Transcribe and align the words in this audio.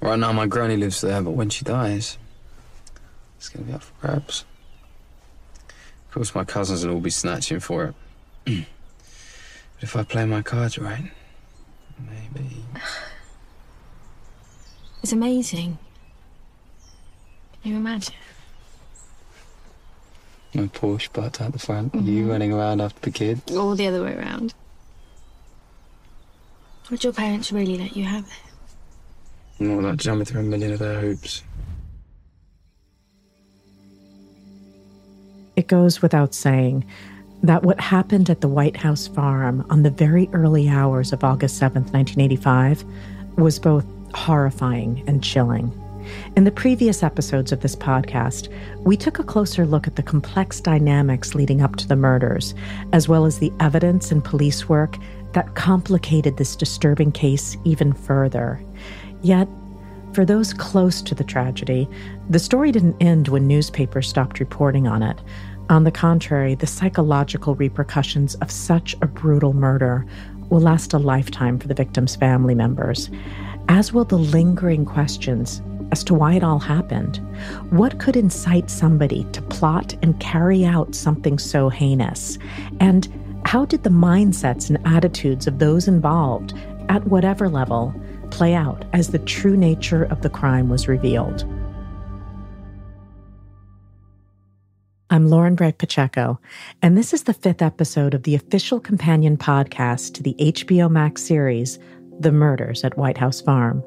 Right 0.00 0.18
now, 0.18 0.32
my 0.32 0.46
granny 0.46 0.76
lives 0.76 1.00
there, 1.00 1.22
but 1.22 1.32
when 1.32 1.50
she 1.50 1.64
dies, 1.64 2.18
it's 3.36 3.48
gonna 3.48 3.66
be 3.66 3.72
up 3.72 3.82
for 3.82 3.92
grabs. 4.00 4.44
Of 6.08 6.14
course, 6.14 6.34
my 6.34 6.44
cousins 6.44 6.84
will 6.84 6.94
all 6.94 7.00
be 7.00 7.10
snatching 7.10 7.60
for 7.60 7.84
it. 7.84 7.94
but 9.74 9.82
if 9.82 9.96
I 9.96 10.02
play 10.02 10.24
my 10.26 10.42
cards 10.42 10.78
right, 10.78 11.10
maybe. 11.98 12.64
It's 15.02 15.12
amazing. 15.12 15.76
Can 17.62 17.72
you 17.72 17.76
imagine? 17.76 18.14
My 20.54 20.62
Porsche 20.68 21.12
parked 21.12 21.42
out 21.42 21.52
the 21.52 21.58
front, 21.58 21.94
you 21.94 22.00
mm-hmm. 22.00 22.30
running 22.30 22.52
around 22.54 22.80
after 22.80 23.00
the 23.00 23.10
kids. 23.10 23.54
Or 23.54 23.76
the 23.76 23.86
other 23.86 24.02
way 24.02 24.14
around. 24.14 24.54
Would 26.90 27.04
your 27.04 27.12
parents 27.12 27.52
really 27.52 27.76
let 27.76 27.96
you 27.96 28.04
have 28.04 28.24
it? 28.24 28.43
Not 29.58 29.82
like 29.82 29.96
jumping 29.96 30.24
through 30.24 30.40
a 30.40 30.44
million 30.44 30.72
of 30.72 30.78
their 30.78 31.00
hoops. 31.00 31.42
It 35.56 35.68
goes 35.68 36.02
without 36.02 36.34
saying 36.34 36.84
that 37.42 37.62
what 37.62 37.78
happened 37.78 38.30
at 38.30 38.40
the 38.40 38.48
White 38.48 38.76
House 38.76 39.06
farm 39.06 39.64
on 39.70 39.82
the 39.82 39.90
very 39.90 40.28
early 40.32 40.68
hours 40.68 41.12
of 41.12 41.22
August 41.22 41.60
7th, 41.60 41.92
1985, 41.92 42.84
was 43.36 43.58
both 43.58 43.84
horrifying 44.14 45.04
and 45.06 45.22
chilling. 45.22 45.72
In 46.36 46.44
the 46.44 46.50
previous 46.50 47.02
episodes 47.02 47.52
of 47.52 47.60
this 47.60 47.76
podcast, 47.76 48.52
we 48.80 48.96
took 48.96 49.18
a 49.18 49.24
closer 49.24 49.66
look 49.66 49.86
at 49.86 49.96
the 49.96 50.02
complex 50.02 50.60
dynamics 50.60 51.34
leading 51.34 51.62
up 51.62 51.76
to 51.76 51.88
the 51.88 51.96
murders, 51.96 52.54
as 52.92 53.08
well 53.08 53.24
as 53.24 53.38
the 53.38 53.52
evidence 53.60 54.10
and 54.10 54.24
police 54.24 54.68
work 54.68 54.96
that 55.32 55.54
complicated 55.54 56.36
this 56.36 56.56
disturbing 56.56 57.12
case 57.12 57.56
even 57.64 57.92
further. 57.92 58.60
Yet, 59.24 59.48
for 60.12 60.26
those 60.26 60.52
close 60.52 61.00
to 61.00 61.14
the 61.14 61.24
tragedy, 61.24 61.88
the 62.28 62.38
story 62.38 62.70
didn't 62.70 63.00
end 63.00 63.28
when 63.28 63.48
newspapers 63.48 64.06
stopped 64.06 64.38
reporting 64.38 64.86
on 64.86 65.02
it. 65.02 65.18
On 65.70 65.84
the 65.84 65.90
contrary, 65.90 66.54
the 66.54 66.66
psychological 66.66 67.54
repercussions 67.54 68.34
of 68.36 68.50
such 68.50 68.94
a 69.00 69.06
brutal 69.06 69.54
murder 69.54 70.04
will 70.50 70.60
last 70.60 70.92
a 70.92 70.98
lifetime 70.98 71.58
for 71.58 71.68
the 71.68 71.74
victim's 71.74 72.14
family 72.14 72.54
members, 72.54 73.10
as 73.68 73.94
will 73.94 74.04
the 74.04 74.18
lingering 74.18 74.84
questions 74.84 75.62
as 75.90 76.04
to 76.04 76.12
why 76.12 76.34
it 76.34 76.44
all 76.44 76.58
happened. 76.58 77.16
What 77.70 77.98
could 77.98 78.16
incite 78.16 78.70
somebody 78.70 79.24
to 79.32 79.40
plot 79.40 79.94
and 80.02 80.20
carry 80.20 80.66
out 80.66 80.94
something 80.94 81.38
so 81.38 81.70
heinous? 81.70 82.38
And 82.78 83.08
how 83.46 83.64
did 83.64 83.84
the 83.84 83.90
mindsets 83.90 84.68
and 84.68 84.86
attitudes 84.86 85.46
of 85.46 85.60
those 85.60 85.88
involved, 85.88 86.52
at 86.90 87.06
whatever 87.06 87.48
level, 87.48 87.94
play 88.34 88.52
out 88.52 88.84
as 88.92 89.08
the 89.08 89.18
true 89.20 89.56
nature 89.56 90.02
of 90.02 90.22
the 90.22 90.28
crime 90.28 90.68
was 90.68 90.88
revealed? 90.88 91.44
I'm 95.08 95.28
Lauren 95.28 95.54
Bright 95.54 95.78
Pacheco, 95.78 96.40
and 96.82 96.98
this 96.98 97.14
is 97.14 97.22
the 97.22 97.32
fifth 97.32 97.62
episode 97.62 98.12
of 98.12 98.24
the 98.24 98.34
official 98.34 98.80
companion 98.80 99.36
podcast 99.36 100.14
to 100.14 100.22
the 100.24 100.34
HBO 100.40 100.90
Max 100.90 101.22
series 101.22 101.78
the 102.20 102.32
Murders 102.32 102.84
at 102.84 102.96
White 102.96 103.18
House 103.18 103.40
Farm. 103.40 103.82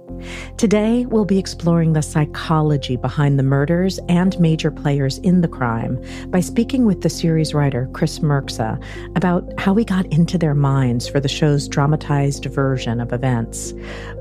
Today, 0.57 1.05
we'll 1.05 1.25
be 1.25 1.39
exploring 1.39 1.93
the 1.93 2.01
psychology 2.01 2.95
behind 2.95 3.37
the 3.37 3.43
murders 3.43 3.99
and 4.09 4.39
major 4.39 4.71
players 4.71 5.17
in 5.19 5.41
the 5.41 5.47
crime 5.47 6.01
by 6.27 6.39
speaking 6.39 6.85
with 6.85 7.01
the 7.01 7.09
series 7.09 7.53
writer 7.53 7.87
Kris 7.93 8.19
Mrksa 8.19 8.83
about 9.15 9.47
how 9.59 9.73
we 9.73 9.85
got 9.85 10.05
into 10.07 10.37
their 10.37 10.55
minds 10.55 11.07
for 11.07 11.19
the 11.19 11.27
show's 11.27 11.67
dramatized 11.67 12.45
version 12.45 12.99
of 12.99 13.13
events. 13.13 13.73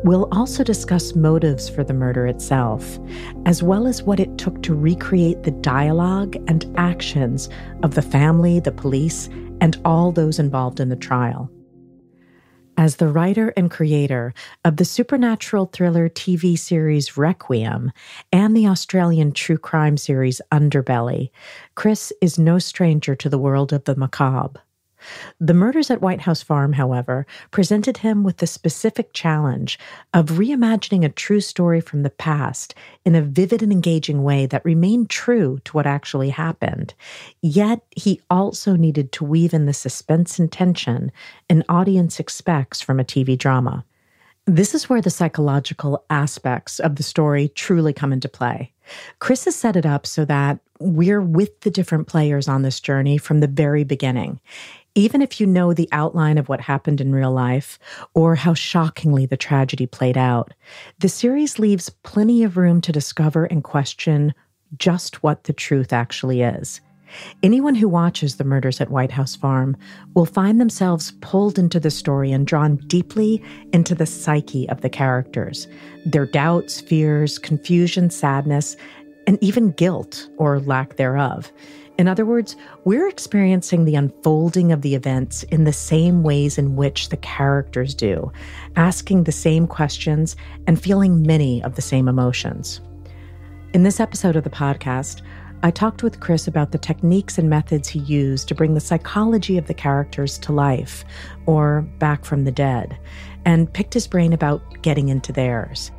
We'll 0.05 0.29
also 0.33 0.63
discuss 0.63 1.15
motives 1.15 1.69
for 1.69 1.85
the 1.85 1.95
murder 1.95 2.27
itself, 2.27 2.99
as 3.45 3.63
well 3.63 3.87
as 3.87 4.03
what 4.03 4.21
it 4.21 4.39
took 4.39 4.63
to 4.63 4.75
recreate 4.75 5.43
the 5.43 5.51
dialogue 5.51 6.37
and 6.49 6.73
actions 6.77 7.49
of 7.83 7.95
the 7.95 8.03
family, 8.03 8.61
the 8.61 8.73
police, 8.73 9.29
and 9.61 9.81
all 9.85 10.13
those 10.13 10.39
involved 10.39 10.81
in 10.81 10.91
the 10.91 10.97
trial. 10.97 11.51
As 12.79 12.97
the 12.97 13.09
writer 13.09 13.55
and 13.57 13.71
creator 13.71 14.35
of 14.63 14.77
the 14.77 14.85
supernatural 14.85 15.65
thriller 15.73 16.11
TV 16.11 16.59
series 16.59 17.17
Requiem 17.17 17.91
and 18.31 18.55
the 18.55 18.67
Australian 18.67 19.33
true 19.33 19.57
crime 19.57 19.97
series 19.97 20.43
Underbelly, 20.53 21.31
Kris 21.75 22.13
is 22.21 22.39
no 22.39 22.59
stranger 22.59 23.15
to 23.15 23.31
the 23.31 23.39
world 23.39 23.73
of 23.73 23.85
the 23.85 23.97
macabre. 23.97 24.61
The 25.41 25.55
murders 25.55 25.91
at 25.91 26.01
White 26.01 26.23
House 26.23 26.43
Farm, 26.43 26.73
however, 26.73 27.27
presented 27.51 27.99
him 27.99 28.25
with 28.25 28.39
the 28.39 28.47
specific 28.47 29.13
challenge 29.13 29.79
of 30.15 30.27
reimagining 30.27 31.05
a 31.05 31.09
true 31.09 31.41
story 31.41 31.81
from 31.81 32.03
the 32.03 32.11
past 32.11 32.75
in 33.05 33.15
a 33.15 33.23
vivid 33.23 33.63
and 33.63 33.73
engaging 33.73 34.23
way 34.23 34.47
that 34.47 34.65
remained 34.65 35.11
true 35.11 35.59
to 35.65 35.73
what 35.73 35.87
actually 35.87 36.31
happened. 36.31 36.95
Yet 37.43 37.81
he 37.91 38.21
also 38.31 38.77
needed 38.77 39.13
to 39.13 39.25
weave 39.25 39.55
in 39.55 39.67
the 39.67 39.73
suspense 39.73 40.39
and 40.39 40.51
tension 40.51 41.13
an 41.49 41.65
audience 41.69 42.21
expects 42.21 42.81
from 42.81 43.01
a 43.01 43.05
TV 43.05 43.37
drama. 43.37 43.85
This 44.47 44.75
is 44.75 44.89
where 44.89 45.01
the 45.01 45.11
psychological 45.11 46.05
aspects 46.09 46.79
of 46.79 46.97
the 46.97 47.03
story 47.03 47.49
truly 47.49 47.93
come 47.93 48.13
into 48.13 48.29
play. 48.29 48.73
Kris 49.19 49.45
has 49.45 49.57
set 49.57 49.75
it 49.75 49.85
up 49.85 50.07
so 50.07 50.25
that 50.25 50.61
we're 50.79 51.21
with 51.21 51.61
the 51.63 51.71
different 51.71 52.07
players 52.07 52.47
on 52.47 52.63
this 52.63 52.81
journey 52.81 53.19
from 53.19 53.41
the 53.41 53.49
very 53.49 53.83
beginning 53.83 54.41
even 54.97 55.21
if 55.21 55.39
you 55.39 55.47
know 55.47 55.75
the 55.75 55.89
outline 55.93 56.39
of 56.39 56.49
what 56.49 56.61
happened 56.61 57.01
in 57.01 57.15
real 57.15 57.31
life 57.31 57.79
or 58.15 58.35
how 58.35 58.55
shockingly 58.55 59.27
the 59.27 59.37
tragedy 59.37 59.87
played 59.87 60.17
out, 60.17 60.55
the 60.99 61.09
series 61.09 61.59
leaves 61.59 61.91
plenty 62.03 62.43
of 62.43 62.57
room 62.57 62.81
to 62.81 62.93
discover 62.93 63.45
and 63.45 63.63
question 63.63 64.33
just 64.79 65.23
what 65.23 65.45
the 65.45 65.53
truth 65.53 65.93
actually 65.93 66.41
is. 66.41 66.81
Anyone 67.43 67.75
who 67.75 67.89
watches 67.89 68.37
the 68.37 68.45
murders 68.45 68.81
at 68.81 68.91
White 68.91 69.13
House 69.13 69.37
Farm 69.37 69.77
will 70.15 70.25
find 70.25 70.61
themselves 70.61 71.13
pulled 71.21 71.59
into 71.59 71.79
the 71.79 71.91
story 71.91 72.33
and 72.33 72.47
drawn 72.47 72.77
deeply 72.89 73.43
into 73.75 73.95
the 73.95 74.07
psyche 74.07 74.69
of 74.71 74.81
the 74.81 74.89
characters, 74.89 75.69
their 76.07 76.27
doubts, 76.27 76.81
fears, 76.81 77.39
confusion, 77.39 78.11
sadness, 78.11 78.77
and 79.27 79.39
even 79.43 79.73
guilt 79.73 80.29
or 80.39 80.59
lack 80.61 80.97
thereof. 80.97 81.53
In 81.99 82.09
other 82.09 82.27
words, 82.27 82.57
we're 82.85 83.09
experiencing 83.09 83.85
the 83.85 83.95
unfolding 83.95 84.71
of 84.71 84.83
the 84.83 84.95
events 84.95 85.45
in 85.45 85.65
the 85.65 85.73
same 85.73 86.23
ways 86.23 86.59
in 86.59 86.77
which 86.77 87.09
the 87.09 87.17
characters 87.17 87.95
do, 87.95 88.31
asking 88.77 89.25
the 89.25 89.33
same 89.33 89.67
questions 89.67 90.37
and 90.67 90.81
feeling 90.81 91.23
many 91.23 91.63
of 91.63 91.75
the 91.75 91.83
same 91.83 92.07
emotions. 92.07 92.83
In 93.73 93.83
this 93.83 93.99
episode 93.99 94.37
of 94.37 94.45
the 94.45 94.51
podcast, 94.51 95.23
I 95.63 95.71
talked 95.71 96.03
with 96.03 96.21
Kris 96.21 96.47
about 96.47 96.71
the 96.71 96.79
techniques 96.79 97.39
and 97.39 97.49
methods 97.49 97.89
he 97.89 98.01
used 98.01 98.47
to 98.49 98.55
bring 98.55 98.75
the 98.75 98.81
psychology 98.81 99.57
of 99.57 99.67
the 99.67 99.75
characters 99.75 100.37
to 100.41 100.53
life 100.53 101.03
or 101.47 101.81
back 101.99 102.27
from 102.27 102.45
the 102.45 102.53
dead, 102.53 102.99
and 103.47 103.73
picked 103.73 103.95
his 103.95 104.07
brain 104.07 104.35
about 104.35 104.83
getting 104.83 105.09
into 105.09 105.33
theirs. 105.33 105.91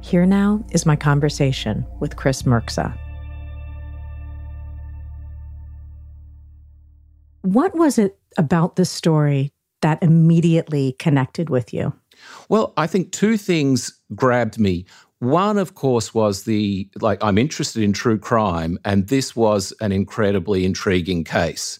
Here 0.00 0.24
now 0.24 0.64
is 0.70 0.86
my 0.86 0.96
conversation 0.96 1.84
with 2.00 2.16
Kris 2.16 2.44
Mrksa. 2.44 2.96
What 7.46 7.76
was 7.76 7.96
it 7.96 8.18
about 8.36 8.74
the 8.74 8.84
story 8.84 9.52
that 9.80 10.02
immediately 10.02 10.96
connected 10.98 11.48
with 11.48 11.72
you? 11.72 11.92
Well, 12.48 12.72
I 12.76 12.88
think 12.88 13.12
two 13.12 13.36
things 13.36 13.96
grabbed 14.16 14.58
me. 14.58 14.84
One, 15.20 15.56
of 15.56 15.76
course, 15.76 16.12
was 16.12 16.42
the 16.42 16.88
like, 17.00 17.22
I'm 17.22 17.38
interested 17.38 17.84
in 17.84 17.92
true 17.92 18.18
crime, 18.18 18.80
and 18.84 19.06
this 19.06 19.36
was 19.36 19.72
an 19.80 19.92
incredibly 19.92 20.64
intriguing 20.64 21.22
case. 21.22 21.78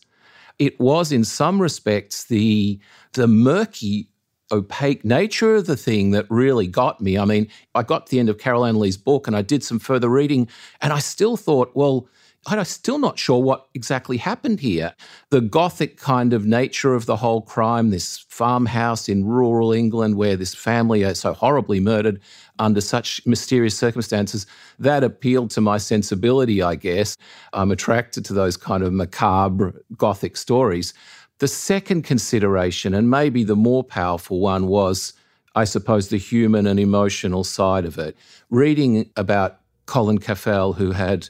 It 0.60 0.78
was, 0.78 1.10
in 1.10 1.25
some 1.25 1.60
respects, 1.60 2.25
the, 2.26 2.78
the 3.15 3.26
murky, 3.26 4.09
opaque 4.53 5.05
nature 5.05 5.56
of 5.56 5.66
the 5.66 5.76
thing 5.76 6.12
that 6.12 6.26
really 6.31 6.69
got 6.69 7.00
me. 7.00 7.19
I 7.19 7.25
mean, 7.25 7.49
I 7.75 7.82
got 7.82 8.06
to 8.06 8.11
the 8.12 8.20
end 8.20 8.29
of 8.29 8.38
Carol 8.38 8.64
Ann 8.64 8.79
Lee's 8.79 8.96
book 8.96 9.26
and 9.26 9.35
I 9.35 9.43
did 9.43 9.64
some 9.64 9.81
further 9.81 10.08
reading, 10.08 10.49
and 10.81 10.93
I 10.93 11.00
still 11.00 11.37
thought, 11.37 11.73
well, 11.75 12.08
I'm 12.48 12.64
still 12.64 12.98
not 12.98 13.19
sure 13.19 13.43
what 13.43 13.66
exactly 13.75 14.16
happened 14.16 14.60
here. 14.60 14.94
The 15.31 15.40
gothic 15.40 15.96
kind 15.96 16.32
of 16.32 16.46
nature 16.46 16.94
of 16.94 17.06
the 17.06 17.16
whole 17.16 17.43
crime, 17.43 17.90
this 17.90 18.19
farmhouse 18.28 19.08
in 19.08 19.25
rural 19.25 19.72
England 19.72 20.16
where 20.16 20.37
this 20.37 20.54
family 20.54 21.04
are 21.04 21.14
so 21.14 21.32
horribly 21.32 21.81
murdered 21.81 22.20
under 22.60 22.81
such 22.81 23.20
mysterious 23.26 23.76
circumstances, 23.76 24.46
that 24.78 25.02
appealed 25.02 25.50
to 25.50 25.60
my 25.60 25.76
sensibility, 25.78 26.62
I 26.62 26.76
guess. 26.76 27.16
I'm 27.52 27.72
attracted 27.72 28.25
to 28.26 28.32
those 28.32 28.56
kind 28.56 28.82
of 28.82 28.92
macabre 28.92 29.82
gothic 29.96 30.37
stories. 30.37 30.94
The 31.38 31.49
second 31.49 32.02
consideration, 32.02 32.94
and 32.94 33.10
maybe 33.10 33.44
the 33.44 33.56
more 33.56 33.82
powerful 33.82 34.40
one, 34.40 34.69
was, 34.69 35.12
I 35.54 35.64
suppose, 35.64 36.08
the 36.08 36.16
human 36.16 36.66
and 36.66 36.78
emotional 36.78 37.44
side 37.44 37.84
of 37.84 37.99
it. 37.99 38.16
Reading 38.50 39.10
about 39.16 39.60
Colin 39.87 40.19
Caffell, 40.19 40.75
who 40.75 40.92
had 40.92 41.28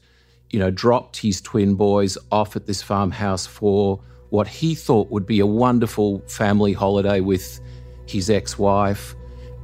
you 0.51 0.59
know, 0.59 0.71
dropped 0.71 1.17
his 1.17 1.41
twin 1.41 1.75
boys 1.75 2.17
off 2.31 2.57
at 2.57 2.67
this 2.67 2.83
farmhouse 2.83 3.47
for 3.47 4.01
what 4.31 4.49
he 4.49 4.75
thought 4.75 5.11
would 5.11 5.27
be 5.27 5.41
a 5.41 5.47
wonderful 5.47 6.21
family 6.27 6.73
holiday 6.73 7.21
with 7.21 7.61
his 8.07 8.31
ex 8.31 8.59
wife 8.59 9.15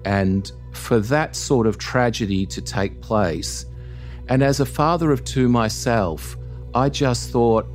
and 0.04 0.52
for 0.72 0.98
that 0.98 1.36
sort 1.36 1.66
of 1.66 1.78
tragedy 1.78 2.46
to 2.46 2.60
take 2.60 3.00
place. 3.00 3.66
And 4.28 4.42
as 4.42 4.60
a 4.60 4.66
father 4.66 5.12
of 5.12 5.24
two 5.24 5.48
myself, 5.48 6.36
I 6.74 6.88
just 6.88 7.30
thought, 7.30 7.66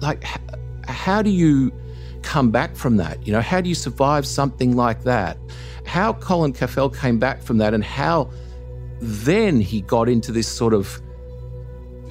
like, 0.00 0.24
how 0.88 1.22
do 1.22 1.30
you 1.30 1.72
come 2.22 2.50
back 2.50 2.74
from 2.74 2.96
that? 2.96 3.24
You 3.26 3.32
know, 3.32 3.40
how 3.40 3.60
do 3.60 3.68
you 3.68 3.74
survive 3.74 4.26
something 4.26 4.76
like 4.76 5.04
that? 5.04 5.38
How 5.86 6.14
Colin 6.14 6.52
Caffell 6.52 6.90
came 6.90 7.18
back 7.18 7.42
from 7.42 7.58
that 7.58 7.74
and 7.74 7.84
how 7.84 8.30
then 9.00 9.60
he 9.60 9.82
got 9.82 10.08
into 10.08 10.32
this 10.32 10.48
sort 10.48 10.74
of 10.74 11.00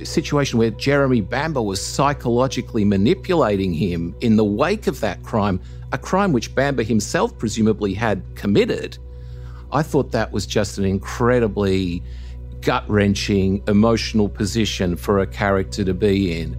situation 0.05 0.59
where 0.59 0.71
Jeremy 0.71 1.21
Bamber 1.21 1.61
was 1.61 1.85
psychologically 1.85 2.85
manipulating 2.85 3.73
him 3.73 4.15
in 4.21 4.35
the 4.35 4.43
wake 4.43 4.87
of 4.87 4.99
that 5.01 5.23
crime, 5.23 5.59
a 5.91 5.97
crime 5.97 6.33
which 6.33 6.53
Bamber 6.53 6.83
himself 6.83 7.37
presumably 7.37 7.93
had 7.93 8.23
committed. 8.35 8.97
I 9.71 9.83
thought 9.83 10.11
that 10.11 10.31
was 10.31 10.45
just 10.45 10.77
an 10.77 10.85
incredibly 10.85 12.03
gut 12.61 12.87
wrenching 12.89 13.61
emotional 13.67 14.29
position 14.29 14.95
for 14.95 15.19
a 15.19 15.27
character 15.27 15.83
to 15.83 15.93
be 15.93 16.39
in. 16.39 16.55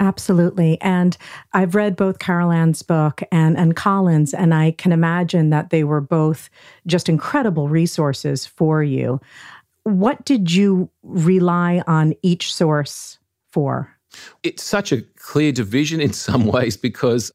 Absolutely. 0.00 0.80
And 0.80 1.16
I've 1.52 1.74
read 1.74 1.94
both 1.94 2.18
Carol 2.18 2.50
Ann's 2.50 2.82
book 2.82 3.22
and, 3.30 3.56
and 3.56 3.76
Colin's, 3.76 4.32
and 4.32 4.54
I 4.54 4.72
can 4.72 4.92
imagine 4.92 5.50
that 5.50 5.68
they 5.68 5.84
were 5.84 6.00
both 6.00 6.48
just 6.86 7.08
incredible 7.08 7.68
resources 7.68 8.46
for 8.46 8.82
you. 8.82 9.20
What 9.84 10.24
did 10.24 10.52
you 10.52 10.90
rely 11.02 11.82
on 11.86 12.14
each 12.22 12.54
source 12.54 13.18
for? 13.52 13.96
It's 14.42 14.62
such 14.62 14.92
a 14.92 15.02
clear 15.16 15.52
division 15.52 16.00
in 16.00 16.12
some 16.26 16.46
ways 16.46 16.76
because 16.76 17.32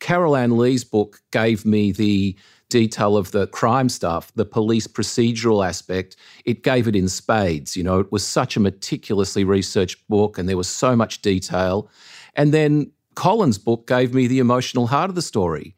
Carol 0.00 0.36
Ann 0.36 0.56
Lee's 0.56 0.84
book 0.84 1.20
gave 1.30 1.64
me 1.64 1.92
the 1.92 2.36
detail 2.70 3.16
of 3.16 3.32
the 3.32 3.48
crime 3.48 3.88
stuff, 3.88 4.32
the 4.34 4.46
police 4.46 4.86
procedural 4.86 5.66
aspect, 5.66 6.16
it 6.46 6.62
gave 6.62 6.88
it 6.88 6.96
in 6.96 7.08
spades. 7.08 7.76
You 7.76 7.82
know, 7.82 7.98
it 7.98 8.10
was 8.10 8.26
such 8.26 8.56
a 8.56 8.60
meticulously 8.60 9.44
researched 9.44 10.06
book 10.08 10.38
and 10.38 10.48
there 10.48 10.56
was 10.56 10.68
so 10.68 10.96
much 10.96 11.20
detail. 11.20 11.90
And 12.34 12.54
then 12.54 12.92
Colin's 13.16 13.58
book 13.58 13.86
gave 13.86 14.14
me 14.14 14.26
the 14.26 14.38
emotional 14.38 14.86
heart 14.86 15.10
of 15.10 15.16
the 15.16 15.22
story. 15.22 15.74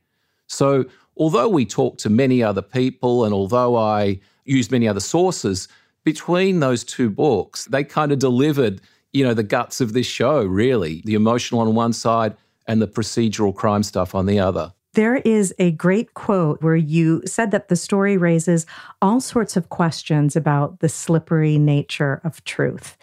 So, 0.46 0.84
although 1.16 1.48
we 1.48 1.64
talked 1.64 2.00
to 2.00 2.10
many 2.10 2.42
other 2.42 2.62
people 2.62 3.24
and 3.24 3.34
although 3.34 3.76
I 3.76 4.20
used 4.44 4.70
many 4.70 4.88
other 4.88 5.00
sources, 5.00 5.68
between 6.04 6.60
those 6.60 6.84
two 6.84 7.10
books, 7.10 7.66
they 7.66 7.84
kind 7.84 8.12
of 8.12 8.18
delivered, 8.18 8.80
you 9.12 9.24
know, 9.24 9.34
the 9.34 9.42
guts 9.42 9.80
of 9.80 9.92
this 9.92 10.06
show, 10.06 10.42
really. 10.42 11.02
The 11.04 11.14
emotional 11.14 11.60
on 11.60 11.74
one 11.74 11.92
side 11.92 12.36
and 12.66 12.82
the 12.82 12.88
procedural 12.88 13.54
crime 13.54 13.82
stuff 13.82 14.14
on 14.14 14.26
the 14.26 14.38
other. 14.38 14.72
There 14.94 15.16
is 15.16 15.54
a 15.58 15.70
great 15.70 16.12
quote 16.14 16.60
where 16.60 16.76
you 16.76 17.22
said 17.24 17.50
that 17.52 17.68
the 17.68 17.76
story 17.76 18.16
raises 18.18 18.66
all 19.00 19.20
sorts 19.20 19.56
of 19.56 19.70
questions 19.70 20.36
about 20.36 20.80
the 20.80 20.88
slippery 20.88 21.56
nature 21.56 22.20
of 22.24 22.44
truth. 22.44 22.98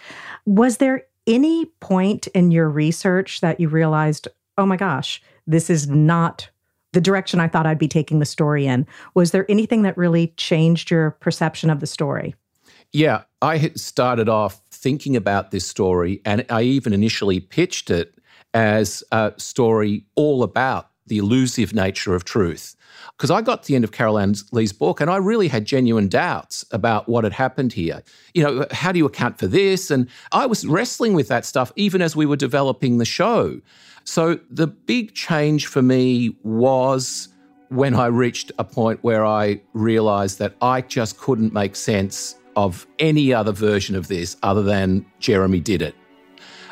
Was 0.45 0.77
there 0.77 1.06
any 1.25 1.65
point 1.80 2.27
in 2.27 2.51
your 2.51 2.69
research 2.69 3.42
that 3.42 3.59
you 3.59 3.69
realized, 3.69 4.27
oh 4.57 4.65
my 4.65 4.77
gosh, 4.77 5.21
this 5.47 5.69
is 5.69 5.88
not 5.88 6.50
the 6.94 7.01
direction 7.01 7.39
I 7.39 7.47
thought 7.47 7.65
I'd 7.65 7.80
be 7.80 7.88
taking 7.88 8.19
the 8.19 8.25
story 8.25 8.65
in? 8.65 8.86
Was 9.13 9.31
there 9.31 9.45
anything 9.50 9.83
that 9.83 9.97
really 9.97 10.33
changed 10.38 10.91
your 10.91 11.12
perception 11.12 11.69
of 11.69 11.80
the 11.80 11.88
story? 11.88 12.36
Yeah, 12.91 13.24
I 13.41 13.69
started 13.75 14.30
off 14.30 14.62
thinking 14.71 15.15
about 15.15 15.51
this 15.51 15.68
story, 15.68 16.21
and 16.25 16.45
I 16.50 16.63
even 16.63 16.94
initially 16.94 17.39
pitched 17.39 17.91
it 17.91 18.15
as 18.53 19.03
a 19.12 19.33
story 19.38 20.06
all 20.15 20.41
about 20.41 20.89
the 21.06 21.18
elusive 21.18 21.74
nature 21.74 22.15
of 22.15 22.24
truth. 22.24 22.75
Because 23.18 23.31
I 23.31 23.42
got 23.42 23.63
to 23.63 23.68
the 23.68 23.75
end 23.75 23.83
of 23.83 23.92
Carol 23.92 24.18
Ann 24.18 24.35
Lee's 24.51 24.71
book 24.71 25.01
and 25.01 25.09
I 25.09 25.18
really 25.18 25.47
had 25.47 25.65
genuine 25.65 26.07
doubts 26.07 26.63
about 26.71 27.09
what 27.09 27.24
had 27.24 27.33
happened 27.33 27.74
here. 27.74 28.01
You 28.33 28.44
know, 28.44 28.65
how 28.71 28.92
do 28.92 29.00
you 29.00 29.06
account 29.06 29.39
for 29.39 29.47
this? 29.47 29.92
And 29.92 30.07
I 30.31 30.45
was 30.45 30.65
wrestling 30.65 31.13
with 31.13 31.27
that 31.27 31.45
stuff 31.45 31.71
even 31.75 32.01
as 32.01 32.15
we 32.15 32.25
were 32.25 32.38
developing 32.38 32.97
the 32.97 33.06
show. 33.06 33.59
So 34.09 34.39
the 34.50 34.65
big 34.65 35.13
change 35.13 35.67
for 35.67 35.83
me 35.83 36.35
was 36.41 37.27
when 37.67 37.94
I 37.94 38.07
reached 38.07 38.51
a 38.57 38.63
point 38.63 39.03
where 39.03 39.23
I 39.23 39.61
realized 39.73 40.39
that 40.39 40.56
I 40.63 40.81
just 40.81 41.19
couldn't 41.19 41.53
make 41.53 41.75
sense 41.75 42.35
of 42.56 42.88
any 42.97 43.31
other 43.31 43.51
version 43.51 43.95
of 43.95 44.07
this 44.07 44.35
other 44.41 44.63
than 44.63 45.06
Jeremy 45.19 45.59
did 45.59 45.83
it. 45.83 45.94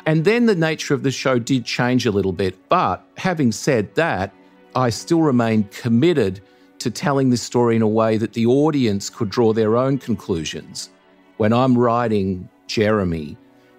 And 0.04 0.24
then 0.24 0.46
the 0.46 0.56
nature 0.56 0.94
of 0.94 1.04
the 1.04 1.12
show 1.12 1.38
did 1.38 1.64
change 1.64 2.06
a 2.06 2.10
little 2.10 2.32
bit. 2.32 2.68
But 2.68 3.06
having 3.16 3.52
said 3.52 3.94
that, 3.94 4.34
I 4.74 4.90
still 4.90 5.22
remain 5.22 5.62
committed 5.70 6.40
to 6.80 6.90
telling 6.90 7.30
this 7.30 7.42
story 7.42 7.76
in 7.76 7.82
a 7.82 7.86
way 7.86 8.16
that 8.16 8.32
the 8.32 8.46
audience 8.46 9.08
could 9.08 9.30
draw 9.30 9.52
their 9.52 9.76
own 9.76 9.98
conclusions. 9.98 10.90
When 11.36 11.52
I'm 11.52 11.78
writing 11.78 12.48
Jeremy, 12.66 13.36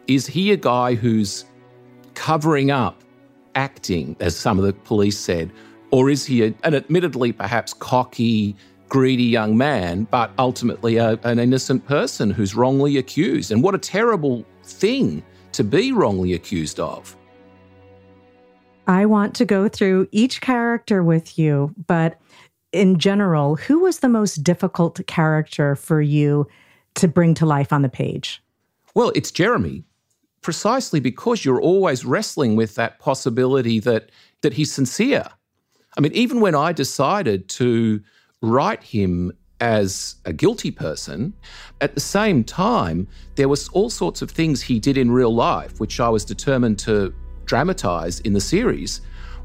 is 0.07 0.27
he 0.27 0.53
a 0.53 0.57
guy 0.57 0.95
who's 0.95 1.44
covering 2.13 2.71
up, 2.71 3.03
acting, 3.56 4.16
as 4.19 4.36
some 4.36 4.60
of 4.60 4.66
the 4.66 4.74
police 4.74 5.18
said, 5.18 5.51
or 5.92 6.10
is 6.10 6.25
he 6.25 6.44
a, 6.44 6.54
an 6.63 6.75
admittedly 6.75 7.31
perhaps 7.31 7.74
cocky, 7.74 8.56
greedy 8.88 9.24
young 9.24 9.57
man, 9.57 10.04
but 10.12 10.31
ultimately 10.38 10.98
a, 10.98 11.19
an 11.24 11.40
innocent 11.40 11.86
person 11.86 12.31
who's 12.31 12.56
wrongly 12.56 12.98
accused? 12.98 13.51
And 13.51 13.63
what 13.63 13.75
a 13.75 13.80
terrible 13.80 14.46
thing 14.63 15.24
to 15.54 15.63
be 15.63 15.92
wrongly 15.92 16.34
accused 16.34 16.80
of. 16.80 17.16
I 18.88 19.06
want 19.06 19.36
to 19.36 19.46
go 19.46 19.68
through 19.68 20.07
each 20.12 20.42
character 20.42 21.04
with 21.04 21.38
you, 21.38 21.74
but 21.88 22.19
in 22.72 22.98
general, 22.98 23.56
who 23.56 23.80
was 23.80 24.00
the 24.00 24.10
most 24.10 24.44
difficult 24.44 25.00
character 25.07 25.75
for 25.75 26.02
you 26.02 26.48
to 26.95 27.07
bring 27.07 27.34
to 27.36 27.45
life 27.45 27.72
on 27.72 27.81
the 27.81 27.90
page? 27.90 28.42
Well, 28.95 29.12
it's 29.16 29.31
Jeremy, 29.31 29.84
precisely 30.41 31.00
because 31.00 31.44
you're 31.44 31.62
always 31.62 32.06
wrestling 32.06 32.56
with 32.56 32.75
that 32.75 33.00
possibility 33.00 33.80
that 33.80 34.12
that 34.41 34.53
he's 34.53 34.71
sincere. 34.71 35.25
I 35.97 36.01
mean, 36.01 36.13
even 36.13 36.39
when 36.39 36.56
I 36.56 36.71
decided 36.71 37.50
to 37.50 38.01
write 38.41 38.83
him 38.83 39.33
as 39.62 40.15
a 40.25 40.33
guilty 40.33 40.71
person. 40.71 41.33
At 41.81 41.94
the 41.95 42.00
same 42.00 42.44
time, 42.44 43.07
there 43.36 43.50
was 43.50 43.68
all 43.69 43.89
sorts 43.89 44.21
of 44.21 44.31
things 44.31 44.62
he 44.62 44.80
did 44.80 44.97
in 44.97 45.12
real 45.12 45.33
life, 45.33 45.80
which 45.80 46.00
I 46.00 46.09
was 46.09 46.24
determined 46.25 46.80
to 46.80 47.13
dramatize 47.45 48.19
in 48.21 48.33
the 48.33 48.42
series. 48.42 49.01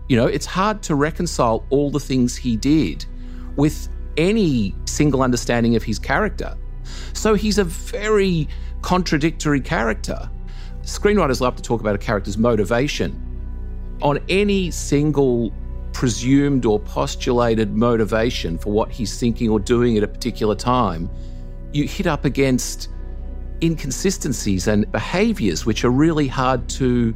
You 0.08 0.16
know, 0.16 0.26
it's 0.26 0.46
hard 0.46 0.82
to 0.84 0.94
reconcile 0.94 1.64
all 1.70 1.90
the 1.90 2.00
things 2.00 2.36
he 2.36 2.56
did 2.56 3.04
with 3.56 3.88
any 4.16 4.74
single 4.84 5.22
understanding 5.22 5.74
of 5.76 5.82
his 5.82 5.98
character. 5.98 6.56
So 7.12 7.34
he's 7.34 7.58
a 7.58 7.64
very 7.64 8.48
contradictory 8.82 9.60
character. 9.60 10.30
Screenwriters 10.84 11.40
love 11.40 11.56
to 11.56 11.62
talk 11.62 11.80
about 11.80 11.94
a 11.94 11.98
character's 11.98 12.36
motivation. 12.36 13.20
On 14.02 14.18
any 14.28 14.70
single 14.70 15.52
presumed 15.92 16.66
or 16.66 16.78
postulated 16.80 17.74
motivation 17.74 18.58
for 18.58 18.72
what 18.72 18.90
he's 18.90 19.18
thinking 19.18 19.48
or 19.48 19.58
doing 19.58 19.96
at 19.96 20.02
a 20.02 20.08
particular 20.08 20.54
time, 20.54 21.08
you 21.72 21.84
hit 21.88 22.06
up 22.06 22.24
against 22.24 22.88
inconsistencies 23.62 24.66
and 24.66 24.90
behaviors 24.92 25.64
which 25.64 25.84
are 25.84 25.90
really 25.90 26.28
hard 26.28 26.68
to 26.68 27.14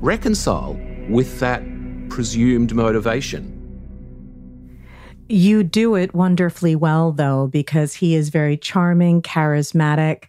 reconcile 0.00 0.80
with 1.08 1.40
that 1.40 1.62
presumed 2.08 2.74
motivation. 2.74 3.56
You 5.28 5.62
do 5.62 5.94
it 5.94 6.14
wonderfully 6.14 6.74
well, 6.74 7.12
though, 7.12 7.46
because 7.46 7.94
he 7.94 8.14
is 8.14 8.30
very 8.30 8.56
charming, 8.56 9.22
charismatic, 9.22 10.24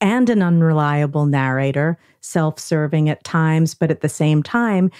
and 0.00 0.30
an 0.30 0.42
unreliable 0.42 1.26
narrator, 1.26 1.98
self 2.26 2.58
serving 2.58 3.08
at 3.08 3.24
times, 3.24 3.74
but 3.74 3.90
at 3.90 4.00
the 4.00 4.08
same 4.08 4.42
time, 4.42 4.90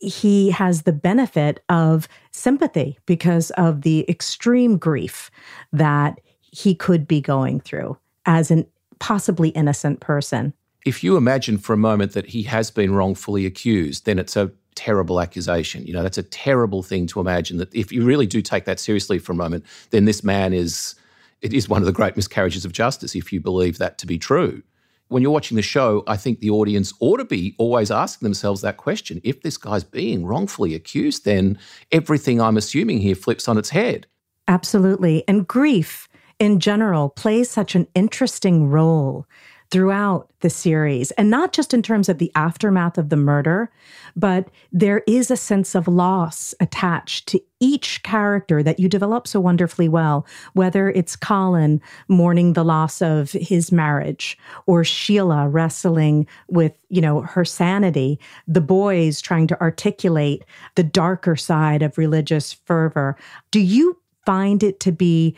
he 0.00 0.50
has 0.50 0.82
the 0.82 0.92
benefit 0.92 1.62
of 1.68 2.08
sympathy 2.30 2.98
because 3.06 3.50
of 3.52 3.82
the 3.82 4.08
extreme 4.08 4.78
grief 4.78 5.30
that 5.72 6.20
he 6.40 6.74
could 6.74 7.06
be 7.06 7.20
going 7.20 7.60
through 7.60 7.98
as 8.26 8.50
an 8.50 8.64
possibly 9.00 9.50
innocent 9.50 10.00
person. 10.00 10.54
If 10.86 11.02
you 11.02 11.16
imagine 11.16 11.58
for 11.58 11.72
a 11.72 11.76
moment 11.76 12.12
that 12.12 12.26
he 12.26 12.42
has 12.44 12.70
been 12.70 12.94
wrongfully 12.94 13.44
accused, 13.44 14.06
then 14.06 14.18
it's 14.18 14.36
a 14.36 14.52
terrible 14.76 15.20
accusation. 15.20 15.84
You 15.84 15.92
know, 15.92 16.04
that's 16.04 16.18
a 16.18 16.22
terrible 16.22 16.84
thing 16.84 17.08
to 17.08 17.20
imagine 17.20 17.58
that 17.58 17.74
if 17.74 17.90
you 17.90 18.04
really 18.04 18.26
do 18.26 18.40
take 18.40 18.64
that 18.66 18.78
seriously 18.78 19.18
for 19.18 19.32
a 19.32 19.36
moment, 19.36 19.64
then 19.90 20.04
this 20.04 20.22
man 20.22 20.52
is 20.52 20.94
it 21.40 21.52
is 21.52 21.68
one 21.68 21.82
of 21.82 21.86
the 21.86 21.92
great 21.92 22.16
miscarriages 22.16 22.64
of 22.64 22.72
justice 22.72 23.14
if 23.14 23.32
you 23.32 23.40
believe 23.40 23.78
that 23.78 23.98
to 23.98 24.06
be 24.06 24.18
true 24.18 24.62
when 25.08 25.22
you're 25.22 25.32
watching 25.32 25.56
the 25.56 25.62
show, 25.62 26.04
I 26.06 26.16
think 26.16 26.40
the 26.40 26.50
audience 26.50 26.92
ought 27.00 27.16
to 27.16 27.24
be 27.24 27.54
always 27.58 27.90
asking 27.90 28.26
themselves 28.26 28.60
that 28.62 28.76
question. 28.76 29.20
If 29.24 29.42
this 29.42 29.56
guy's 29.56 29.84
being 29.84 30.24
wrongfully 30.24 30.74
accused, 30.74 31.24
then 31.24 31.58
everything 31.90 32.40
I'm 32.40 32.56
assuming 32.56 32.98
here 32.98 33.14
flips 33.14 33.48
on 33.48 33.58
its 33.58 33.70
head. 33.70 34.06
Absolutely. 34.46 35.24
And 35.26 35.46
grief 35.46 36.08
in 36.38 36.60
general 36.60 37.08
plays 37.08 37.50
such 37.50 37.74
an 37.74 37.86
interesting 37.94 38.68
role 38.68 39.26
throughout 39.70 40.30
the 40.40 40.48
series. 40.48 41.10
And 41.12 41.30
not 41.30 41.52
just 41.52 41.74
in 41.74 41.82
terms 41.82 42.08
of 42.08 42.18
the 42.18 42.32
aftermath 42.34 42.96
of 42.96 43.10
the 43.10 43.16
murder, 43.16 43.70
but 44.16 44.48
there 44.72 45.02
is 45.06 45.30
a 45.30 45.36
sense 45.36 45.74
of 45.74 45.86
loss 45.86 46.54
attached 46.60 47.26
to 47.28 47.40
each 47.60 48.02
character 48.02 48.62
that 48.62 48.78
you 48.78 48.88
develop 48.88 49.26
so 49.26 49.40
wonderfully 49.40 49.88
well, 49.88 50.26
whether 50.54 50.88
it's 50.90 51.16
Colin 51.16 51.80
mourning 52.08 52.52
the 52.52 52.64
loss 52.64 53.02
of 53.02 53.32
his 53.32 53.70
marriage 53.70 54.38
or 54.66 54.84
Sheila 54.84 55.48
wrestling 55.48 56.26
with, 56.48 56.72
you 56.88 57.00
know, 57.00 57.22
her 57.22 57.44
sanity, 57.44 58.18
the 58.46 58.60
boys 58.60 59.20
trying 59.20 59.48
to 59.48 59.60
articulate 59.60 60.44
the 60.76 60.84
darker 60.84 61.36
side 61.36 61.82
of 61.82 61.98
religious 61.98 62.52
fervor. 62.52 63.16
Do 63.50 63.60
you 63.60 64.00
find 64.24 64.62
it 64.62 64.80
to 64.80 64.92
be 64.92 65.36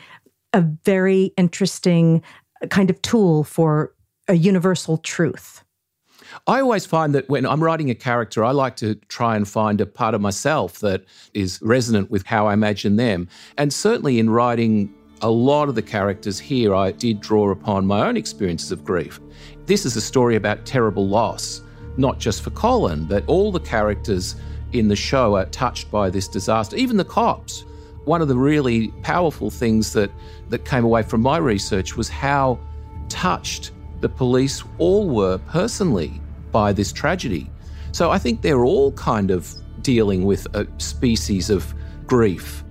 a 0.53 0.61
very 0.61 1.33
interesting 1.37 2.21
kind 2.69 2.89
of 2.89 3.01
tool 3.01 3.43
for 3.43 3.93
a 4.31 4.35
universal 4.35 4.97
truth? 4.97 5.63
I 6.47 6.61
always 6.61 6.85
find 6.85 7.13
that 7.13 7.29
when 7.29 7.45
I'm 7.45 7.61
writing 7.61 7.89
a 7.89 7.95
character, 7.95 8.43
I 8.43 8.51
like 8.51 8.77
to 8.77 8.95
try 9.09 9.35
and 9.35 9.47
find 9.47 9.81
a 9.81 9.85
part 9.85 10.15
of 10.15 10.21
myself 10.21 10.79
that 10.79 11.03
is 11.33 11.59
resonant 11.61 12.09
with 12.09 12.25
how 12.25 12.47
I 12.47 12.53
imagine 12.53 12.95
them. 12.95 13.27
And 13.57 13.73
certainly 13.73 14.17
in 14.17 14.29
writing 14.29 14.93
a 15.21 15.29
lot 15.29 15.69
of 15.69 15.75
the 15.75 15.81
characters 15.81 16.39
here, 16.39 16.73
I 16.73 16.91
did 16.93 17.19
draw 17.19 17.51
upon 17.51 17.85
my 17.85 18.07
own 18.07 18.15
experiences 18.17 18.71
of 18.71 18.85
grief. 18.85 19.19
This 19.65 19.85
is 19.85 19.95
a 19.95 20.01
story 20.01 20.35
about 20.35 20.65
terrible 20.65 21.07
loss, 21.07 21.61
not 21.97 22.17
just 22.17 22.41
for 22.41 22.49
Colin, 22.51 23.05
but 23.05 23.25
all 23.27 23.51
the 23.51 23.59
characters 23.59 24.35
in 24.71 24.87
the 24.87 24.95
show 24.95 25.35
are 25.35 25.45
touched 25.47 25.91
by 25.91 26.09
this 26.09 26.27
disaster, 26.29 26.77
even 26.77 26.95
the 26.95 27.05
cops. 27.05 27.65
One 28.05 28.21
of 28.21 28.29
the 28.29 28.37
really 28.37 28.87
powerful 29.03 29.49
things 29.51 29.93
that, 29.93 30.09
that 30.49 30.65
came 30.65 30.85
away 30.85 31.03
from 31.03 31.21
my 31.21 31.37
research 31.37 31.97
was 31.97 32.07
how 32.09 32.57
touched 33.09 33.73
the 34.01 34.09
police 34.09 34.63
all 34.77 35.07
were 35.07 35.37
personally 35.47 36.19
by 36.51 36.73
this 36.73 36.91
tragedy. 36.91 37.49
So 37.91 38.11
I 38.11 38.17
think 38.17 38.41
they're 38.41 38.65
all 38.65 38.91
kind 38.93 39.31
of 39.31 39.53
dealing 39.81 40.25
with 40.25 40.47
a 40.55 40.67
species 40.77 41.49
of 41.49 41.73
grief. 42.07 42.63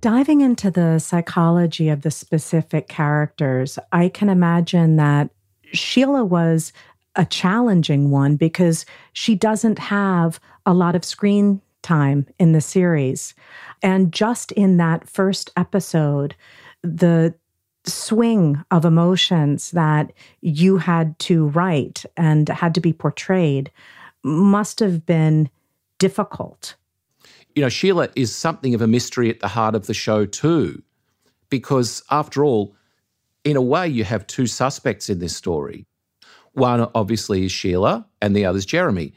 Diving 0.00 0.40
into 0.40 0.70
the 0.70 0.98
psychology 0.98 1.90
of 1.90 2.02
the 2.02 2.10
specific 2.10 2.88
characters, 2.88 3.78
I 3.92 4.08
can 4.08 4.30
imagine 4.30 4.96
that 4.96 5.30
Sheila 5.72 6.24
was 6.24 6.72
a 7.16 7.24
challenging 7.26 8.10
one 8.10 8.36
because 8.36 8.86
she 9.12 9.34
doesn't 9.34 9.78
have 9.78 10.40
a 10.64 10.72
lot 10.72 10.94
of 10.94 11.04
screen 11.04 11.60
time 11.82 12.26
in 12.38 12.52
the 12.52 12.60
series. 12.60 13.34
And 13.82 14.12
just 14.12 14.52
in 14.52 14.76
that 14.78 15.08
first 15.08 15.50
episode, 15.56 16.34
the 16.82 17.34
swing 17.84 18.62
of 18.70 18.84
emotions 18.84 19.70
that 19.72 20.12
you 20.40 20.76
had 20.78 21.18
to 21.20 21.46
write 21.48 22.04
and 22.16 22.48
had 22.48 22.74
to 22.74 22.80
be 22.80 22.92
portrayed 22.92 23.70
must 24.22 24.80
have 24.80 25.06
been 25.06 25.48
difficult. 25.98 26.74
You 27.54 27.62
know, 27.62 27.68
Sheila 27.68 28.08
is 28.14 28.34
something 28.34 28.74
of 28.74 28.82
a 28.82 28.86
mystery 28.86 29.30
at 29.30 29.40
the 29.40 29.48
heart 29.48 29.74
of 29.74 29.86
the 29.86 29.94
show, 29.94 30.26
too, 30.26 30.82
because 31.48 32.02
after 32.10 32.44
all, 32.44 32.76
in 33.44 33.56
a 33.56 33.62
way, 33.62 33.88
you 33.88 34.04
have 34.04 34.26
two 34.26 34.46
suspects 34.46 35.08
in 35.08 35.18
this 35.18 35.34
story. 35.34 35.86
One, 36.52 36.88
obviously, 36.94 37.44
is 37.44 37.52
Sheila, 37.52 38.06
and 38.20 38.36
the 38.36 38.44
other 38.44 38.58
is 38.58 38.66
Jeremy. 38.66 39.14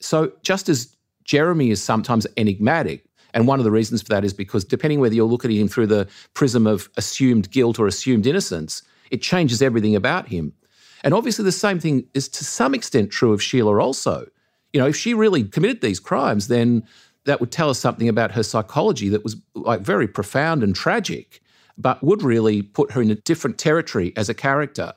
So, 0.00 0.32
just 0.42 0.68
as 0.68 0.96
Jeremy 1.24 1.70
is 1.70 1.82
sometimes 1.82 2.26
enigmatic, 2.36 3.06
and 3.34 3.48
one 3.48 3.58
of 3.58 3.64
the 3.64 3.70
reasons 3.70 4.00
for 4.00 4.08
that 4.08 4.24
is 4.24 4.32
because 4.32 4.64
depending 4.64 5.00
whether 5.00 5.14
you're 5.14 5.26
looking 5.26 5.50
at 5.50 5.56
him 5.56 5.68
through 5.68 5.88
the 5.88 6.08
prism 6.32 6.66
of 6.66 6.88
assumed 6.96 7.50
guilt 7.50 7.78
or 7.78 7.86
assumed 7.86 8.26
innocence, 8.26 8.82
it 9.10 9.20
changes 9.20 9.60
everything 9.60 9.96
about 9.96 10.28
him. 10.28 10.54
And 11.02 11.12
obviously, 11.12 11.44
the 11.44 11.52
same 11.52 11.78
thing 11.78 12.06
is 12.14 12.28
to 12.28 12.44
some 12.44 12.74
extent 12.74 13.10
true 13.10 13.32
of 13.32 13.42
Sheila 13.42 13.78
also. 13.78 14.26
You 14.72 14.80
know, 14.80 14.86
if 14.86 14.96
she 14.96 15.12
really 15.12 15.44
committed 15.44 15.80
these 15.80 16.00
crimes, 16.00 16.48
then 16.48 16.84
that 17.24 17.40
would 17.40 17.50
tell 17.50 17.68
us 17.68 17.78
something 17.78 18.08
about 18.08 18.32
her 18.32 18.42
psychology 18.42 19.08
that 19.10 19.24
was 19.24 19.36
like 19.54 19.80
very 19.80 20.08
profound 20.08 20.62
and 20.62 20.74
tragic, 20.74 21.42
but 21.76 22.02
would 22.02 22.22
really 22.22 22.62
put 22.62 22.92
her 22.92 23.02
in 23.02 23.10
a 23.10 23.16
different 23.16 23.58
territory 23.58 24.12
as 24.16 24.28
a 24.28 24.34
character. 24.34 24.94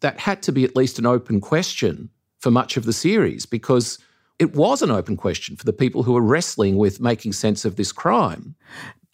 That 0.00 0.18
had 0.18 0.42
to 0.42 0.52
be 0.52 0.64
at 0.64 0.76
least 0.76 0.98
an 0.98 1.06
open 1.06 1.40
question 1.40 2.10
for 2.40 2.50
much 2.50 2.76
of 2.76 2.84
the 2.84 2.92
series 2.92 3.46
because 3.46 3.98
it 4.38 4.54
was 4.54 4.82
an 4.82 4.90
open 4.90 5.16
question 5.16 5.56
for 5.56 5.64
the 5.64 5.72
people 5.72 6.02
who 6.02 6.12
were 6.12 6.20
wrestling 6.20 6.76
with 6.76 7.00
making 7.00 7.32
sense 7.32 7.64
of 7.64 7.76
this 7.76 7.92
crime. 7.92 8.54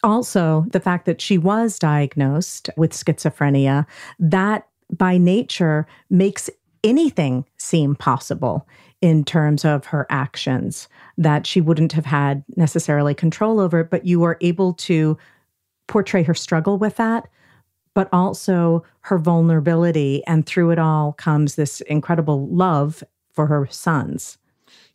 Also, 0.03 0.65
the 0.71 0.79
fact 0.79 1.05
that 1.05 1.21
she 1.21 1.37
was 1.37 1.77
diagnosed 1.77 2.69
with 2.75 2.91
schizophrenia, 2.91 3.85
that 4.19 4.67
by 4.91 5.17
nature 5.17 5.85
makes 6.09 6.49
anything 6.83 7.45
seem 7.57 7.95
possible 7.95 8.67
in 9.01 9.23
terms 9.23 9.63
of 9.63 9.85
her 9.85 10.07
actions 10.09 10.87
that 11.17 11.45
she 11.45 11.61
wouldn't 11.61 11.91
have 11.91 12.05
had 12.05 12.43
necessarily 12.55 13.13
control 13.13 13.59
over, 13.59 13.83
but 13.83 14.05
you 14.05 14.23
are 14.23 14.37
able 14.41 14.73
to 14.73 15.17
portray 15.87 16.23
her 16.23 16.33
struggle 16.33 16.77
with 16.77 16.95
that, 16.95 17.27
but 17.93 18.09
also 18.11 18.83
her 19.01 19.17
vulnerability. 19.17 20.23
And 20.25 20.45
through 20.45 20.71
it 20.71 20.79
all 20.79 21.13
comes 21.13 21.55
this 21.55 21.81
incredible 21.81 22.47
love 22.47 23.03
for 23.33 23.47
her 23.47 23.67
sons. 23.69 24.37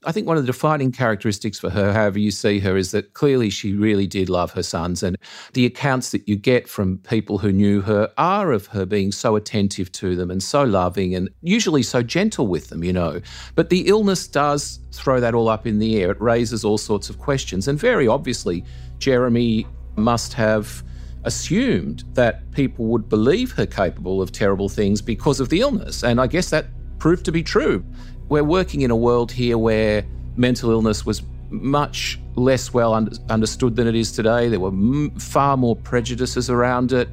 I 0.05 0.13
think 0.13 0.27
one 0.27 0.37
of 0.37 0.45
the 0.45 0.53
defining 0.53 0.93
characteristics 0.93 1.59
for 1.59 1.71
her, 1.71 1.93
however 1.93 2.19
you 2.19 2.31
see 2.31 2.59
her, 2.61 2.77
is 2.77 2.93
that 2.93 3.15
clearly 3.15 3.51
she 3.51 3.75
really 3.75 4.07
did 4.07 4.29
love 4.29 4.53
her 4.53 4.63
sons. 4.63 5.03
And 5.03 5.17
the 5.55 5.67
accounts 5.67 6.11
that 6.11 6.29
you 6.29 6.37
get 6.37 6.69
from 6.69 6.99
people 6.99 7.39
who 7.39 7.51
knew 7.51 7.81
her 7.81 8.13
are 8.17 8.53
of 8.53 8.67
her 8.69 8.87
being 8.87 9.11
so 9.11 9.37
attentive 9.37 9.91
to 9.93 10.15
them 10.15 10.31
and 10.31 10.43
so 10.43 10.63
loving 10.65 11.15
and 11.15 11.29
usually 11.43 11.83
so 11.83 12.03
gentle 12.03 12.47
with 12.47 12.69
them, 12.69 12.85
you 12.85 12.93
know. 12.93 13.21
But 13.55 13.71
the 13.71 13.89
illness 13.89 14.29
does 14.29 14.79
throw 14.93 15.19
that 15.19 15.35
all 15.35 15.49
up 15.49 15.67
in 15.67 15.79
the 15.79 16.01
air. 16.01 16.13
It 16.13 16.21
raises 16.21 16.65
all 16.65 16.79
sorts 16.79 17.11
of 17.11 17.19
questions. 17.19 17.67
And 17.67 17.79
very 17.79 18.07
obviously, 18.07 18.65
Jeremy 18.99 19.67
must 19.97 20.33
have 20.35 20.85
assumed 21.25 22.05
that 22.13 22.49
people 22.53 22.87
would 22.87 23.09
believe 23.09 23.51
her 23.53 23.67
capable 23.67 24.23
of 24.23 24.31
terrible 24.31 24.69
things 24.69 25.03
because 25.03 25.41
of 25.41 25.49
the 25.49 25.61
illness. 25.61 26.05
And 26.05 26.21
I 26.21 26.29
guess 26.29 26.51
that 26.51 26.67
proved 26.99 27.25
to 27.25 27.33
be 27.33 27.43
true 27.43 27.85
we're 28.29 28.45
working 28.45 28.83
in 28.83 28.91
a 28.91 28.97
world 28.97 29.31
here 29.31 29.59
where 29.59 30.05
mental 30.37 30.71
illness 30.71 31.07
was 31.07 31.23
much 31.51 32.19
less 32.35 32.75
well 32.75 32.93
understood 32.95 33.77
than 33.77 33.87
it 33.87 33.95
is 33.95 34.13
today. 34.13 34.49
There 34.49 34.61
were 34.61 34.69
m- 34.69 35.11
far 35.19 35.57
more 35.57 35.77
prejudices 35.77 36.51
around 36.51 36.93
it. 36.93 37.09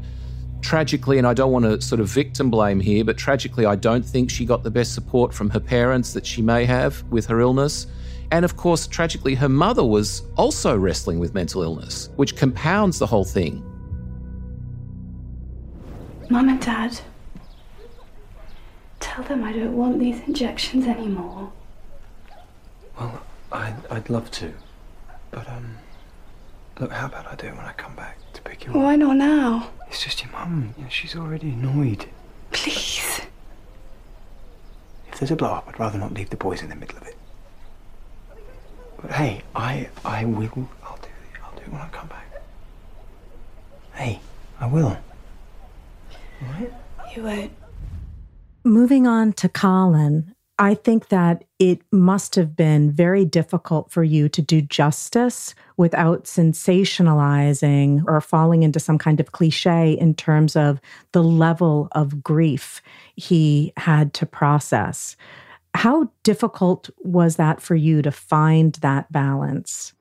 Tragically, 0.61 1.17
and 1.17 1.27
I 1.27 1.33
don't 1.33 1.51
want 1.51 1.65
to 1.65 1.81
sort 1.81 1.99
of 1.99 2.07
victim 2.07 2.49
blame 2.49 2.79
here, 2.79 3.03
but 3.03 3.17
tragically, 3.17 3.65
I 3.65 3.75
don't 3.75 4.03
think 4.03 4.31
she 4.31 4.45
got 4.45 4.63
the 4.63 4.71
best 4.71 4.93
support 4.93 5.33
from 5.33 5.49
her 5.49 5.59
parents 5.59 6.13
that 6.13 6.25
she 6.25 6.41
may 6.41 6.65
have 6.65 7.03
with 7.11 7.25
her 7.27 7.41
illness. 7.41 7.87
And 8.31 8.45
of 8.45 8.55
course, 8.55 8.87
tragically, 8.87 9.35
her 9.35 9.49
mother 9.49 9.83
was 9.83 10.23
also 10.37 10.75
wrestling 10.77 11.19
with 11.19 11.33
mental 11.33 11.61
illness, 11.61 12.09
which 12.15 12.35
compounds 12.35 12.97
the 12.97 13.05
whole 13.05 13.25
thing. 13.25 13.61
Mum 16.29 16.49
and 16.49 16.61
Dad, 16.61 16.99
Tell 19.13 19.23
them 19.25 19.43
I 19.43 19.53
don't 19.53 19.77
want 19.77 19.99
these 19.99 20.19
injections 20.21 20.87
anymore. 20.87 21.51
Well, 22.99 23.21
I'd, 23.51 23.75
I'd 23.91 24.09
love 24.09 24.31
to. 24.31 24.51
But, 25.29 25.47
um, 25.47 25.77
look, 26.79 26.91
how 26.91 27.05
about 27.05 27.27
I 27.27 27.35
do 27.35 27.45
it 27.45 27.55
when 27.55 27.63
I 27.63 27.73
come 27.73 27.95
back 27.95 28.17
to 28.33 28.41
pick 28.41 28.65
you 28.65 28.71
up? 28.71 28.75
Why 28.75 28.95
not 28.95 29.17
now? 29.17 29.69
It's 29.87 30.03
just 30.03 30.23
your 30.23 30.31
mum. 30.31 30.73
You 30.79 30.85
know, 30.85 30.89
she's 30.89 31.15
already 31.15 31.49
annoyed. 31.49 32.07
Please. 32.53 33.21
If 35.11 35.19
there's 35.19 35.29
a 35.29 35.35
blow 35.35 35.53
up, 35.53 35.67
I'd 35.67 35.79
rather 35.79 35.99
not 35.99 36.15
leave 36.15 36.31
the 36.31 36.35
boys 36.37 36.63
in 36.63 36.69
the 36.69 36.75
middle 36.75 36.97
of 36.97 37.03
it. 37.05 37.15
But 38.99 39.11
hey, 39.11 39.43
I 39.55 39.89
I 40.03 40.25
will. 40.25 40.69
I'll 40.83 40.97
do 40.97 41.05
it. 41.05 41.39
I'll 41.43 41.55
do 41.55 41.61
it 41.61 41.71
when 41.71 41.81
I 41.81 41.87
come 41.89 42.07
back. 42.07 42.41
Hey, 43.93 44.21
I 44.59 44.65
will. 44.65 44.87
All 44.87 44.99
right? 46.41 46.73
You 47.15 47.23
won't. 47.23 47.51
Moving 48.65 49.07
on 49.07 49.33
to 49.33 49.49
Colin, 49.49 50.33
I 50.57 50.75
think 50.75 51.09
that 51.09 51.43
it 51.59 51.81
must 51.91 52.35
have 52.35 52.55
been 52.55 52.91
very 52.91 53.25
difficult 53.25 53.91
for 53.91 54.03
you 54.03 54.29
to 54.29 54.41
do 54.41 54.61
justice 54.61 55.53
without 55.75 56.23
sensationalizing 56.23 58.03
or 58.07 58.21
falling 58.21 58.63
into 58.63 58.79
some 58.79 58.97
kind 58.97 59.19
of 59.19 59.33
cliche 59.33 59.91
in 59.91 60.13
terms 60.13 60.55
of 60.55 60.79
the 61.11 61.23
level 61.23 61.89
of 61.91 62.23
grief 62.23 62.81
he 63.15 63.73
had 63.75 64.13
to 64.13 64.25
process. 64.25 65.17
How 65.73 66.09
difficult 66.23 66.89
was 66.99 67.35
that 67.35 67.61
for 67.61 67.75
you 67.75 68.01
to 68.01 68.11
find 68.11 68.75
that 68.75 69.11
balance? 69.11 69.93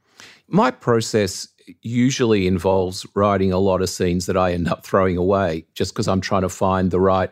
My 0.47 0.71
process 0.71 1.49
usually 1.81 2.47
involves 2.47 3.07
writing 3.14 3.52
a 3.52 3.59
lot 3.59 3.83
of 3.83 3.88
scenes 3.88 4.26
that 4.26 4.37
I 4.37 4.52
end 4.52 4.69
up 4.69 4.85
throwing 4.85 5.16
away 5.16 5.66
just 5.75 5.95
because 5.95 6.07
I'm 6.07 6.21
trying 6.21 6.42
to 6.42 6.49
find 6.49 6.90
the 6.90 7.00
right 7.00 7.31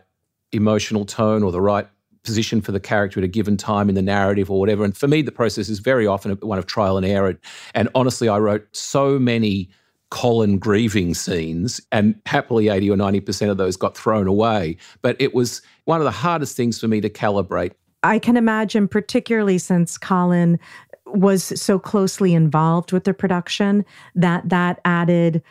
emotional 0.53 1.05
tone 1.05 1.43
or 1.43 1.53
the 1.53 1.61
right 1.61 1.89
position 2.23 2.61
for 2.61 2.73
the 2.73 2.81
character 2.81 3.21
at 3.21 3.25
a 3.25 3.29
given 3.29 3.57
time 3.57 3.89
in 3.89 3.95
the 3.95 4.03
narrative 4.03 4.51
or 4.51 4.61
whatever. 4.61 4.85
And 4.85 4.97
for 4.97 5.09
me, 5.09 5.23
the 5.23 5.33
process 5.33 5.69
is 5.69 5.79
very 5.79 6.07
often 6.07 6.33
one 6.43 6.59
of 6.59 6.67
trial 6.67 6.97
and 6.97 7.07
error. 7.07 7.39
And 7.75 7.89
honestly, 7.95 8.29
I 8.29 8.39
wrote 8.39 8.67
so 8.73 9.19
many 9.19 9.71
Colin 10.11 10.59
grieving 10.59 11.15
scenes, 11.15 11.81
and 11.93 12.21
happily 12.27 12.69
80 12.69 12.91
or 12.91 12.97
90% 12.97 13.49
of 13.49 13.59
those 13.59 13.77
got 13.77 13.97
thrown 13.97 14.27
away. 14.27 14.77
But 15.03 15.17
it 15.21 15.35
was 15.35 15.63
one 15.85 16.01
of 16.01 16.05
the 16.05 16.11
hardest 16.11 16.57
things 16.57 16.81
for 16.81 16.89
me 16.89 17.01
to 17.01 17.09
calibrate. 17.09 17.73
I 18.03 18.19
can 18.19 18.37
imagine, 18.37 18.89
particularly 18.89 19.59
since 19.59 19.97
Colin 19.97 20.59
was 21.07 21.45
so 21.61 21.79
closely 21.79 22.35
involved 22.35 22.93
with 22.93 23.05
the 23.05 23.15
production, 23.15 23.85
that 24.15 24.49
that 24.49 24.81
added 24.85 25.43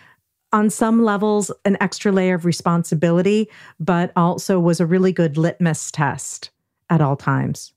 on 0.52 0.70
some 0.70 1.04
levels 1.04 1.52
an 1.66 1.78
extra 1.80 2.12
layer 2.12 2.36
of 2.36 2.46
responsibility, 2.46 3.50
but 3.80 4.12
also 4.16 4.60
was 4.60 4.80
a 4.80 4.86
really 4.86 5.12
good 5.12 5.38
litmus 5.38 5.92
test 5.92 6.50
at 6.90 7.02
all 7.02 7.16
times. 7.16 7.74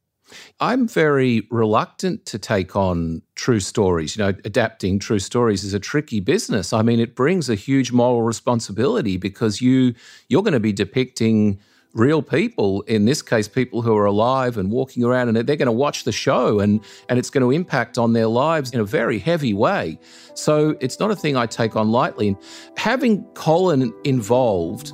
I'm 0.61 0.89
very 0.89 1.47
reluctant 1.51 2.25
to 2.27 2.39
take 2.39 2.75
on 2.75 3.23
true 3.35 3.61
stories. 3.61 4.17
You 4.17 4.25
know, 4.25 4.35
adapting 4.45 4.99
true 4.99 5.19
stories 5.19 5.65
is 5.65 5.75
a 5.75 5.81
tricky 5.81 6.21
business. 6.21 6.73
I 6.73 6.83
mean, 6.83 7.01
it 7.01 7.15
brings 7.15 7.51
a 7.51 7.55
huge 7.55 7.93
moral 7.93 8.23
responsibility 8.23 9.17
because 9.17 9.61
you 9.61 9.95
you're 10.29 10.43
going 10.43 10.55
to 10.55 10.61
be 10.61 10.73
depicting 10.73 11.61
real 11.95 12.23
people, 12.23 12.83
in 12.83 13.05
this 13.05 13.21
case, 13.21 13.49
people 13.49 13.83
who 13.83 13.97
are 13.97 14.07
alive 14.07 14.57
and 14.57 14.71
walking 14.71 15.05
around, 15.05 15.29
and 15.29 15.37
they're 15.37 15.57
going 15.57 15.67
to 15.67 15.73
watch 15.73 16.05
the 16.05 16.13
show 16.13 16.61
and, 16.61 16.81
and 17.09 17.19
it's 17.19 17.31
going 17.31 17.43
to 17.43 17.51
impact 17.51 17.99
on 17.99 18.13
their 18.13 18.27
lives 18.27 18.73
in 18.73 18.81
a 18.81 18.85
very 18.85 19.19
heavy 19.19 19.53
way. 19.53 19.99
So 20.35 20.77
it's 20.81 20.99
not 20.99 21.11
a 21.11 21.17
thing 21.17 21.37
I 21.37 21.47
take 21.47 21.77
on 21.77 21.91
lightly. 21.91 22.37
Having 22.77 23.25
Colin 23.35 23.93
involved 24.05 24.93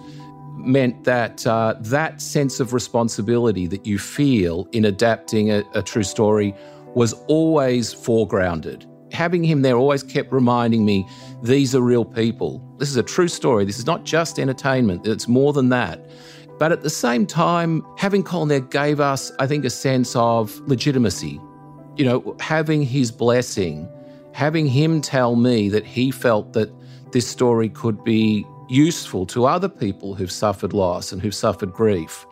meant 0.56 1.04
that 1.04 1.46
uh, 1.46 1.76
that 1.80 2.20
sense 2.20 2.58
of 2.58 2.72
responsibility 2.72 3.66
that 3.68 3.86
you 3.86 3.98
feel 3.98 4.68
in 4.72 4.84
adapting 4.84 5.50
a, 5.52 5.62
a 5.74 5.82
true 5.82 6.02
story 6.02 6.54
was 6.94 7.12
always 7.28 7.94
foregrounded 7.94 8.86
having 9.12 9.42
him 9.42 9.62
there 9.62 9.76
always 9.76 10.02
kept 10.02 10.32
reminding 10.32 10.84
me 10.84 11.08
these 11.42 11.74
are 11.74 11.80
real 11.80 12.04
people. 12.04 12.62
This 12.78 12.90
is 12.90 12.96
a 12.96 13.02
true 13.02 13.28
story. 13.28 13.64
This 13.64 13.78
is 13.78 13.86
not 13.86 14.04
just 14.04 14.38
entertainment, 14.38 15.06
it's 15.06 15.28
more 15.28 15.52
than 15.52 15.68
that. 15.70 16.00
But 16.58 16.72
at 16.72 16.82
the 16.82 16.90
same 16.90 17.24
time, 17.24 17.86
having 17.96 18.24
Colin 18.24 18.48
there 18.48 18.60
gave 18.60 18.98
us, 18.98 19.30
I 19.38 19.46
think, 19.46 19.64
a 19.64 19.70
sense 19.70 20.16
of 20.16 20.58
legitimacy. 20.68 21.40
You 21.96 22.04
know, 22.04 22.36
having 22.40 22.82
his 22.82 23.12
blessing, 23.12 23.88
having 24.32 24.66
him 24.66 25.00
tell 25.00 25.36
me 25.36 25.68
that 25.68 25.84
he 25.84 26.10
felt 26.10 26.52
that 26.54 26.72
this 27.12 27.26
story 27.26 27.68
could 27.68 28.02
be 28.02 28.44
useful 28.68 29.24
to 29.26 29.46
other 29.46 29.68
people 29.68 30.14
who've 30.14 30.32
suffered 30.32 30.72
loss 30.72 31.12
and 31.12 31.22
who've 31.22 31.34
suffered 31.34 31.72
grief. 31.72 32.26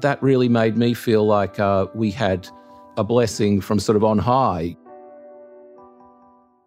That 0.00 0.22
really 0.22 0.48
made 0.48 0.76
me 0.76 0.92
feel 0.92 1.24
like 1.24 1.58
uh, 1.58 1.86
we 1.94 2.10
had 2.10 2.48
a 2.96 3.04
blessing 3.04 3.60
from 3.60 3.78
sort 3.78 3.96
of 3.96 4.04
on 4.04 4.18
high. 4.18 4.76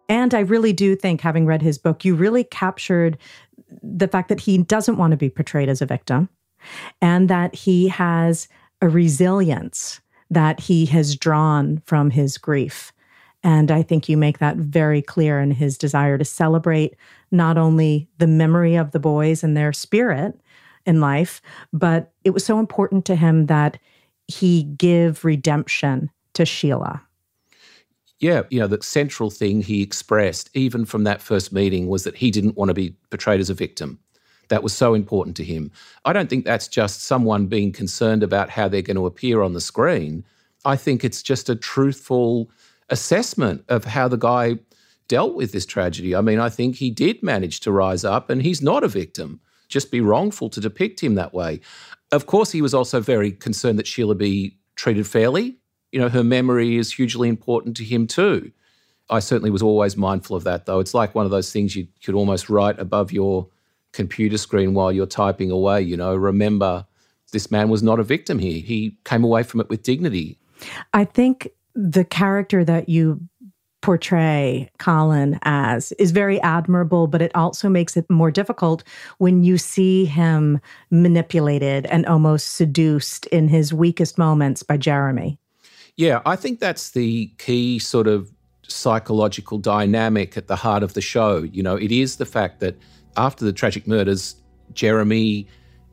And 0.08 0.34
I 0.34 0.40
really 0.40 0.72
do 0.72 0.96
think, 0.96 1.20
having 1.20 1.46
read 1.46 1.62
his 1.62 1.78
book, 1.78 2.04
you 2.04 2.14
really 2.14 2.44
captured 2.44 3.16
the 3.82 4.08
fact 4.08 4.28
that 4.28 4.40
he 4.40 4.58
doesn't 4.58 4.96
want 4.96 5.12
to 5.12 5.16
be 5.16 5.30
portrayed 5.30 5.68
as 5.68 5.80
a 5.80 5.86
victim 5.86 6.28
and 7.00 7.28
that 7.28 7.54
he 7.54 7.88
has 7.88 8.48
a 8.80 8.88
resilience 8.88 10.00
that 10.30 10.60
he 10.60 10.86
has 10.86 11.14
drawn 11.14 11.82
from 11.84 12.10
his 12.10 12.38
grief. 12.38 12.92
And 13.44 13.70
I 13.70 13.82
think 13.82 14.08
you 14.08 14.16
make 14.16 14.38
that 14.38 14.56
very 14.56 15.02
clear 15.02 15.40
in 15.40 15.50
his 15.50 15.76
desire 15.76 16.16
to 16.16 16.24
celebrate 16.24 16.96
not 17.30 17.58
only 17.58 18.08
the 18.18 18.26
memory 18.26 18.76
of 18.76 18.92
the 18.92 18.98
boys 18.98 19.44
and 19.44 19.56
their 19.56 19.72
spirit 19.72 20.40
in 20.86 21.00
life, 21.00 21.42
but 21.72 22.12
it 22.24 22.30
was 22.30 22.44
so 22.44 22.58
important 22.58 23.04
to 23.06 23.16
him 23.16 23.46
that 23.46 23.78
he 24.26 24.62
give 24.62 25.24
redemption 25.24 26.10
to 26.34 26.46
Sheila. 26.46 27.02
Yeah, 28.20 28.42
you 28.50 28.60
know, 28.60 28.68
the 28.68 28.82
central 28.82 29.30
thing 29.30 29.62
he 29.62 29.82
expressed, 29.82 30.48
even 30.54 30.84
from 30.84 31.04
that 31.04 31.20
first 31.20 31.52
meeting, 31.52 31.88
was 31.88 32.04
that 32.04 32.16
he 32.16 32.30
didn't 32.30 32.56
want 32.56 32.68
to 32.68 32.74
be 32.74 32.96
portrayed 33.10 33.40
as 33.40 33.50
a 33.50 33.54
victim 33.54 33.98
that 34.52 34.62
was 34.62 34.74
so 34.74 34.92
important 34.92 35.34
to 35.38 35.44
him. 35.44 35.70
I 36.04 36.12
don't 36.12 36.28
think 36.28 36.44
that's 36.44 36.68
just 36.68 37.04
someone 37.04 37.46
being 37.46 37.72
concerned 37.72 38.22
about 38.22 38.50
how 38.50 38.68
they're 38.68 38.82
going 38.82 38.98
to 38.98 39.06
appear 39.06 39.40
on 39.40 39.54
the 39.54 39.62
screen. 39.62 40.24
I 40.66 40.76
think 40.76 41.04
it's 41.04 41.22
just 41.22 41.48
a 41.48 41.56
truthful 41.56 42.50
assessment 42.90 43.64
of 43.70 43.86
how 43.86 44.08
the 44.08 44.18
guy 44.18 44.58
dealt 45.08 45.34
with 45.34 45.52
this 45.52 45.64
tragedy. 45.64 46.14
I 46.14 46.20
mean, 46.20 46.38
I 46.38 46.50
think 46.50 46.76
he 46.76 46.90
did 46.90 47.22
manage 47.22 47.60
to 47.60 47.72
rise 47.72 48.04
up 48.04 48.28
and 48.28 48.42
he's 48.42 48.60
not 48.60 48.84
a 48.84 48.88
victim. 48.88 49.40
Just 49.68 49.90
be 49.90 50.02
wrongful 50.02 50.50
to 50.50 50.60
depict 50.60 51.02
him 51.02 51.14
that 51.14 51.32
way. 51.32 51.60
Of 52.10 52.26
course, 52.26 52.52
he 52.52 52.60
was 52.60 52.74
also 52.74 53.00
very 53.00 53.32
concerned 53.32 53.78
that 53.78 53.86
Sheila 53.86 54.16
be 54.16 54.58
treated 54.76 55.06
fairly. 55.06 55.56
You 55.92 56.00
know, 56.00 56.10
her 56.10 56.22
memory 56.22 56.76
is 56.76 56.92
hugely 56.92 57.30
important 57.30 57.74
to 57.78 57.84
him 57.84 58.06
too. 58.06 58.52
I 59.08 59.20
certainly 59.20 59.50
was 59.50 59.62
always 59.62 59.96
mindful 59.96 60.36
of 60.36 60.44
that, 60.44 60.66
though. 60.66 60.78
It's 60.78 60.92
like 60.92 61.14
one 61.14 61.24
of 61.24 61.30
those 61.30 61.50
things 61.50 61.74
you 61.74 61.88
could 62.04 62.14
almost 62.14 62.50
write 62.50 62.78
above 62.78 63.12
your 63.12 63.48
computer 63.92 64.38
screen 64.38 64.74
while 64.74 64.92
you're 64.92 65.06
typing 65.06 65.50
away. 65.50 65.82
You 65.82 65.96
know, 65.96 66.14
remember 66.14 66.86
this 67.32 67.50
man 67.50 67.68
was 67.68 67.82
not 67.82 67.98
a 67.98 68.04
victim 68.04 68.38
here. 68.38 68.60
He 68.60 68.96
came 69.04 69.24
away 69.24 69.42
from 69.42 69.60
it 69.60 69.68
with 69.68 69.82
dignity. 69.82 70.38
I 70.92 71.04
think 71.04 71.48
the 71.74 72.04
character 72.04 72.64
that 72.64 72.88
you 72.88 73.20
portray 73.80 74.70
Colin 74.78 75.38
as 75.42 75.92
is 75.92 76.12
very 76.12 76.40
admirable, 76.40 77.08
but 77.08 77.20
it 77.20 77.32
also 77.34 77.68
makes 77.68 77.96
it 77.96 78.08
more 78.08 78.30
difficult 78.30 78.84
when 79.18 79.42
you 79.42 79.58
see 79.58 80.04
him 80.04 80.60
manipulated 80.90 81.86
and 81.86 82.06
almost 82.06 82.54
seduced 82.54 83.26
in 83.26 83.48
his 83.48 83.74
weakest 83.74 84.16
moments 84.18 84.62
by 84.62 84.76
Jeremy. 84.76 85.38
Yeah, 85.96 86.22
I 86.24 86.36
think 86.36 86.60
that's 86.60 86.90
the 86.90 87.32
key 87.38 87.78
sort 87.80 88.06
of 88.06 88.32
psychological 88.66 89.58
dynamic 89.58 90.36
at 90.36 90.46
the 90.46 90.56
heart 90.56 90.82
of 90.82 90.94
the 90.94 91.00
show. 91.00 91.38
You 91.38 91.62
know, 91.62 91.76
it 91.76 91.92
is 91.92 92.16
the 92.16 92.24
fact 92.24 92.60
that 92.60 92.76
after 93.16 93.44
the 93.44 93.52
tragic 93.52 93.86
murders, 93.86 94.36
Jeremy 94.72 95.46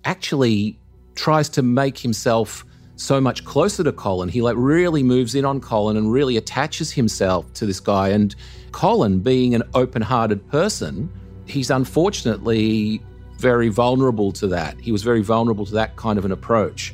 actually 0.05 0.79
tries 1.15 1.49
to 1.49 1.61
make 1.61 1.97
himself 1.97 2.65
so 2.95 3.21
much 3.21 3.45
closer 3.45 3.83
to 3.83 3.91
Colin. 3.91 4.29
He 4.29 4.41
like 4.41 4.55
really 4.57 5.03
moves 5.03 5.35
in 5.35 5.45
on 5.45 5.61
Colin 5.61 5.97
and 5.97 6.11
really 6.11 6.37
attaches 6.37 6.91
himself 6.91 7.51
to 7.53 7.65
this 7.65 7.79
guy. 7.79 8.09
And 8.09 8.35
Colin, 8.71 9.19
being 9.19 9.55
an 9.55 9.63
open-hearted 9.73 10.47
person, 10.49 11.09
he's 11.45 11.69
unfortunately 11.69 13.01
very 13.37 13.69
vulnerable 13.69 14.31
to 14.33 14.47
that. 14.47 14.79
He 14.79 14.91
was 14.91 15.01
very 15.01 15.21
vulnerable 15.21 15.65
to 15.65 15.73
that 15.73 15.95
kind 15.95 16.19
of 16.19 16.25
an 16.25 16.31
approach. 16.31 16.93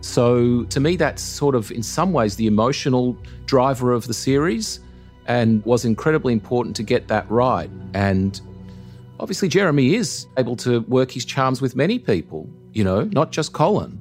So 0.00 0.64
to 0.64 0.80
me, 0.80 0.96
that's 0.96 1.22
sort 1.22 1.54
of 1.54 1.70
in 1.70 1.82
some 1.82 2.12
ways 2.12 2.36
the 2.36 2.46
emotional 2.46 3.16
driver 3.46 3.92
of 3.92 4.06
the 4.06 4.14
series 4.14 4.80
and 5.26 5.64
was 5.64 5.84
incredibly 5.84 6.32
important 6.32 6.76
to 6.76 6.82
get 6.82 7.08
that 7.08 7.30
right. 7.30 7.70
And 7.94 8.40
obviously 9.20 9.48
Jeremy 9.48 9.94
is 9.94 10.26
able 10.36 10.56
to 10.56 10.80
work 10.80 11.10
his 11.10 11.24
charms 11.24 11.60
with 11.60 11.76
many 11.76 11.98
people, 11.98 12.48
you 12.72 12.84
know, 12.84 13.04
not 13.04 13.32
just 13.32 13.52
Colin. 13.52 13.98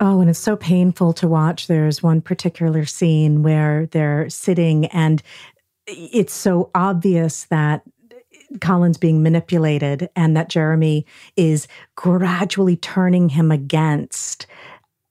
Oh, 0.00 0.20
and 0.20 0.30
it's 0.30 0.38
so 0.38 0.56
painful 0.56 1.12
to 1.14 1.28
watch. 1.28 1.66
There's 1.66 2.02
one 2.02 2.22
particular 2.22 2.86
scene 2.86 3.42
where 3.42 3.86
they're 3.86 4.30
sitting, 4.30 4.86
and 4.86 5.22
it's 5.86 6.32
so 6.32 6.70
obvious 6.74 7.44
that 7.44 7.82
Colin's 8.60 8.96
being 8.96 9.22
manipulated 9.22 10.08
and 10.16 10.36
that 10.36 10.48
Jeremy 10.48 11.06
is 11.36 11.68
gradually 11.96 12.76
turning 12.76 13.28
him 13.28 13.52
against 13.52 14.46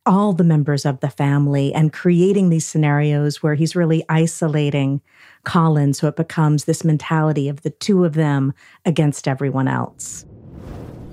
all 0.05 0.33
the 0.33 0.43
members 0.43 0.85
of 0.85 0.99
the 1.01 1.09
family 1.09 1.73
and 1.73 1.93
creating 1.93 2.49
these 2.49 2.65
scenarios 2.65 3.43
where 3.43 3.53
he's 3.53 3.75
really 3.75 4.03
isolating 4.09 5.01
Colin. 5.43 5.93
So 5.93 6.07
it 6.07 6.15
becomes 6.15 6.65
this 6.65 6.83
mentality 6.83 7.49
of 7.49 7.61
the 7.61 7.69
two 7.69 8.05
of 8.05 8.13
them 8.13 8.53
against 8.85 9.27
everyone 9.27 9.67
else. 9.67 10.25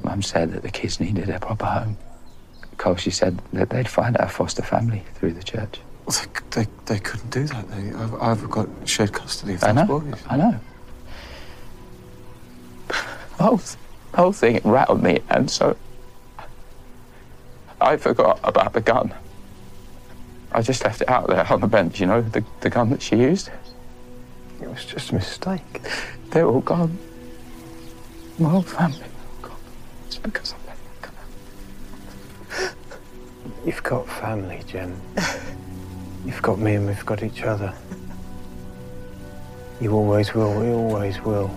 Mum 0.03 0.23
said 0.23 0.53
that 0.53 0.63
the 0.63 0.71
kids 0.71 1.01
needed 1.01 1.29
a 1.29 1.41
proper 1.41 1.67
home. 1.67 1.97
Cole, 2.77 2.97
she 2.97 3.11
said 3.11 3.41
that 3.53 3.71
they'd 3.71 3.89
find 3.89 4.17
a 4.17 4.29
foster 4.29 4.63
family 4.63 5.03
through 5.15 5.33
the 5.33 5.43
church. 5.43 5.81
Well, 6.05 6.17
they, 6.51 6.63
they, 6.63 6.71
they 6.87 6.99
couldn't 7.01 7.31
do 7.31 7.45
that. 7.45 7.69
They, 7.71 7.93
I've, 7.93 8.15
I've 8.23 8.51
got 8.51 8.69
shared 8.85 9.13
custody 9.13 9.55
of 9.55 9.61
those 9.61 9.69
I 9.69 9.73
know. 9.73 9.87
boys. 9.87 10.23
I 10.29 10.37
know. 10.37 10.61
The 12.89 13.43
whole, 13.43 13.57
the 13.57 14.17
whole 14.17 14.33
thing 14.33 14.61
rattled 14.65 15.03
me, 15.03 15.21
and 15.31 15.51
so 15.51 15.77
I 17.81 17.97
forgot 17.97 18.41
about 18.45 18.73
the 18.73 18.81
gun. 18.81 19.13
I 20.53 20.63
just 20.63 20.85
left 20.85 21.03
it 21.03 21.09
out 21.09 21.27
there 21.27 21.45
on 21.53 21.61
the 21.61 21.67
bench, 21.67 22.01
you 22.01 22.07
know, 22.07 22.23
the, 22.23 22.45
the 22.61 22.71
gun 22.71 22.91
that 22.91 23.03
she 23.03 23.17
used. 23.17 23.51
It 24.61 24.69
was 24.69 24.85
just 24.85 25.11
a 25.11 25.15
mistake. 25.15 25.83
They're 26.31 26.47
all 26.47 26.61
gone. 26.61 26.99
My 28.39 28.51
whole 28.51 28.63
family 28.63 29.01
all 29.01 29.49
gone. 29.49 29.61
It's 30.07 30.17
because 30.17 30.53
I 30.55 30.57
let 30.67 30.77
them 30.77 30.95
come 31.03 31.15
out. 32.63 32.75
You've 33.67 33.83
got 33.83 34.09
family, 34.09 34.63
Jen. 34.67 35.01
You've 36.25 36.43
got 36.43 36.59
me 36.59 36.75
and 36.75 36.87
we've 36.87 37.07
got 37.07 37.23
each 37.23 37.43
other. 37.43 37.73
You 39.81 39.93
always 39.93 40.33
will. 40.35 40.59
We 40.59 40.71
always 40.71 41.21
will. 41.21 41.49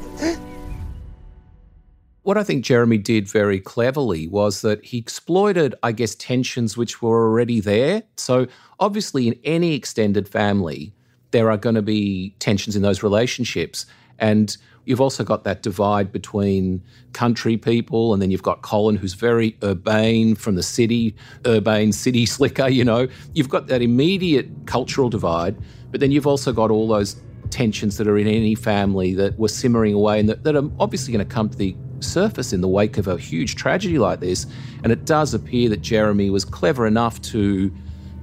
What 2.23 2.37
I 2.37 2.43
think 2.43 2.65
Jeremy 2.65 2.97
did 2.97 3.27
very 3.27 3.59
cleverly 3.59 4.27
was 4.27 4.61
that 4.61 4.83
he 4.85 4.97
exploited, 4.97 5.73
I 5.81 5.93
guess, 5.93 6.13
tensions 6.15 6.77
which 6.77 7.01
were 7.01 7.27
already 7.27 7.59
there. 7.59 8.03
So, 8.17 8.45
obviously, 8.79 9.27
in 9.27 9.39
any 9.43 9.73
extended 9.73 10.27
family, 10.27 10.93
there 11.31 11.51
are 11.51 11.57
going 11.57 11.75
to 11.75 11.81
be 11.81 12.33
tensions 12.39 12.75
in 12.75 12.81
those 12.81 13.03
relationships. 13.03 13.85
And 14.17 14.55
you've 14.85 15.01
also 15.01 15.23
got 15.23 15.43
that 15.43 15.61
divide 15.61 16.11
between 16.11 16.83
country 17.13 17.57
people, 17.57 18.13
and 18.13 18.21
then 18.21 18.31
you've 18.31 18.43
got 18.43 18.61
Colin, 18.61 18.95
who's 18.95 19.13
very 19.13 19.55
urbane 19.63 20.35
from 20.35 20.55
the 20.55 20.63
city, 20.63 21.15
urbane 21.45 21.91
city 21.91 22.25
slicker, 22.35 22.67
you 22.67 22.83
know. 22.83 23.07
You've 23.33 23.49
got 23.49 23.67
that 23.67 23.81
immediate 23.81 24.49
cultural 24.65 25.09
divide, 25.09 25.55
but 25.91 25.99
then 25.99 26.11
you've 26.11 26.27
also 26.27 26.51
got 26.51 26.71
all 26.71 26.87
those 26.87 27.21
tensions 27.49 27.97
that 27.97 28.07
are 28.07 28.17
in 28.17 28.27
any 28.27 28.55
family 28.55 29.13
that 29.15 29.37
were 29.39 29.47
simmering 29.47 29.93
away 29.93 30.19
and 30.19 30.29
that, 30.29 30.43
that 30.43 30.55
are 30.55 30.69
obviously 30.79 31.11
going 31.11 31.25
to 31.25 31.33
come 31.33 31.49
to 31.49 31.57
the 31.57 31.75
surface 31.99 32.53
in 32.53 32.61
the 32.61 32.67
wake 32.67 32.97
of 32.97 33.07
a 33.07 33.17
huge 33.17 33.55
tragedy 33.55 33.97
like 33.97 34.19
this. 34.19 34.45
And 34.83 34.91
it 34.91 35.05
does 35.05 35.33
appear 35.33 35.69
that 35.69 35.81
Jeremy 35.81 36.29
was 36.29 36.45
clever 36.45 36.85
enough 36.85 37.21
to 37.23 37.73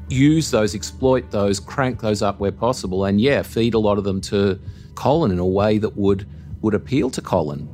use 0.09 0.51
those, 0.51 0.75
exploit 0.75 1.31
those, 1.31 1.61
crank 1.61 2.01
those 2.01 2.23
up 2.23 2.39
where 2.39 2.53
possible, 2.53 3.05
and 3.05 3.21
yeah, 3.21 3.43
feed 3.43 3.75
a 3.75 3.79
lot 3.79 3.99
of 3.99 4.05
them 4.05 4.21
to 4.23 4.59
Colin 4.95 5.31
in 5.31 5.39
a 5.39 5.47
way 5.47 5.79
that 5.79 5.97
would 5.97 6.27
would 6.63 6.75
appeal 6.75 7.11
to 7.11 7.21
Colin. 7.21 7.69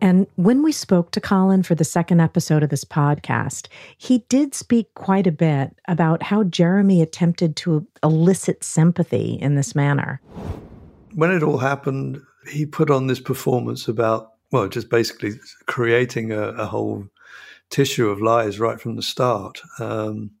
And 0.00 0.26
when 0.34 0.62
we 0.64 0.72
spoke 0.72 1.12
to 1.12 1.20
Colin 1.20 1.62
for 1.62 1.76
the 1.76 1.84
second 1.84 2.20
episode 2.20 2.64
of 2.64 2.70
this 2.70 2.84
podcast, 2.84 3.68
he 3.98 4.18
did 4.28 4.52
speak 4.52 4.92
quite 4.94 5.28
a 5.28 5.32
bit 5.32 5.76
about 5.86 6.24
how 6.24 6.42
Jeremy 6.42 7.02
attempted 7.02 7.54
to 7.56 7.86
elicit 8.02 8.64
sympathy 8.64 9.38
in 9.40 9.54
this 9.54 9.76
manner. 9.76 10.20
When 11.14 11.30
it 11.30 11.44
all 11.44 11.58
happened, 11.58 12.20
he 12.50 12.66
put 12.66 12.90
on 12.90 13.06
this 13.06 13.20
performance 13.20 13.86
about, 13.86 14.32
well, 14.50 14.66
just 14.66 14.90
basically 14.90 15.34
creating 15.66 16.32
a, 16.32 16.48
a 16.48 16.66
whole 16.66 17.06
tissue 17.72 18.08
of 18.08 18.22
lies 18.22 18.60
right 18.60 18.80
from 18.80 18.94
the 18.94 19.02
start. 19.02 19.60
Um, 19.80 20.32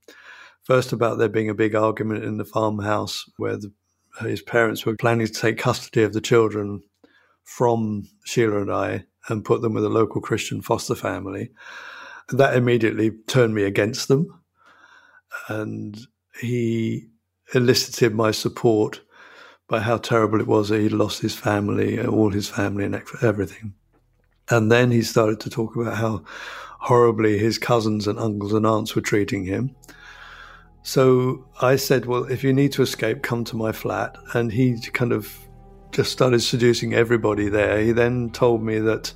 first, 0.62 0.92
about 0.92 1.18
there 1.18 1.28
being 1.28 1.50
a 1.50 1.54
big 1.54 1.74
argument 1.74 2.24
in 2.24 2.36
the 2.36 2.44
farmhouse 2.44 3.24
where 3.38 3.56
the, 3.56 3.72
his 4.20 4.42
parents 4.42 4.86
were 4.86 4.94
planning 4.94 5.26
to 5.26 5.32
take 5.32 5.58
custody 5.58 6.04
of 6.04 6.12
the 6.12 6.20
children 6.20 6.82
from 7.42 8.08
Sheila 8.24 8.60
and 8.60 8.72
I 8.72 9.04
and 9.28 9.44
put 9.44 9.62
them 9.62 9.74
with 9.74 9.84
a 9.84 9.88
local 9.88 10.20
Christian 10.20 10.62
foster 10.62 10.94
family. 10.94 11.50
That 12.28 12.56
immediately 12.56 13.10
turned 13.26 13.54
me 13.54 13.64
against 13.64 14.08
them. 14.08 14.40
And 15.48 15.98
he 16.40 17.08
elicited 17.54 18.14
my 18.14 18.30
support 18.30 19.00
by 19.68 19.80
how 19.80 19.96
terrible 19.96 20.40
it 20.40 20.46
was 20.46 20.68
that 20.68 20.80
he'd 20.80 20.92
lost 20.92 21.22
his 21.22 21.34
family, 21.34 22.04
all 22.04 22.30
his 22.30 22.48
family, 22.48 22.84
and 22.84 23.02
everything. 23.22 23.74
And 24.50 24.70
then 24.70 24.90
he 24.90 25.02
started 25.02 25.40
to 25.40 25.50
talk 25.50 25.76
about 25.76 25.96
how 25.96 26.24
horribly 26.82 27.38
his 27.38 27.58
cousins 27.58 28.08
and 28.08 28.18
uncles 28.18 28.52
and 28.52 28.66
aunts 28.66 28.94
were 28.94 29.02
treating 29.02 29.44
him. 29.44 29.74
So 30.82 31.46
I 31.60 31.76
said, 31.76 32.06
Well, 32.06 32.24
if 32.24 32.42
you 32.42 32.52
need 32.52 32.72
to 32.72 32.82
escape, 32.82 33.22
come 33.22 33.44
to 33.44 33.56
my 33.56 33.70
flat. 33.70 34.16
And 34.34 34.52
he 34.52 34.78
kind 34.92 35.12
of 35.12 35.38
just 35.92 36.10
started 36.10 36.40
seducing 36.40 36.92
everybody 36.92 37.48
there. 37.48 37.80
He 37.80 37.92
then 37.92 38.30
told 38.30 38.62
me 38.64 38.80
that 38.80 39.12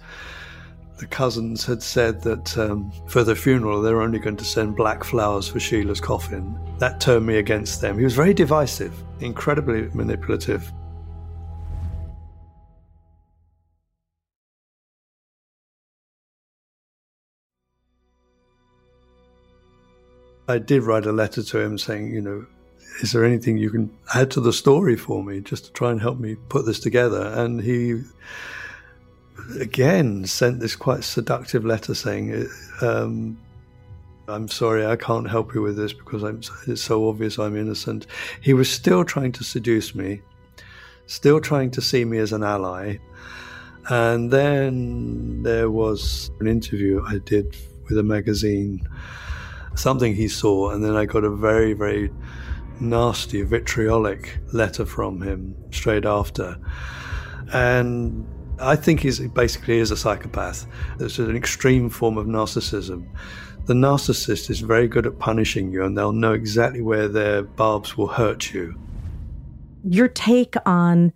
the 0.98 1.06
cousins 1.06 1.64
had 1.66 1.82
said 1.82 2.22
that 2.22 2.56
um, 2.56 2.90
for 3.08 3.24
the 3.24 3.34
funeral 3.34 3.82
they're 3.82 4.00
only 4.00 4.18
going 4.18 4.36
to 4.36 4.44
send 4.44 4.76
black 4.76 5.02
flowers 5.02 5.48
for 5.48 5.58
Sheila's 5.58 6.00
coffin. 6.00 6.58
That 6.78 7.00
turned 7.00 7.26
me 7.26 7.36
against 7.36 7.80
them. 7.80 7.98
He 7.98 8.04
was 8.04 8.14
very 8.14 8.32
divisive, 8.32 8.94
incredibly 9.20 9.88
manipulative. 9.92 10.72
I 20.48 20.58
did 20.58 20.82
write 20.82 21.06
a 21.06 21.12
letter 21.12 21.42
to 21.42 21.58
him 21.60 21.78
saying, 21.78 22.12
you 22.12 22.20
know, 22.20 22.46
is 23.02 23.12
there 23.12 23.24
anything 23.24 23.58
you 23.58 23.70
can 23.70 23.90
add 24.14 24.30
to 24.32 24.40
the 24.40 24.52
story 24.52 24.96
for 24.96 25.22
me 25.22 25.40
just 25.40 25.66
to 25.66 25.72
try 25.72 25.90
and 25.90 26.00
help 26.00 26.18
me 26.18 26.36
put 26.48 26.64
this 26.64 26.80
together? 26.80 27.32
And 27.34 27.60
he 27.60 28.02
again 29.60 30.24
sent 30.24 30.60
this 30.60 30.76
quite 30.76 31.04
seductive 31.04 31.64
letter 31.64 31.94
saying, 31.94 32.48
um, 32.80 33.38
I'm 34.28 34.48
sorry, 34.48 34.86
I 34.86 34.96
can't 34.96 35.28
help 35.28 35.54
you 35.54 35.62
with 35.62 35.76
this 35.76 35.92
because 35.92 36.22
I'm, 36.22 36.40
it's 36.66 36.82
so 36.82 37.08
obvious 37.08 37.38
I'm 37.38 37.56
innocent. 37.56 38.06
He 38.40 38.54
was 38.54 38.70
still 38.70 39.04
trying 39.04 39.32
to 39.32 39.44
seduce 39.44 39.94
me, 39.94 40.20
still 41.06 41.40
trying 41.40 41.70
to 41.72 41.82
see 41.82 42.04
me 42.04 42.18
as 42.18 42.32
an 42.32 42.42
ally. 42.42 42.98
And 43.88 44.32
then 44.32 45.42
there 45.44 45.70
was 45.70 46.30
an 46.40 46.48
interview 46.48 47.04
I 47.06 47.18
did 47.18 47.56
with 47.88 47.98
a 47.98 48.02
magazine, 48.02 48.88
something 49.76 50.14
he 50.14 50.28
saw, 50.28 50.70
and 50.70 50.84
then 50.84 50.96
I 50.96 51.04
got 51.04 51.24
a 51.24 51.30
very, 51.30 51.72
very 51.72 52.10
nasty, 52.80 53.42
vitriolic 53.42 54.38
letter 54.52 54.84
from 54.84 55.22
him 55.22 55.56
straight 55.70 56.04
after. 56.04 56.58
And 57.52 58.26
I 58.58 58.76
think 58.76 59.00
he's 59.00 59.20
basically 59.20 59.78
is 59.78 59.90
a 59.90 59.96
psychopath. 59.96 60.66
It's 60.98 61.18
an 61.18 61.36
extreme 61.36 61.90
form 61.90 62.16
of 62.16 62.26
narcissism. 62.26 63.06
The 63.66 63.74
narcissist 63.74 64.48
is 64.48 64.60
very 64.60 64.88
good 64.88 65.06
at 65.06 65.18
punishing 65.18 65.72
you, 65.72 65.84
and 65.84 65.96
they'll 65.96 66.12
know 66.12 66.32
exactly 66.32 66.80
where 66.80 67.08
their 67.08 67.42
barbs 67.42 67.96
will 67.96 68.06
hurt 68.06 68.54
you. 68.54 68.78
Your 69.84 70.08
take 70.08 70.54
on 70.64 71.12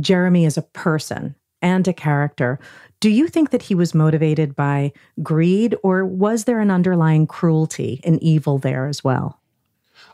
Jeremy 0.00 0.46
as 0.46 0.56
a 0.56 0.62
person 0.62 1.34
and 1.62 1.86
a 1.88 1.92
character. 1.92 2.58
Do 3.00 3.10
you 3.10 3.28
think 3.28 3.50
that 3.50 3.62
he 3.62 3.74
was 3.76 3.94
motivated 3.94 4.56
by 4.56 4.92
greed, 5.22 5.76
or 5.84 6.04
was 6.04 6.44
there 6.44 6.58
an 6.58 6.70
underlying 6.70 7.28
cruelty 7.28 8.00
and 8.02 8.20
evil 8.20 8.58
there 8.58 8.88
as 8.88 9.04
well? 9.04 9.40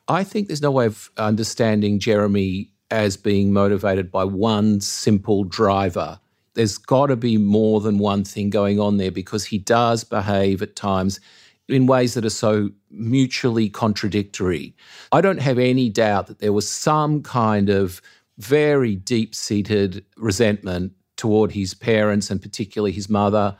I 0.06 0.22
think 0.22 0.48
there's 0.48 0.60
no 0.60 0.70
way 0.70 0.86
of 0.86 1.10
understanding 1.16 1.98
Jeremy 1.98 2.70
as 2.90 3.16
being 3.16 3.52
motivated 3.52 4.10
by 4.10 4.24
one 4.24 4.80
simple 4.80 5.44
driver. 5.44 6.20
There's 6.52 6.76
got 6.76 7.06
to 7.06 7.16
be 7.16 7.38
more 7.38 7.80
than 7.80 7.98
one 7.98 8.22
thing 8.22 8.50
going 8.50 8.78
on 8.78 8.98
there 8.98 9.10
because 9.10 9.46
he 9.46 9.58
does 9.58 10.04
behave 10.04 10.60
at 10.60 10.76
times 10.76 11.20
in 11.68 11.86
ways 11.86 12.12
that 12.14 12.26
are 12.26 12.30
so 12.30 12.70
mutually 12.90 13.70
contradictory. 13.70 14.76
I 15.10 15.22
don't 15.22 15.40
have 15.40 15.58
any 15.58 15.88
doubt 15.88 16.26
that 16.26 16.38
there 16.38 16.52
was 16.52 16.68
some 16.70 17.22
kind 17.22 17.70
of 17.70 18.02
very 18.36 18.94
deep 18.94 19.34
seated 19.34 20.04
resentment 20.16 20.92
toward 21.16 21.52
his 21.52 21.74
parents 21.74 22.30
and 22.30 22.42
particularly 22.42 22.92
his 22.92 23.08
mother 23.08 23.56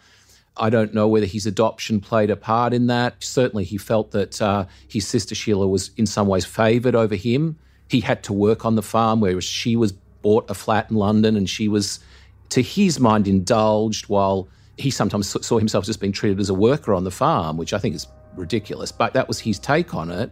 I 0.57 0.71
don't 0.71 0.95
know 0.95 1.09
whether 1.09 1.27
his 1.27 1.47
adoption 1.47 2.01
played 2.01 2.31
a 2.31 2.37
part 2.37 2.73
in 2.73 2.87
that. 2.87 3.23
Certainly, 3.23 3.65
he 3.65 3.77
felt 3.77 4.13
that 4.13 4.41
uh, 4.41 4.67
his 4.89 5.07
sister 5.07 5.35
Sheila 5.35 5.67
was 5.67 5.91
in 5.97 6.07
some 6.07 6.29
ways 6.29 6.45
favoured 6.45 6.95
over 6.95 7.17
him. 7.17 7.59
He 7.89 8.01
had 8.01 8.23
to 8.25 8.33
work 8.33 8.65
on 8.65 8.77
the 8.77 8.83
farm, 8.83 9.21
whereas 9.21 9.45
she 9.45 9.75
was 9.75 9.93
bought 9.93 10.49
a 10.49 10.55
flat 10.55 10.91
in 10.91 10.97
London 10.97 11.37
and 11.37 11.51
she 11.51 11.69
was, 11.69 11.99
to 12.51 12.63
his 12.63 13.01
mind, 13.01 13.27
indulged 13.27 14.09
while 14.09 14.49
he 14.79 14.91
sometimes 14.91 15.29
saw 15.45 15.59
himself 15.59 15.85
just 15.85 16.01
being 16.01 16.13
treated 16.13 16.41
as 16.41 16.51
a 16.51 16.55
worker 16.55 16.95
on 16.95 17.05
the 17.05 17.11
farm, 17.11 17.57
which 17.57 17.73
I 17.73 17.79
think 17.79 17.95
is 17.95 18.07
ridiculous. 18.37 18.93
But 18.93 19.13
that 19.15 19.27
was 19.27 19.41
his 19.41 19.59
take 19.59 19.93
on 19.95 20.11
it. 20.11 20.31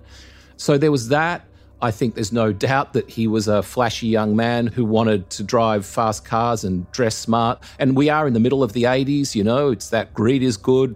So 0.57 0.79
there 0.79 0.93
was 0.93 1.09
that. 1.09 1.45
I 1.83 1.91
think 1.91 2.15
there's 2.15 2.33
no 2.33 2.53
doubt 2.53 2.93
that 2.93 3.11
he 3.11 3.27
was 3.27 3.49
a 3.49 3.61
flashy 3.61 4.07
young 4.07 4.37
man 4.37 4.69
who 4.69 4.85
wanted 4.85 5.29
to 5.31 5.43
drive 5.43 5.85
fast 5.85 6.25
cars 6.25 6.63
and 6.63 6.91
dress 6.93 7.17
smart. 7.17 7.61
And 7.81 7.97
we 7.97 8.09
are 8.09 8.29
in 8.29 8.35
the 8.35 8.41
middle 8.41 8.63
of 8.63 8.73
the 8.73 8.85
80s, 8.85 9.35
you 9.35 9.43
know, 9.43 9.71
it's 9.71 9.91
that 9.91 10.15
greed 10.15 10.45
is 10.45 10.57
good 10.57 10.95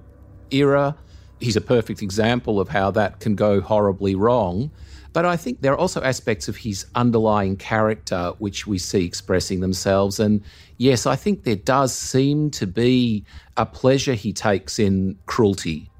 era. 0.53 0.97
He's 1.41 1.57
a 1.57 1.61
perfect 1.61 2.03
example 2.03 2.61
of 2.61 2.69
how 2.69 2.93
that 2.93 3.19
can 3.19 3.35
go 3.35 3.61
horribly 3.61 4.15
wrong. 4.15 4.71
But 5.13 5.25
I 5.27 5.37
think 5.37 5.61
there 5.61 5.73
are 5.73 5.79
also 5.79 6.03
aspects 6.03 6.47
of 6.47 6.57
his 6.57 6.87
underlying 6.95 7.57
character 7.57 8.35
which 8.39 8.69
we 8.69 8.79
see 8.79 9.05
expressing 9.05 9.59
themselves. 9.59 10.21
And 10.21 10.41
yes, 10.77 11.05
I 11.05 11.17
think 11.17 11.43
there 11.43 11.57
does 11.57 11.93
seem 11.93 12.49
to 12.53 12.67
be 12.67 13.25
a 13.57 13.67
pleasure 13.67 14.15
he 14.15 14.33
takes 14.33 14.79
in 14.79 15.19
cruelty. 15.27 15.91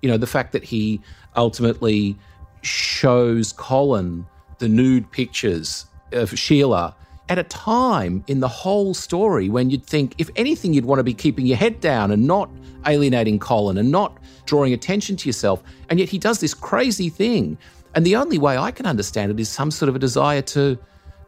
You 0.00 0.08
know, 0.08 0.16
the 0.16 0.26
fact 0.26 0.52
that 0.52 0.64
he 0.64 1.02
ultimately 1.36 2.16
shows 2.62 3.52
Colin 3.52 4.26
the 4.60 4.68
nude 4.68 5.10
pictures 5.10 5.86
of 6.12 6.38
Sheila 6.38 6.94
at 7.28 7.38
a 7.38 7.44
time 7.44 8.24
in 8.26 8.40
the 8.40 8.48
whole 8.48 8.94
story 8.94 9.48
when 9.48 9.70
you'd 9.70 9.84
think, 9.84 10.14
if 10.18 10.30
anything, 10.36 10.72
you'd 10.72 10.84
want 10.84 10.98
to 10.98 11.04
be 11.04 11.14
keeping 11.14 11.46
your 11.46 11.56
head 11.56 11.80
down 11.80 12.10
and 12.10 12.26
not 12.26 12.50
alienating 12.86 13.38
Colin 13.38 13.78
and 13.78 13.90
not 13.90 14.18
drawing 14.46 14.72
attention 14.72 15.16
to 15.16 15.28
yourself. 15.28 15.62
And 15.88 15.98
yet 15.98 16.08
he 16.08 16.18
does 16.18 16.40
this 16.40 16.54
crazy 16.54 17.08
thing. 17.08 17.56
And 17.94 18.04
the 18.04 18.16
only 18.16 18.38
way 18.38 18.56
I 18.56 18.70
can 18.70 18.86
understand 18.86 19.30
it 19.30 19.40
is 19.40 19.48
some 19.48 19.70
sort 19.70 19.88
of 19.88 19.96
a 19.96 19.98
desire 19.98 20.42
to 20.42 20.78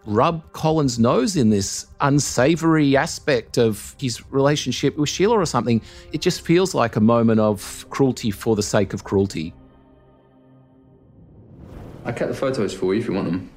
rub 0.04 0.52
Colin's 0.52 0.98
nose 0.98 1.36
in 1.36 1.50
this 1.50 1.86
unsavory 2.00 2.96
aspect 2.96 3.56
of 3.56 3.94
his 4.00 4.28
relationship 4.32 4.96
with 4.96 5.08
Sheila 5.08 5.38
or 5.38 5.46
something. 5.46 5.80
It 6.12 6.20
just 6.20 6.40
feels 6.40 6.74
like 6.74 6.96
a 6.96 7.00
moment 7.00 7.40
of 7.40 7.86
cruelty 7.90 8.32
for 8.32 8.56
the 8.56 8.62
sake 8.62 8.92
of 8.92 9.04
cruelty. 9.04 9.54
I 12.04 12.12
kept 12.12 12.30
the 12.30 12.36
photos 12.36 12.74
for 12.74 12.94
you 12.94 13.00
if 13.00 13.06
you 13.06 13.14
want 13.14 13.30
them. 13.30 13.50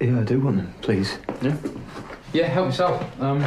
Yeah, 0.00 0.20
I 0.20 0.24
do 0.24 0.40
want 0.40 0.56
them, 0.56 0.74
please. 0.82 1.18
Yeah. 1.40 1.56
Yeah, 2.32 2.46
help 2.48 2.66
yourself. 2.66 3.20
Um, 3.20 3.42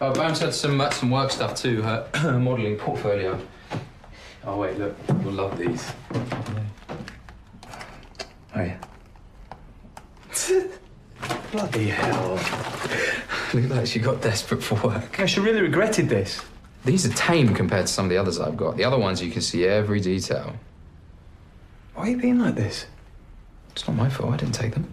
uh, 0.00 0.12
Bounce 0.12 0.40
had 0.40 0.54
some 0.54 0.80
uh, 0.80 0.90
some 0.90 1.10
work 1.10 1.30
stuff 1.30 1.54
too. 1.54 1.82
Her 1.82 2.06
modelling 2.38 2.76
portfolio. 2.76 3.40
Oh 4.44 4.58
wait, 4.58 4.78
look, 4.78 4.96
you'll 5.08 5.32
love 5.32 5.58
these. 5.58 5.90
Oh 8.54 8.62
yeah. 8.62 8.78
Bloody 11.52 11.88
hell. 11.88 12.34
Looked 13.54 13.70
like 13.70 13.86
she 13.86 13.98
got 13.98 14.20
desperate 14.20 14.62
for 14.62 14.74
work. 14.86 15.18
Yeah, 15.18 15.26
she 15.26 15.40
really 15.40 15.62
regretted 15.62 16.08
this. 16.08 16.42
These 16.84 17.06
are 17.06 17.14
tame 17.14 17.54
compared 17.54 17.86
to 17.86 17.92
some 17.92 18.04
of 18.04 18.10
the 18.10 18.18
others 18.18 18.38
I've 18.38 18.56
got. 18.56 18.76
The 18.76 18.84
other 18.84 18.98
ones 18.98 19.22
you 19.22 19.30
can 19.30 19.40
see 19.42 19.66
every 19.66 20.00
detail. 20.00 20.54
Why 21.94 22.04
are 22.04 22.10
you 22.10 22.16
being 22.18 22.38
like 22.38 22.54
this? 22.54 22.86
It's 23.78 23.86
not 23.86 23.96
my 23.96 24.08
fault. 24.08 24.34
I 24.34 24.36
didn't 24.38 24.56
take 24.56 24.74
them. 24.74 24.92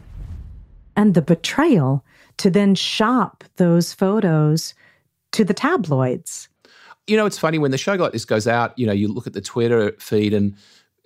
And 0.96 1.16
the 1.16 1.22
betrayal 1.24 2.06
to 2.38 2.52
then 2.52 2.76
shop 2.76 3.44
those 3.56 3.94
photos 3.94 4.76
to 5.32 5.44
the 5.44 5.56
tabloids. 5.56 6.48
You 7.08 7.18
know, 7.18 7.26
it's 7.26 7.40
funny 7.40 7.58
when 7.58 7.72
the 7.72 7.80
show 7.80 7.96
like 7.96 8.12
this 8.12 8.26
goes 8.26 8.48
out, 8.48 8.78
you 8.78 8.86
know, 8.86 8.94
you 8.94 9.08
look 9.08 9.26
at 9.26 9.34
the 9.34 9.42
Twitter 9.42 9.96
feed 10.00 10.36
and 10.36 10.56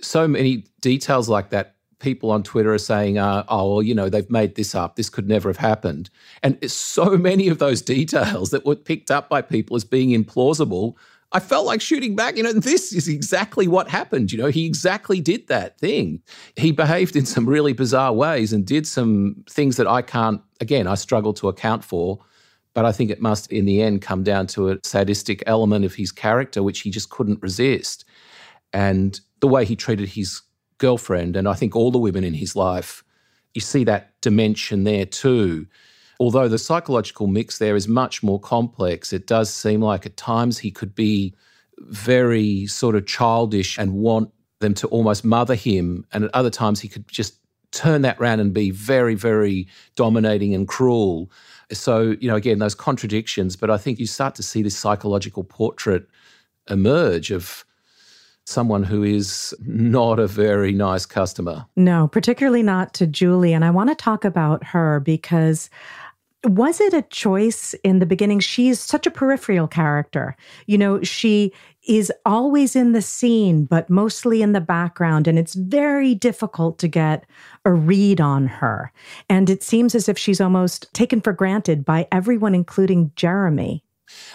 so 0.01 0.27
many 0.27 0.65
details 0.81 1.29
like 1.29 1.51
that. 1.51 1.75
People 1.99 2.31
on 2.31 2.43
Twitter 2.43 2.73
are 2.73 2.77
saying, 2.77 3.17
uh, 3.17 3.43
oh, 3.47 3.75
well, 3.75 3.81
you 3.81 3.95
know, 3.95 4.09
they've 4.09 4.29
made 4.29 4.55
this 4.55 4.75
up. 4.75 4.97
This 4.97 5.09
could 5.09 5.27
never 5.27 5.47
have 5.47 5.57
happened. 5.57 6.09
And 6.43 6.57
so 6.69 7.17
many 7.17 7.47
of 7.47 7.59
those 7.59 7.81
details 7.81 8.51
that 8.51 8.65
were 8.65 8.75
picked 8.75 9.09
up 9.09 9.29
by 9.29 9.41
people 9.41 9.77
as 9.77 9.85
being 9.85 10.09
implausible. 10.09 10.95
I 11.31 11.39
felt 11.39 11.65
like 11.65 11.81
shooting 11.81 12.15
back. 12.15 12.37
You 12.37 12.43
know, 12.43 12.53
this 12.53 12.91
is 12.91 13.07
exactly 13.07 13.67
what 13.67 13.87
happened. 13.87 14.31
You 14.31 14.39
know, 14.39 14.47
he 14.47 14.65
exactly 14.65 15.21
did 15.21 15.47
that 15.47 15.77
thing. 15.77 16.21
He 16.55 16.71
behaved 16.71 17.15
in 17.15 17.25
some 17.25 17.47
really 17.47 17.73
bizarre 17.73 18.13
ways 18.13 18.51
and 18.51 18.65
did 18.65 18.87
some 18.87 19.43
things 19.49 19.77
that 19.77 19.87
I 19.87 20.01
can't, 20.01 20.41
again, 20.59 20.87
I 20.87 20.95
struggle 20.95 21.33
to 21.33 21.47
account 21.47 21.83
for. 21.83 22.19
But 22.73 22.85
I 22.85 22.91
think 22.91 23.09
it 23.11 23.21
must, 23.21 23.51
in 23.51 23.65
the 23.65 23.81
end, 23.81 24.01
come 24.01 24.23
down 24.23 24.47
to 24.47 24.69
a 24.69 24.79
sadistic 24.83 25.43
element 25.45 25.85
of 25.85 25.95
his 25.95 26.11
character, 26.11 26.63
which 26.63 26.81
he 26.81 26.91
just 26.91 27.09
couldn't 27.09 27.41
resist. 27.41 28.05
And 28.73 29.19
the 29.39 29.47
way 29.47 29.65
he 29.65 29.75
treated 29.75 30.09
his 30.09 30.41
girlfriend, 30.77 31.35
and 31.35 31.47
I 31.47 31.53
think 31.53 31.75
all 31.75 31.91
the 31.91 31.97
women 31.97 32.23
in 32.23 32.35
his 32.35 32.55
life, 32.55 33.03
you 33.53 33.61
see 33.61 33.83
that 33.85 34.19
dimension 34.21 34.83
there 34.83 35.05
too. 35.05 35.67
Although 36.19 36.49
the 36.49 36.57
psychological 36.57 37.27
mix 37.27 37.59
there 37.59 37.75
is 37.75 37.87
much 37.87 38.21
more 38.21 38.39
complex, 38.39 39.13
it 39.13 39.25
does 39.25 39.53
seem 39.53 39.81
like 39.81 40.05
at 40.05 40.17
times 40.17 40.57
he 40.57 40.71
could 40.71 40.93
be 40.93 41.33
very 41.79 42.67
sort 42.67 42.95
of 42.95 43.05
childish 43.05 43.77
and 43.77 43.93
want 43.93 44.31
them 44.59 44.73
to 44.73 44.87
almost 44.87 45.23
mother 45.23 45.55
him. 45.55 46.05
And 46.11 46.25
at 46.25 46.31
other 46.33 46.49
times 46.49 46.81
he 46.81 46.89
could 46.89 47.07
just 47.07 47.35
turn 47.71 48.01
that 48.01 48.19
round 48.19 48.41
and 48.41 48.53
be 48.53 48.71
very, 48.71 49.15
very 49.15 49.67
dominating 49.95 50.53
and 50.53 50.67
cruel. 50.67 51.31
So, 51.71 52.15
you 52.19 52.27
know, 52.27 52.35
again, 52.35 52.59
those 52.59 52.75
contradictions, 52.75 53.55
but 53.55 53.69
I 53.69 53.77
think 53.77 53.99
you 53.99 54.07
start 54.07 54.35
to 54.35 54.43
see 54.43 54.61
this 54.61 54.77
psychological 54.77 55.43
portrait 55.43 56.07
emerge 56.69 57.31
of 57.31 57.63
someone 58.45 58.83
who 58.83 59.03
is 59.03 59.53
not 59.59 60.19
a 60.19 60.25
very 60.25 60.71
nice 60.71 61.05
customer. 61.05 61.65
No, 61.75 62.07
particularly 62.07 62.63
not 62.63 62.93
to 62.95 63.05
Julie. 63.05 63.53
And 63.53 63.63
I 63.63 63.69
want 63.69 63.91
to 63.91 63.95
talk 63.95 64.25
about 64.25 64.63
her 64.63 64.99
because 64.99 65.69
was 66.45 66.79
it 66.79 66.93
a 66.93 67.01
choice 67.01 67.73
in 67.83 67.99
the 67.99 68.05
beginning? 68.05 68.39
She's 68.39 68.79
such 68.79 69.05
a 69.05 69.11
peripheral 69.11 69.67
character. 69.67 70.35
You 70.67 70.77
know, 70.77 71.03
she 71.03 71.51
is 71.87 72.11
always 72.25 72.75
in 72.75 72.93
the 72.93 73.01
scene, 73.01 73.65
but 73.65 73.89
mostly 73.89 74.41
in 74.41 74.53
the 74.53 74.61
background. 74.61 75.27
And 75.27 75.37
it's 75.37 75.55
very 75.55 76.15
difficult 76.15 76.79
to 76.79 76.87
get 76.87 77.25
a 77.65 77.73
read 77.73 78.21
on 78.21 78.47
her. 78.47 78.91
And 79.29 79.49
it 79.49 79.63
seems 79.63 79.95
as 79.95 80.07
if 80.07 80.17
she's 80.17 80.39
almost 80.39 80.93
taken 80.93 81.19
for 81.19 81.33
granted 81.33 81.83
by 81.83 82.07
everyone, 82.11 82.55
including 82.55 83.11
Jeremy. 83.15 83.83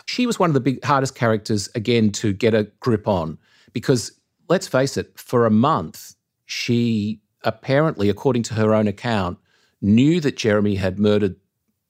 She 0.06 0.26
was 0.26 0.38
one 0.38 0.50
of 0.50 0.54
the 0.54 0.60
big 0.60 0.84
hardest 0.84 1.14
characters, 1.14 1.68
again, 1.74 2.12
to 2.12 2.32
get 2.32 2.54
a 2.54 2.70
grip 2.80 3.08
on 3.08 3.38
because 3.72 4.12
let's 4.48 4.68
face 4.68 4.96
it, 4.96 5.18
for 5.18 5.46
a 5.46 5.50
month, 5.50 6.14
she 6.46 7.20
apparently, 7.42 8.08
according 8.08 8.42
to 8.44 8.54
her 8.54 8.74
own 8.74 8.86
account, 8.86 9.38
knew 9.82 10.20
that 10.20 10.36
Jeremy 10.36 10.76
had 10.76 10.98
murdered 10.98 11.36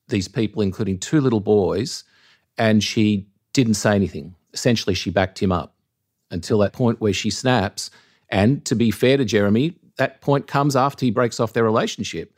these 0.09 0.29
people, 0.29 0.63
including 0.63 0.99
two 0.99 1.21
little 1.21 1.41
boys, 1.41 2.05
and 2.59 2.83
she 2.83 3.27
didn't 3.53 3.75
say 3.75 3.95
anything. 3.95 4.35
Essentially, 4.53 4.95
she 4.95 5.11
backed 5.11 5.43
him 5.43 5.53
up 5.53 5.75
until 6.31 6.59
that 6.59 6.73
point 6.73 7.01
where 7.01 7.13
she 7.13 7.31
snaps. 7.31 7.91
And 8.29 8.65
to 8.67 8.75
be 8.75 8.91
fair 8.91 9.17
to 9.17 9.25
Jeremy, 9.25 9.77
that 9.97 10.21
point 10.21 10.47
comes 10.47 10.77
after 10.77 11.05
he 11.05 11.11
breaks 11.11 11.41
off 11.41 11.53
their 11.53 11.65
relationship. 11.65 12.35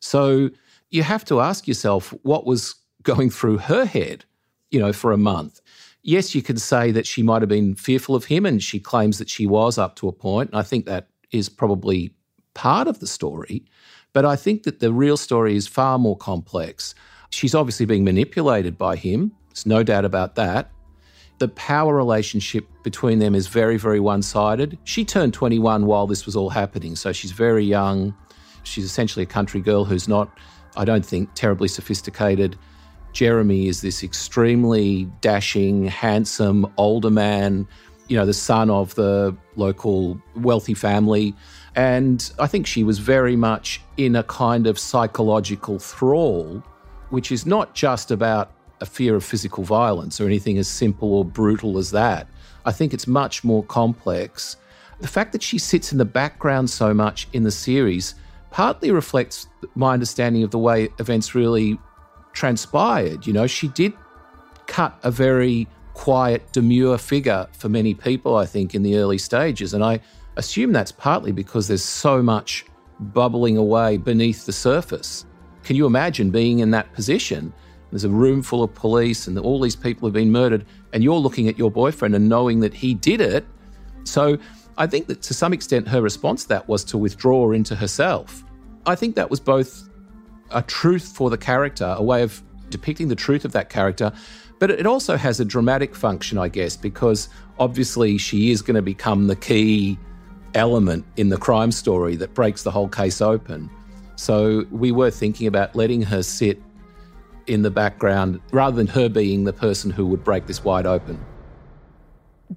So 0.00 0.50
you 0.90 1.02
have 1.02 1.24
to 1.26 1.40
ask 1.40 1.66
yourself 1.66 2.14
what 2.22 2.46
was 2.46 2.74
going 3.02 3.30
through 3.30 3.58
her 3.58 3.84
head, 3.84 4.24
you 4.70 4.80
know, 4.80 4.92
for 4.92 5.12
a 5.12 5.18
month. 5.18 5.60
Yes, 6.02 6.34
you 6.34 6.42
could 6.42 6.60
say 6.60 6.90
that 6.92 7.06
she 7.06 7.22
might 7.22 7.42
have 7.42 7.48
been 7.48 7.74
fearful 7.74 8.14
of 8.14 8.26
him, 8.26 8.44
and 8.44 8.62
she 8.62 8.78
claims 8.78 9.18
that 9.18 9.30
she 9.30 9.46
was 9.46 9.78
up 9.78 9.96
to 9.96 10.08
a 10.08 10.12
point. 10.12 10.50
And 10.50 10.58
I 10.58 10.62
think 10.62 10.86
that 10.86 11.08
is 11.30 11.48
probably 11.48 12.14
part 12.54 12.88
of 12.88 13.00
the 13.00 13.06
story. 13.06 13.64
But 14.14 14.24
I 14.24 14.36
think 14.36 14.62
that 14.62 14.80
the 14.80 14.92
real 14.92 15.18
story 15.18 15.56
is 15.56 15.66
far 15.66 15.98
more 15.98 16.16
complex. 16.16 16.94
She's 17.30 17.54
obviously 17.54 17.84
being 17.84 18.04
manipulated 18.04 18.78
by 18.78 18.96
him. 18.96 19.32
There's 19.48 19.66
no 19.66 19.82
doubt 19.82 20.04
about 20.04 20.36
that. 20.36 20.70
The 21.38 21.48
power 21.48 21.94
relationship 21.94 22.66
between 22.84 23.18
them 23.18 23.34
is 23.34 23.48
very, 23.48 23.76
very 23.76 23.98
one 23.98 24.22
sided. 24.22 24.78
She 24.84 25.04
turned 25.04 25.34
21 25.34 25.84
while 25.86 26.06
this 26.06 26.26
was 26.26 26.36
all 26.36 26.48
happening, 26.48 26.94
so 26.94 27.12
she's 27.12 27.32
very 27.32 27.64
young. 27.64 28.14
She's 28.62 28.84
essentially 28.84 29.24
a 29.24 29.26
country 29.26 29.60
girl 29.60 29.84
who's 29.84 30.06
not, 30.06 30.30
I 30.76 30.84
don't 30.84 31.04
think, 31.04 31.30
terribly 31.34 31.66
sophisticated. 31.66 32.56
Jeremy 33.12 33.66
is 33.66 33.80
this 33.80 34.04
extremely 34.04 35.04
dashing, 35.20 35.86
handsome, 35.86 36.72
older 36.76 37.10
man, 37.10 37.66
you 38.08 38.16
know, 38.16 38.26
the 38.26 38.34
son 38.34 38.70
of 38.70 38.94
the 38.94 39.36
local 39.56 40.20
wealthy 40.36 40.74
family. 40.74 41.34
And 41.76 42.32
I 42.38 42.46
think 42.46 42.66
she 42.66 42.84
was 42.84 42.98
very 42.98 43.36
much 43.36 43.80
in 43.96 44.16
a 44.16 44.22
kind 44.22 44.66
of 44.66 44.78
psychological 44.78 45.78
thrall, 45.78 46.62
which 47.10 47.32
is 47.32 47.46
not 47.46 47.74
just 47.74 48.10
about 48.10 48.52
a 48.80 48.86
fear 48.86 49.16
of 49.16 49.24
physical 49.24 49.64
violence 49.64 50.20
or 50.20 50.26
anything 50.26 50.58
as 50.58 50.68
simple 50.68 51.14
or 51.14 51.24
brutal 51.24 51.78
as 51.78 51.90
that. 51.90 52.28
I 52.64 52.72
think 52.72 52.94
it's 52.94 53.06
much 53.06 53.44
more 53.44 53.64
complex. 53.64 54.56
The 55.00 55.08
fact 55.08 55.32
that 55.32 55.42
she 55.42 55.58
sits 55.58 55.92
in 55.92 55.98
the 55.98 56.04
background 56.04 56.70
so 56.70 56.94
much 56.94 57.28
in 57.32 57.42
the 57.42 57.50
series 57.50 58.14
partly 58.50 58.90
reflects 58.90 59.48
my 59.74 59.92
understanding 59.94 60.44
of 60.44 60.50
the 60.50 60.58
way 60.58 60.88
events 60.98 61.34
really 61.34 61.78
transpired. 62.32 63.26
You 63.26 63.32
know, 63.32 63.46
she 63.46 63.68
did 63.68 63.92
cut 64.66 64.98
a 65.02 65.10
very 65.10 65.66
quiet, 65.94 66.52
demure 66.52 66.98
figure 66.98 67.48
for 67.52 67.68
many 67.68 67.94
people, 67.94 68.36
I 68.36 68.46
think, 68.46 68.74
in 68.74 68.82
the 68.82 68.96
early 68.96 69.18
stages. 69.18 69.74
And 69.74 69.82
I 69.82 70.00
assume 70.36 70.72
that's 70.72 70.92
partly 70.92 71.32
because 71.32 71.68
there's 71.68 71.84
so 71.84 72.22
much 72.22 72.64
bubbling 73.00 73.56
away 73.56 73.96
beneath 73.96 74.46
the 74.46 74.52
surface. 74.52 75.26
Can 75.62 75.76
you 75.76 75.86
imagine 75.86 76.30
being 76.30 76.60
in 76.60 76.70
that 76.72 76.92
position? 76.92 77.52
There's 77.90 78.04
a 78.04 78.10
room 78.10 78.42
full 78.42 78.62
of 78.62 78.74
police 78.74 79.26
and 79.26 79.38
all 79.38 79.60
these 79.60 79.76
people 79.76 80.08
have 80.08 80.14
been 80.14 80.32
murdered, 80.32 80.66
and 80.92 81.02
you're 81.02 81.14
looking 81.14 81.48
at 81.48 81.58
your 81.58 81.70
boyfriend 81.70 82.14
and 82.14 82.28
knowing 82.28 82.60
that 82.60 82.74
he 82.74 82.94
did 82.94 83.20
it. 83.20 83.46
So 84.04 84.38
I 84.76 84.86
think 84.86 85.06
that 85.06 85.22
to 85.22 85.34
some 85.34 85.52
extent 85.52 85.88
her 85.88 86.02
response 86.02 86.42
to 86.42 86.48
that 86.50 86.68
was 86.68 86.84
to 86.84 86.98
withdraw 86.98 87.52
into 87.52 87.76
herself. 87.76 88.44
I 88.86 88.94
think 88.94 89.14
that 89.14 89.30
was 89.30 89.40
both 89.40 89.88
a 90.50 90.62
truth 90.62 91.12
for 91.14 91.30
the 91.30 91.38
character, 91.38 91.94
a 91.96 92.02
way 92.02 92.22
of 92.22 92.42
depicting 92.70 93.08
the 93.08 93.14
truth 93.14 93.44
of 93.44 93.52
that 93.52 93.70
character, 93.70 94.12
but 94.58 94.70
it 94.70 94.86
also 94.86 95.16
has 95.16 95.40
a 95.40 95.44
dramatic 95.44 95.94
function, 95.94 96.38
I 96.38 96.48
guess, 96.48 96.76
because 96.76 97.28
obviously 97.58 98.18
she 98.18 98.50
is 98.50 98.62
going 98.62 98.76
to 98.76 98.82
become 98.82 99.26
the 99.26 99.36
key 99.36 99.98
element 100.54 101.04
in 101.16 101.28
the 101.28 101.36
crime 101.36 101.72
story 101.72 102.16
that 102.16 102.34
breaks 102.34 102.62
the 102.62 102.70
whole 102.70 102.88
case 102.88 103.20
open. 103.20 103.70
So 104.16 104.64
we 104.70 104.92
were 104.92 105.10
thinking 105.10 105.46
about 105.46 105.74
letting 105.74 106.02
her 106.02 106.22
sit 106.22 106.60
in 107.46 107.62
the 107.62 107.70
background 107.70 108.40
rather 108.52 108.76
than 108.76 108.86
her 108.86 109.08
being 109.08 109.44
the 109.44 109.52
person 109.52 109.90
who 109.90 110.06
would 110.06 110.24
break 110.24 110.46
this 110.46 110.64
wide 110.64 110.86
open. 110.86 111.22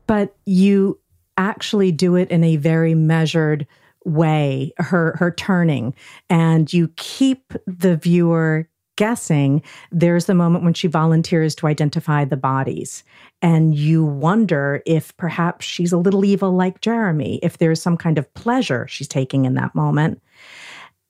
But 0.05 0.35
you 0.45 0.99
actually 1.37 1.91
do 1.91 2.15
it 2.15 2.29
in 2.29 2.43
a 2.43 2.55
very 2.57 2.95
measured 2.95 3.67
way, 4.05 4.73
her 4.77 5.15
her 5.17 5.31
turning, 5.31 5.93
and 6.29 6.71
you 6.71 6.89
keep 6.95 7.53
the 7.65 7.97
viewer 7.97 8.69
guessing, 8.97 9.63
there's 9.91 10.25
the 10.25 10.35
moment 10.35 10.65
when 10.65 10.73
she 10.73 10.87
volunteers 10.87 11.55
to 11.55 11.67
identify 11.67 12.25
the 12.25 12.35
bodies. 12.35 13.03
And 13.41 13.73
you 13.73 14.03
wonder 14.03 14.81
if 14.85 15.15
perhaps 15.15 15.65
she's 15.65 15.93
a 15.93 15.97
little 15.97 16.25
evil 16.25 16.51
like 16.51 16.81
Jeremy, 16.81 17.39
if 17.41 17.57
there's 17.57 17.81
some 17.81 17.95
kind 17.95 18.17
of 18.17 18.31
pleasure 18.33 18.85
she's 18.87 19.07
taking 19.07 19.45
in 19.45 19.53
that 19.53 19.73
moment. 19.73 20.21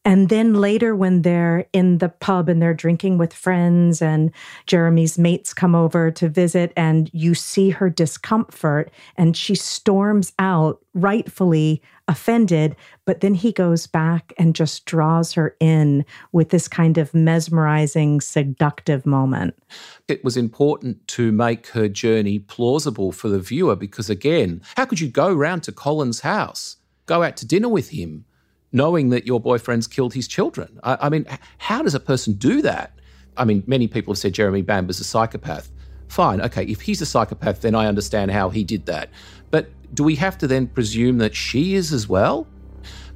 And 0.08 0.30
then 0.30 0.54
later, 0.54 0.96
when 0.96 1.24
they're 1.24 1.66
in 1.74 1.98
the 1.98 2.08
pub 2.08 2.48
and 2.48 2.62
they're 2.62 2.74
drinking 2.74 3.18
with 3.18 3.34
friends, 3.34 4.02
and 4.02 4.32
Jeremy's 4.66 5.20
mates 5.20 5.54
come 5.54 5.76
over 5.76 6.12
to 6.12 6.30
visit, 6.30 6.72
and 6.78 7.10
you 7.12 7.36
see 7.36 7.72
her 7.72 7.90
discomfort, 7.90 8.90
and 9.18 9.36
she 9.36 9.54
storms 9.54 10.32
out, 10.40 10.80
rightfully 10.94 11.82
offended. 12.08 12.78
But 13.04 13.20
then 13.20 13.34
he 13.34 13.52
goes 13.52 13.86
back 13.86 14.32
and 14.38 14.56
just 14.56 14.86
draws 14.86 15.34
her 15.34 15.58
in 15.60 16.06
with 16.32 16.52
this 16.52 16.70
kind 16.70 16.98
of 16.98 17.14
mesmerizing, 17.14 18.22
seductive 18.22 19.06
moment. 19.06 19.62
It 20.08 20.24
was 20.24 20.38
important 20.38 21.06
to 21.10 21.34
make 21.34 21.68
her 21.68 21.90
journey 21.90 22.40
plausible 22.40 23.12
for 23.12 23.28
the 23.28 23.40
viewer 23.40 23.76
because, 23.76 24.10
again, 24.10 24.62
how 24.78 24.86
could 24.86 25.02
you 25.02 25.10
go 25.10 25.34
round 25.34 25.64
to 25.64 25.74
Colin's 25.74 26.22
house, 26.22 26.78
go 27.08 27.24
out 27.24 27.36
to 27.38 27.46
dinner 27.46 27.68
with 27.68 27.90
him? 27.90 28.24
Knowing 28.72 29.10
that 29.10 29.26
your 29.26 29.40
boyfriend's 29.40 29.88
killed 29.88 30.14
his 30.14 30.28
children. 30.28 30.80
I, 30.84 30.98
I 31.02 31.10
mean, 31.10 31.26
how 31.58 31.82
does 31.82 31.96
a 31.96 32.00
person 32.00 32.34
do 32.34 32.62
that? 32.62 32.94
I 33.38 33.46
mean, 33.46 33.64
many 33.68 33.88
people 33.88 34.14
have 34.14 34.20
said 34.20 34.34
Jeremy 34.34 34.62
Bamber's 34.62 35.00
a 35.00 35.04
psychopath. 35.04 35.70
Fine, 36.08 36.42
okay, 36.42 36.64
if 36.66 36.82
he's 36.82 37.02
a 37.02 37.06
psychopath, 37.06 37.62
then 37.62 37.76
I 37.76 37.86
understand 37.86 38.32
how 38.32 38.50
he 38.50 38.64
did 38.64 38.86
that. 38.86 39.10
But 39.52 39.70
do 39.94 40.04
we 40.04 40.16
have 40.16 40.38
to 40.40 40.48
then 40.48 40.68
presume 40.68 41.18
that 41.20 41.36
she 41.36 41.76
is 41.76 41.94
as 41.94 42.10
well? 42.10 42.48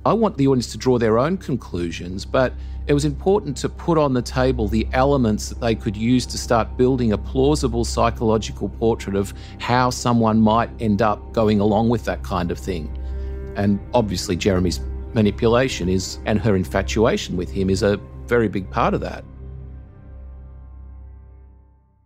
I 0.06 0.14
want 0.14 0.38
the 0.38 0.48
audience 0.48 0.72
to 0.72 0.78
draw 0.78 0.98
their 0.98 1.20
own 1.20 1.38
conclusions, 1.38 2.26
but 2.26 2.54
it 2.88 2.94
was 2.94 3.06
important 3.06 3.56
to 3.58 3.70
put 3.70 3.98
on 3.98 4.14
the 4.14 4.22
table 4.22 4.68
the 4.68 4.88
elements 4.94 5.50
that 5.50 5.62
they 5.62 5.76
could 5.76 5.96
use 5.96 6.26
to 6.28 6.38
start 6.38 6.76
building 6.76 7.14
a 7.14 7.18
plausible 7.18 7.86
psychological 7.86 8.70
portrait 8.70 9.16
of 9.16 9.34
how 9.60 9.92
someone 9.92 10.42
might 10.42 10.70
end 10.80 11.02
up 11.02 11.34
going 11.34 11.60
along 11.60 11.90
with 11.90 12.04
that 12.06 12.24
kind 12.24 12.50
of 12.50 12.58
thing. 12.58 12.98
And 13.56 13.80
obviously, 13.94 14.36
Jeremy's 14.36 14.80
manipulation 15.14 15.90
is, 15.90 16.20
and 16.26 16.40
her 16.40 16.56
infatuation 16.56 17.38
with 17.38 17.52
him 17.52 17.70
is 17.70 17.84
a 17.84 17.98
very 18.28 18.48
big 18.48 18.70
part 18.70 18.94
of 18.94 19.02
that. 19.02 19.24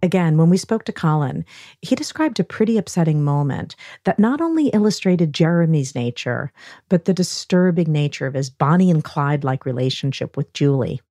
Again, 0.04 0.38
when 0.38 0.52
we 0.52 0.58
spoke 0.58 0.84
to 0.86 0.91
Colin, 0.91 1.44
he 1.82 1.96
described 1.96 2.39
a 2.39 2.44
pretty 2.44 2.78
upsetting 2.78 3.24
moment 3.24 3.76
that 4.04 4.20
not 4.20 4.39
only 4.39 4.68
illustrated 4.68 5.34
Jeremy's 5.34 5.96
nature, 5.96 6.52
but 6.89 7.06
the 7.06 7.13
disturbing 7.13 7.91
nature 7.91 8.28
of 8.28 8.36
his 8.36 8.50
Bonnie 8.50 8.91
and 8.91 9.04
Clyde 9.04 9.44
like 9.44 9.65
relationship 9.65 10.38
with 10.38 10.54
Julie. 10.54 11.02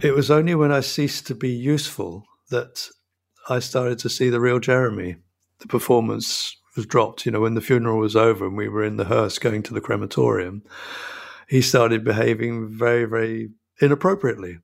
It 0.00 0.14
was 0.14 0.30
only 0.30 0.54
when 0.54 0.70
I 0.70 0.78
ceased 0.78 1.26
to 1.26 1.34
be 1.34 1.50
useful 1.50 2.24
that 2.50 2.88
I 3.48 3.58
started 3.58 3.98
to 4.00 4.08
see 4.08 4.30
the 4.30 4.40
real 4.40 4.60
Jeremy. 4.60 5.16
The 5.58 5.66
performance 5.66 6.56
was 6.76 6.86
dropped, 6.86 7.26
you 7.26 7.32
know, 7.32 7.40
when 7.40 7.54
the 7.54 7.60
funeral 7.60 7.98
was 7.98 8.14
over 8.14 8.46
and 8.46 8.56
we 8.56 8.68
were 8.68 8.84
in 8.84 8.96
the 8.96 9.06
hearse 9.06 9.40
going 9.40 9.64
to 9.64 9.74
the 9.74 9.80
crematorium. 9.80 10.62
He 11.50 11.60
started 11.60 12.04
behaving 12.04 12.78
very, 12.78 13.04
very 13.04 13.50
inappropriately 13.82 14.60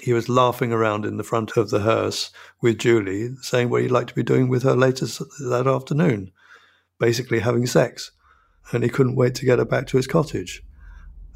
he 0.00 0.12
was 0.12 0.28
laughing 0.28 0.72
around 0.72 1.04
in 1.04 1.16
the 1.16 1.24
front 1.24 1.56
of 1.56 1.70
the 1.70 1.80
hearse 1.80 2.30
with 2.62 2.78
Julie, 2.78 3.34
saying 3.40 3.68
what 3.68 3.82
he'd 3.82 3.90
like 3.90 4.06
to 4.06 4.14
be 4.14 4.22
doing 4.22 4.48
with 4.48 4.62
her 4.62 4.76
later 4.76 5.06
that 5.06 5.66
afternoon, 5.66 6.30
basically 7.00 7.40
having 7.40 7.66
sex. 7.66 8.12
And 8.72 8.84
he 8.84 8.90
couldn't 8.90 9.16
wait 9.16 9.34
to 9.36 9.44
get 9.44 9.58
her 9.58 9.64
back 9.64 9.86
to 9.88 9.96
his 9.96 10.06
cottage, 10.06 10.62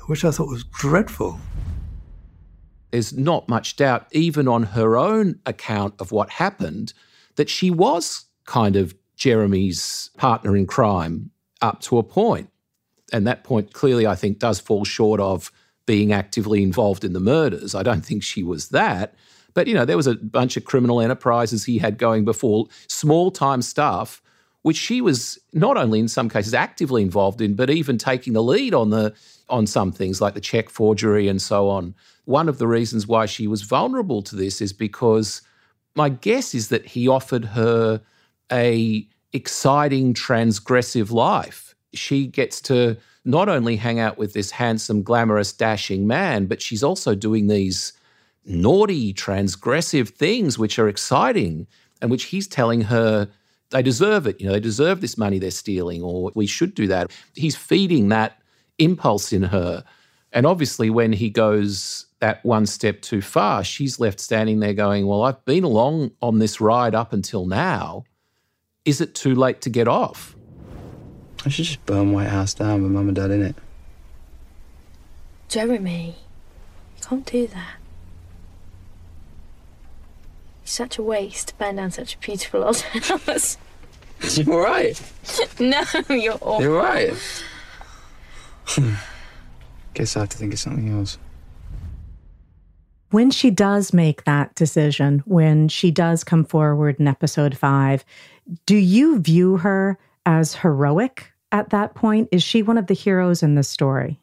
which 0.06 0.24
I 0.24 0.30
thought 0.30 0.48
was 0.48 0.64
dreadful. 0.64 1.40
There's 2.90 3.12
not 3.12 3.48
much 3.48 3.76
doubt, 3.76 4.06
even 4.12 4.46
on 4.46 4.62
her 4.64 4.96
own 4.96 5.40
account 5.46 5.94
of 5.98 6.12
what 6.12 6.30
happened, 6.30 6.92
that 7.36 7.48
she 7.48 7.70
was 7.70 8.26
kind 8.44 8.76
of 8.76 8.94
Jeremy's 9.16 10.10
partner 10.18 10.56
in 10.56 10.66
crime 10.66 11.30
up 11.62 11.80
to 11.82 11.98
a 11.98 12.02
point. 12.02 12.50
And 13.12 13.26
that 13.26 13.44
point 13.44 13.72
clearly, 13.72 14.06
I 14.06 14.14
think, 14.14 14.38
does 14.38 14.58
fall 14.58 14.84
short 14.84 15.20
of 15.20 15.52
being 15.86 16.12
actively 16.12 16.62
involved 16.62 17.04
in 17.04 17.12
the 17.12 17.20
murders. 17.20 17.74
I 17.74 17.82
don't 17.82 18.04
think 18.04 18.22
she 18.22 18.42
was 18.42 18.70
that. 18.70 19.14
But, 19.54 19.66
you 19.66 19.74
know, 19.74 19.84
there 19.84 19.96
was 19.96 20.06
a 20.06 20.14
bunch 20.14 20.56
of 20.56 20.64
criminal 20.64 21.00
enterprises 21.00 21.64
he 21.64 21.78
had 21.78 21.98
going 21.98 22.24
before, 22.24 22.66
small 22.86 23.30
time 23.30 23.60
stuff, 23.62 24.22
which 24.62 24.76
she 24.76 25.00
was 25.00 25.38
not 25.52 25.76
only 25.76 26.00
in 26.00 26.08
some 26.08 26.28
cases 26.28 26.54
actively 26.54 27.02
involved 27.02 27.40
in, 27.40 27.54
but 27.54 27.68
even 27.68 27.98
taking 27.98 28.32
the 28.32 28.42
lead 28.42 28.74
on 28.74 28.90
the 28.90 29.14
on 29.48 29.66
some 29.66 29.92
things 29.92 30.20
like 30.20 30.32
the 30.34 30.40
check 30.40 30.70
forgery 30.70 31.28
and 31.28 31.42
so 31.42 31.68
on. 31.68 31.94
One 32.24 32.48
of 32.48 32.58
the 32.58 32.66
reasons 32.66 33.06
why 33.06 33.26
she 33.26 33.46
was 33.46 33.62
vulnerable 33.62 34.22
to 34.22 34.36
this 34.36 34.62
is 34.62 34.72
because 34.72 35.42
my 35.94 36.08
guess 36.08 36.54
is 36.54 36.68
that 36.68 36.86
he 36.86 37.06
offered 37.08 37.44
her 37.44 38.00
a 38.50 39.06
exciting 39.32 40.14
transgressive 40.14 41.10
life. 41.10 41.71
She 41.94 42.26
gets 42.26 42.60
to 42.62 42.96
not 43.24 43.48
only 43.48 43.76
hang 43.76 44.00
out 44.00 44.18
with 44.18 44.32
this 44.32 44.50
handsome, 44.50 45.02
glamorous, 45.02 45.52
dashing 45.52 46.06
man, 46.06 46.46
but 46.46 46.60
she's 46.60 46.82
also 46.82 47.14
doing 47.14 47.46
these 47.46 47.92
naughty, 48.44 49.14
transgressive 49.14 50.08
things 50.08 50.58
which 50.58 50.78
are 50.78 50.88
exciting 50.88 51.66
and 52.00 52.10
which 52.10 52.24
he's 52.24 52.48
telling 52.48 52.82
her 52.82 53.28
they 53.70 53.82
deserve 53.82 54.26
it. 54.26 54.40
You 54.40 54.46
know, 54.46 54.52
they 54.52 54.60
deserve 54.60 55.00
this 55.00 55.16
money 55.16 55.38
they're 55.38 55.50
stealing, 55.50 56.02
or 56.02 56.30
we 56.34 56.46
should 56.46 56.74
do 56.74 56.86
that. 56.88 57.10
He's 57.34 57.56
feeding 57.56 58.08
that 58.08 58.40
impulse 58.78 59.32
in 59.32 59.42
her. 59.44 59.84
And 60.32 60.46
obviously, 60.46 60.90
when 60.90 61.12
he 61.12 61.30
goes 61.30 62.06
that 62.20 62.44
one 62.44 62.66
step 62.66 63.02
too 63.02 63.20
far, 63.20 63.64
she's 63.64 64.00
left 64.00 64.20
standing 64.20 64.60
there 64.60 64.74
going, 64.74 65.06
Well, 65.06 65.22
I've 65.22 65.44
been 65.44 65.64
along 65.64 66.12
on 66.20 66.38
this 66.38 66.60
ride 66.60 66.94
up 66.94 67.12
until 67.12 67.46
now. 67.46 68.04
Is 68.84 69.00
it 69.00 69.14
too 69.14 69.34
late 69.34 69.60
to 69.62 69.70
get 69.70 69.88
off? 69.88 70.34
I 71.44 71.48
should 71.48 71.64
just 71.64 71.84
burn 71.86 72.12
White 72.12 72.28
House 72.28 72.54
down 72.54 72.82
with 72.82 72.92
Mum 72.92 73.08
and 73.08 73.16
Dad 73.16 73.30
in 73.30 73.42
it. 73.42 73.56
Jeremy, 75.48 76.16
you 76.96 77.02
can't 77.04 77.26
do 77.26 77.46
that. 77.48 77.76
It's 80.62 80.72
such 80.72 80.98
a 80.98 81.02
waste 81.02 81.48
to 81.48 81.54
burn 81.56 81.76
down 81.76 81.90
such 81.90 82.14
a 82.14 82.18
beautiful 82.18 82.62
old 82.62 82.80
house. 82.80 83.58
You're 84.34 84.62
right. 84.62 85.00
no, 85.60 85.82
you're 86.08 86.34
awful. 86.34 86.62
You're 86.62 86.78
right. 86.78 87.12
Guess 89.94 90.16
I 90.16 90.20
have 90.20 90.28
to 90.28 90.38
think 90.38 90.52
of 90.52 90.60
something 90.60 90.96
else. 90.96 91.18
When 93.10 93.30
she 93.30 93.50
does 93.50 93.92
make 93.92 94.24
that 94.24 94.54
decision, 94.54 95.22
when 95.26 95.68
she 95.68 95.90
does 95.90 96.24
come 96.24 96.44
forward 96.44 96.96
in 96.98 97.08
episode 97.08 97.56
five, 97.58 98.04
do 98.64 98.76
you 98.76 99.18
view 99.18 99.58
her 99.58 99.98
as 100.24 100.54
heroic 100.54 101.31
at 101.52 101.70
that 101.70 101.94
point? 101.94 102.28
Is 102.32 102.42
she 102.42 102.62
one 102.62 102.78
of 102.78 102.88
the 102.88 102.94
heroes 102.94 103.42
in 103.42 103.54
this 103.54 103.68
story? 103.68 104.18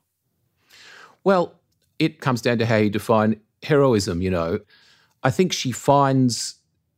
Well, 1.23 1.53
it 1.99 2.19
comes 2.19 2.41
down 2.41 2.57
to 2.57 2.65
how 2.65 2.77
you 2.77 2.89
define 2.89 3.39
heroism, 3.63 4.21
you 4.21 4.31
know. 4.31 4.59
I 5.23 5.31
think 5.31 5.53
she 5.53 5.71
finds 5.71 6.55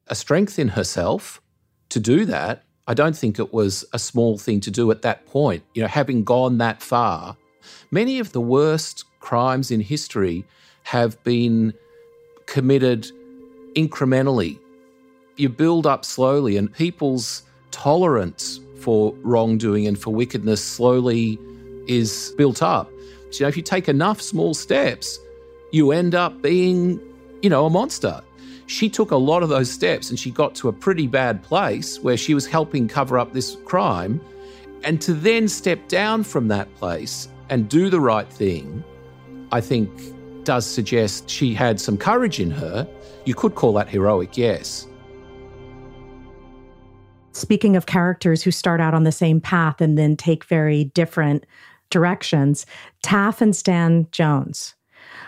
a 0.07 0.15
strength 0.15 0.57
in 0.57 0.69
herself 0.69 1.41
to 1.89 1.99
do 1.99 2.25
that. 2.25 2.63
I 2.87 2.93
don't 2.93 3.15
think 3.15 3.37
it 3.37 3.53
was 3.53 3.85
a 3.93 3.99
small 3.99 4.37
thing 4.37 4.59
to 4.61 4.71
do 4.71 4.89
at 4.91 5.01
that 5.01 5.25
point. 5.27 5.63
You 5.73 5.81
know, 5.81 5.87
having 5.87 6.23
gone 6.23 6.57
that 6.59 6.81
far, 6.81 7.35
many 7.91 8.19
of 8.19 8.31
the 8.31 8.41
worst 8.41 9.05
crimes 9.19 9.69
in 9.69 9.81
history 9.81 10.45
have 10.83 11.21
been 11.23 11.73
committed 12.45 13.11
incrementally. 13.75 14.59
You 15.37 15.49
build 15.49 15.85
up 15.85 16.05
slowly, 16.05 16.57
and 16.57 16.71
people's 16.71 17.43
tolerance 17.71 18.59
for 18.81 19.13
wrongdoing 19.21 19.87
and 19.87 19.97
for 19.99 20.13
wickedness 20.13 20.63
slowly 20.63 21.39
is 21.87 22.33
built 22.37 22.61
up. 22.61 22.91
So, 23.29 23.39
you 23.39 23.45
know, 23.45 23.47
if 23.49 23.57
you 23.57 23.63
take 23.63 23.87
enough 23.87 24.21
small 24.21 24.53
steps, 24.53 25.19
you 25.71 25.91
end 25.91 26.15
up 26.15 26.41
being, 26.41 26.99
you 27.41 27.49
know, 27.49 27.65
a 27.65 27.69
monster. 27.69 28.21
She 28.67 28.89
took 28.89 29.11
a 29.11 29.17
lot 29.17 29.43
of 29.43 29.49
those 29.49 29.69
steps 29.69 30.09
and 30.09 30.19
she 30.19 30.31
got 30.31 30.55
to 30.55 30.69
a 30.69 30.73
pretty 30.73 31.07
bad 31.07 31.43
place 31.43 31.99
where 31.99 32.17
she 32.17 32.33
was 32.33 32.45
helping 32.45 32.87
cover 32.87 33.17
up 33.17 33.33
this 33.33 33.57
crime. 33.65 34.21
And 34.83 35.01
to 35.01 35.13
then 35.13 35.47
step 35.47 35.87
down 35.87 36.23
from 36.23 36.47
that 36.47 36.73
place 36.75 37.27
and 37.49 37.69
do 37.69 37.89
the 37.89 37.99
right 37.99 38.27
thing, 38.27 38.83
I 39.51 39.61
think 39.61 39.91
does 40.43 40.65
suggest 40.65 41.29
she 41.29 41.53
had 41.53 41.79
some 41.79 41.97
courage 41.97 42.39
in 42.39 42.49
her. 42.51 42.87
You 43.25 43.35
could 43.35 43.55
call 43.55 43.73
that 43.73 43.89
heroic, 43.89 44.37
yes. 44.37 44.87
Speaking 47.33 47.75
of 47.75 47.85
characters 47.85 48.43
who 48.43 48.51
start 48.51 48.81
out 48.81 48.93
on 48.93 49.03
the 49.03 49.11
same 49.11 49.39
path 49.39 49.79
and 49.79 49.97
then 49.97 50.17
take 50.17 50.43
very 50.45 50.85
different 50.85 51.45
directions, 51.89 52.65
Taff 53.03 53.41
and 53.41 53.55
Stan 53.55 54.07
Jones. 54.11 54.75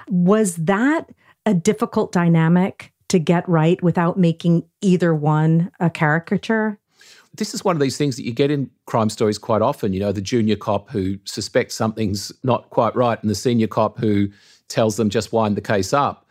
Was 0.10 0.56
that 0.58 1.10
a 1.46 1.54
difficult 1.54 2.12
dynamic 2.12 2.92
to 3.10 3.20
get 3.20 3.48
right 3.48 3.82
without 3.84 4.18
making 4.18 4.64
either 4.82 5.14
one 5.14 5.72
a 5.80 5.90
caricature? 5.90 6.80
This 7.36 7.54
is 7.54 7.64
one 7.64 7.76
of 7.76 7.80
these 7.80 7.98
things 7.98 8.16
that 8.16 8.26
you 8.26 8.32
get 8.32 8.52
in 8.52 8.70
crime 8.86 9.10
stories 9.10 9.38
quite 9.38 9.62
often. 9.62 9.94
You 9.94 10.00
know, 10.00 10.12
the 10.12 10.22
junior 10.22 10.56
cop 10.56 10.90
who 10.90 11.18
suspects 11.26 11.76
something's 11.76 12.32
not 12.44 12.70
quite 12.70 12.96
right 12.96 13.22
and 13.22 13.30
the 13.30 13.36
senior 13.36 13.68
cop 13.68 13.98
who 13.98 14.30
tells 14.68 14.98
them 14.98 15.10
just 15.10 15.34
wind 15.34 15.58
the 15.58 15.62
case 15.62 15.94
up. 15.94 16.28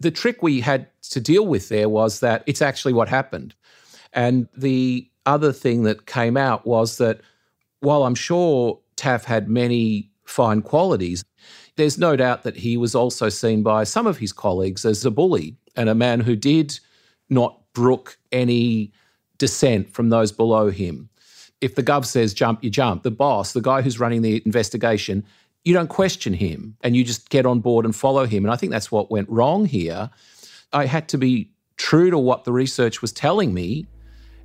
The 0.00 0.10
trick 0.10 0.42
we 0.42 0.60
had 0.60 0.88
to 1.10 1.20
deal 1.20 1.46
with 1.46 1.68
there 1.68 1.88
was 1.88 2.20
that 2.20 2.42
it's 2.46 2.62
actually 2.62 2.92
what 2.92 3.08
happened. 3.08 3.54
And 4.14 4.48
the 4.56 5.10
other 5.26 5.52
thing 5.52 5.82
that 5.82 6.06
came 6.06 6.36
out 6.36 6.66
was 6.66 6.98
that 6.98 7.20
while 7.80 8.04
I'm 8.04 8.14
sure 8.14 8.80
Taff 8.96 9.24
had 9.24 9.48
many 9.48 10.10
fine 10.24 10.62
qualities, 10.62 11.24
there's 11.76 11.98
no 11.98 12.16
doubt 12.16 12.44
that 12.44 12.56
he 12.56 12.76
was 12.76 12.94
also 12.94 13.28
seen 13.28 13.62
by 13.62 13.84
some 13.84 14.06
of 14.06 14.18
his 14.18 14.32
colleagues 14.32 14.84
as 14.84 15.04
a 15.04 15.10
bully 15.10 15.56
and 15.76 15.88
a 15.88 15.94
man 15.94 16.20
who 16.20 16.36
did 16.36 16.78
not 17.28 17.60
brook 17.72 18.16
any 18.30 18.92
dissent 19.38 19.90
from 19.90 20.10
those 20.10 20.30
below 20.30 20.70
him. 20.70 21.08
If 21.60 21.74
the 21.74 21.82
gov 21.82 22.04
says 22.04 22.32
jump, 22.32 22.62
you 22.62 22.70
jump. 22.70 23.02
The 23.02 23.10
boss, 23.10 23.52
the 23.52 23.60
guy 23.60 23.82
who's 23.82 23.98
running 23.98 24.22
the 24.22 24.40
investigation, 24.44 25.24
you 25.64 25.74
don't 25.74 25.88
question 25.88 26.34
him 26.34 26.76
and 26.82 26.94
you 26.94 27.02
just 27.02 27.30
get 27.30 27.46
on 27.46 27.60
board 27.60 27.84
and 27.84 27.96
follow 27.96 28.26
him. 28.26 28.44
And 28.44 28.52
I 28.52 28.56
think 28.56 28.70
that's 28.70 28.92
what 28.92 29.10
went 29.10 29.28
wrong 29.28 29.64
here. 29.64 30.10
I 30.72 30.86
had 30.86 31.08
to 31.08 31.18
be 31.18 31.50
true 31.76 32.10
to 32.10 32.18
what 32.18 32.44
the 32.44 32.52
research 32.52 33.02
was 33.02 33.12
telling 33.12 33.52
me 33.52 33.86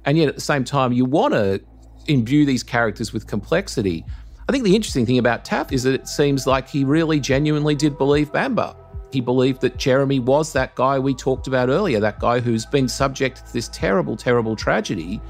and 0.09 0.17
yet 0.17 0.27
at 0.27 0.33
the 0.33 0.41
same 0.41 0.63
time, 0.63 0.91
you 0.91 1.05
want 1.05 1.35
to 1.35 1.61
imbue 2.07 2.43
these 2.43 2.63
characters 2.63 3.13
with 3.13 3.27
complexity. 3.27 4.03
I 4.47 4.51
think 4.51 4.63
the 4.63 4.75
interesting 4.75 5.05
thing 5.05 5.19
about 5.19 5.45
Taff 5.45 5.71
is 5.71 5.83
that 5.83 5.93
it 5.93 6.07
seems 6.07 6.47
like 6.47 6.67
he 6.67 6.83
really 6.83 7.19
genuinely 7.19 7.75
did 7.75 7.95
believe 7.95 8.31
Bamber. 8.31 8.75
He 9.11 9.21
believed 9.21 9.61
that 9.61 9.77
Jeremy 9.77 10.19
was 10.19 10.51
that 10.53 10.73
guy 10.73 10.97
we 10.97 11.13
talked 11.13 11.45
about 11.45 11.69
earlier, 11.69 11.99
that 11.99 12.17
guy 12.17 12.39
who's 12.39 12.65
been 12.65 12.87
subject 12.87 13.45
to 13.45 13.53
this 13.53 13.67
terrible, 13.67 14.17
terrible 14.17 14.55
tragedy. 14.55 15.21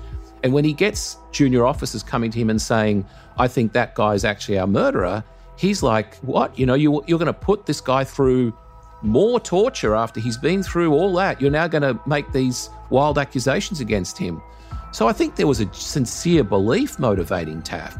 And 0.44 0.54
when 0.54 0.64
he 0.64 0.72
gets 0.72 1.18
junior 1.34 1.66
officers 1.66 2.02
coming 2.02 2.32
to 2.32 2.40
him 2.40 2.50
and 2.50 2.62
saying, 2.62 3.06
I 3.38 3.50
think 3.50 3.74
that 3.74 3.96
guy 3.96 4.14
is 4.14 4.24
actually 4.24 4.60
our 4.60 4.68
murderer, 4.68 5.26
he's 5.58 5.84
like, 5.84 6.16
What? 6.20 6.58
You 6.58 6.66
know, 6.66 6.76
you, 6.76 7.04
you're 7.06 7.20
going 7.20 7.26
to 7.26 7.34
put 7.34 7.66
this 7.66 7.82
guy 7.82 8.06
through 8.06 8.54
more 9.02 9.42
torture 9.42 9.94
after 9.94 10.22
he's 10.22 10.38
been 10.38 10.64
through 10.64 10.94
all 10.94 11.14
that. 11.16 11.42
You're 11.42 11.52
now 11.52 11.68
going 11.68 11.82
to 11.82 12.00
make 12.08 12.32
these 12.32 12.70
wild 12.90 13.18
accusations 13.18 13.82
against 13.82 14.18
him. 14.18 14.42
So 14.92 15.08
I 15.08 15.14
think 15.14 15.36
there 15.36 15.48
was 15.48 15.62
a 15.62 15.74
sincere 15.74 16.44
belief 16.44 17.00
motivating 17.00 17.62
Taff 17.62 17.98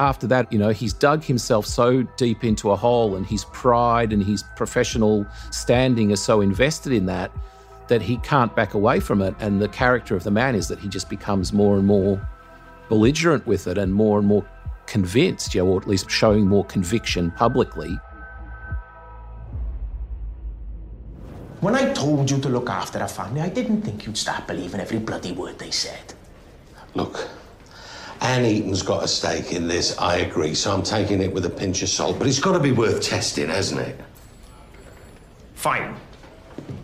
after 0.00 0.26
that, 0.28 0.52
you 0.52 0.58
know, 0.58 0.70
he's 0.70 0.92
dug 0.92 1.22
himself 1.22 1.66
so 1.66 2.02
deep 2.16 2.44
into 2.44 2.70
a 2.70 2.76
hole 2.76 3.16
and 3.16 3.26
his 3.26 3.44
pride 3.46 4.12
and 4.12 4.22
his 4.22 4.44
professional 4.56 5.26
standing 5.50 6.10
is 6.10 6.22
so 6.22 6.40
invested 6.40 6.92
in 6.92 7.06
that 7.06 7.30
that 7.88 8.02
he 8.02 8.18
can't 8.18 8.54
back 8.54 8.74
away 8.74 9.00
from 9.00 9.22
it. 9.22 9.34
And 9.38 9.62
the 9.62 9.68
character 9.68 10.14
of 10.14 10.22
the 10.22 10.30
man 10.30 10.54
is 10.54 10.68
that 10.68 10.78
he 10.78 10.88
just 10.88 11.08
becomes 11.08 11.54
more 11.54 11.78
and 11.78 11.86
more 11.86 12.20
belligerent 12.90 13.46
with 13.46 13.66
it 13.66 13.78
and 13.78 13.94
more 13.94 14.18
and 14.18 14.28
more 14.28 14.44
convinced, 14.86 15.54
you 15.54 15.64
know, 15.64 15.70
or 15.70 15.80
at 15.80 15.88
least 15.88 16.10
showing 16.10 16.46
more 16.46 16.66
conviction 16.66 17.30
publicly. 17.30 17.98
When 21.60 21.74
I 21.74 21.92
told 21.92 22.30
you 22.30 22.38
to 22.38 22.48
look 22.48 22.70
after 22.70 23.00
a 23.00 23.08
family, 23.08 23.40
I 23.40 23.48
didn't 23.48 23.82
think 23.82 24.06
you'd 24.06 24.16
start 24.16 24.46
believing 24.46 24.80
every 24.80 24.98
bloody 24.98 25.32
word 25.32 25.58
they 25.58 25.72
said. 25.72 26.14
Look, 26.94 27.28
Anne 28.20 28.44
Eaton's 28.44 28.82
got 28.82 29.02
a 29.02 29.08
stake 29.08 29.52
in 29.52 29.66
this, 29.66 29.98
I 29.98 30.18
agree, 30.18 30.54
so 30.54 30.72
I'm 30.72 30.84
taking 30.84 31.20
it 31.20 31.32
with 31.32 31.44
a 31.46 31.50
pinch 31.50 31.82
of 31.82 31.88
salt. 31.88 32.18
But 32.18 32.28
it's 32.28 32.38
got 32.38 32.52
to 32.52 32.60
be 32.60 32.70
worth 32.70 33.02
testing, 33.02 33.48
hasn't 33.48 33.80
it? 33.80 34.00
Fine. 35.54 35.96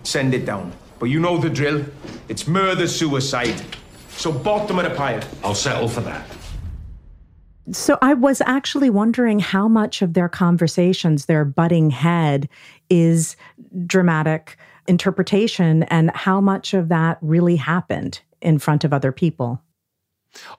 Send 0.02 0.34
it 0.34 0.44
down. 0.44 0.72
But 0.98 1.06
you 1.06 1.20
know 1.20 1.38
the 1.38 1.50
drill. 1.50 1.84
It's 2.28 2.48
murder 2.48 2.88
suicide. 2.88 3.60
So 4.10 4.32
bottom 4.32 4.78
of 4.80 4.84
the 4.84 4.96
pile. 4.96 5.22
I'll 5.44 5.54
settle 5.54 5.88
for 5.88 6.00
that. 6.00 6.26
So 7.72 7.96
I 8.02 8.12
was 8.12 8.42
actually 8.44 8.90
wondering 8.90 9.38
how 9.38 9.68
much 9.68 10.02
of 10.02 10.12
their 10.12 10.28
conversations, 10.28 11.24
their 11.24 11.46
butting 11.46 11.90
head, 11.90 12.48
is 12.90 13.36
dramatic 13.86 14.56
interpretation 14.86 15.84
and 15.84 16.10
how 16.14 16.40
much 16.40 16.74
of 16.74 16.88
that 16.88 17.18
really 17.20 17.56
happened 17.56 18.20
in 18.40 18.58
front 18.58 18.84
of 18.84 18.92
other 18.92 19.12
people. 19.12 19.62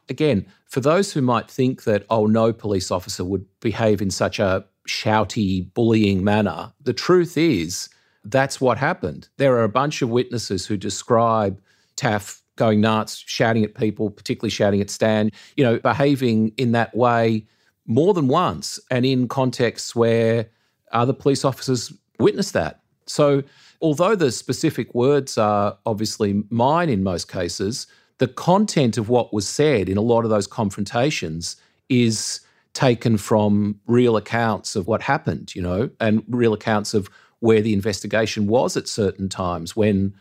Again, 0.09 0.45
for 0.65 0.79
those 0.79 1.13
who 1.13 1.21
might 1.21 1.49
think 1.49 1.83
that, 1.83 2.05
oh, 2.09 2.25
no 2.25 2.53
police 2.53 2.91
officer 2.91 3.23
would 3.23 3.45
behave 3.59 4.01
in 4.01 4.09
such 4.09 4.39
a 4.39 4.65
shouty, 4.87 5.71
bullying 5.73 6.23
manner, 6.23 6.73
the 6.81 6.93
truth 6.93 7.37
is 7.37 7.89
that's 8.23 8.59
what 8.59 8.77
happened. 8.77 9.29
There 9.37 9.55
are 9.55 9.63
a 9.63 9.69
bunch 9.69 10.01
of 10.01 10.09
witnesses 10.09 10.65
who 10.65 10.77
describe 10.77 11.61
Taff 11.95 12.41
going 12.55 12.81
nuts, 12.81 13.23
shouting 13.25 13.63
at 13.63 13.75
people, 13.75 14.09
particularly 14.09 14.49
shouting 14.49 14.81
at 14.81 14.89
Stan, 14.89 15.29
you 15.55 15.63
know, 15.63 15.77
behaving 15.79 16.53
in 16.57 16.71
that 16.71 16.95
way 16.95 17.45
more 17.85 18.13
than 18.13 18.27
once 18.27 18.79
and 18.89 19.05
in 19.05 19.27
contexts 19.27 19.95
where 19.95 20.49
other 20.91 21.13
police 21.13 21.45
officers 21.45 21.93
witnessed 22.19 22.53
that. 22.53 22.81
So, 23.07 23.43
although 23.81 24.15
the 24.15 24.31
specific 24.31 24.93
words 24.95 25.37
are 25.37 25.77
obviously 25.85 26.43
mine 26.49 26.89
in 26.89 27.03
most 27.03 27.31
cases, 27.31 27.87
the 28.17 28.27
content 28.27 28.97
of 28.97 29.09
what 29.09 29.33
was 29.33 29.47
said 29.47 29.89
in 29.89 29.97
a 29.97 30.01
lot 30.01 30.23
of 30.23 30.29
those 30.29 30.47
confrontations 30.47 31.57
is 31.89 32.41
taken 32.73 33.17
from 33.17 33.79
real 33.87 34.17
accounts 34.17 34.75
of 34.75 34.87
what 34.87 35.01
happened, 35.01 35.55
you 35.55 35.61
know, 35.61 35.89
and 35.99 36.23
real 36.27 36.53
accounts 36.53 36.93
of 36.93 37.09
where 37.39 37.61
the 37.61 37.73
investigation 37.73 38.47
was 38.47 38.75
at 38.75 38.87
certain 38.87 39.29
times 39.29 39.75
when 39.75 40.13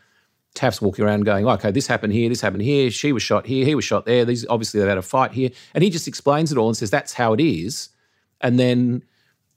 Taff's 0.55 0.81
walking 0.81 1.05
around 1.05 1.25
going, 1.25 1.47
okay, 1.47 1.71
this 1.71 1.87
happened 1.87 2.13
here, 2.13 2.29
this 2.29 2.41
happened 2.41 2.63
here, 2.63 2.91
she 2.91 3.13
was 3.13 3.23
shot 3.23 3.47
here, 3.47 3.65
he 3.65 3.75
was 3.75 3.85
shot 3.85 4.07
there, 4.07 4.25
these 4.25 4.47
obviously 4.49 4.81
they 4.81 4.89
had 4.89 4.99
a 4.99 5.03
fight 5.03 5.33
here. 5.33 5.51
And 5.75 5.83
he 5.83 5.91
just 5.91 6.07
explains 6.07 6.53
it 6.53 6.59
all 6.59 6.69
and 6.69 6.77
says 6.77 6.91
that's 6.91 7.13
how 7.13 7.33
it 7.33 7.41
is. 7.41 7.89
And 8.41 8.59
then 8.59 9.03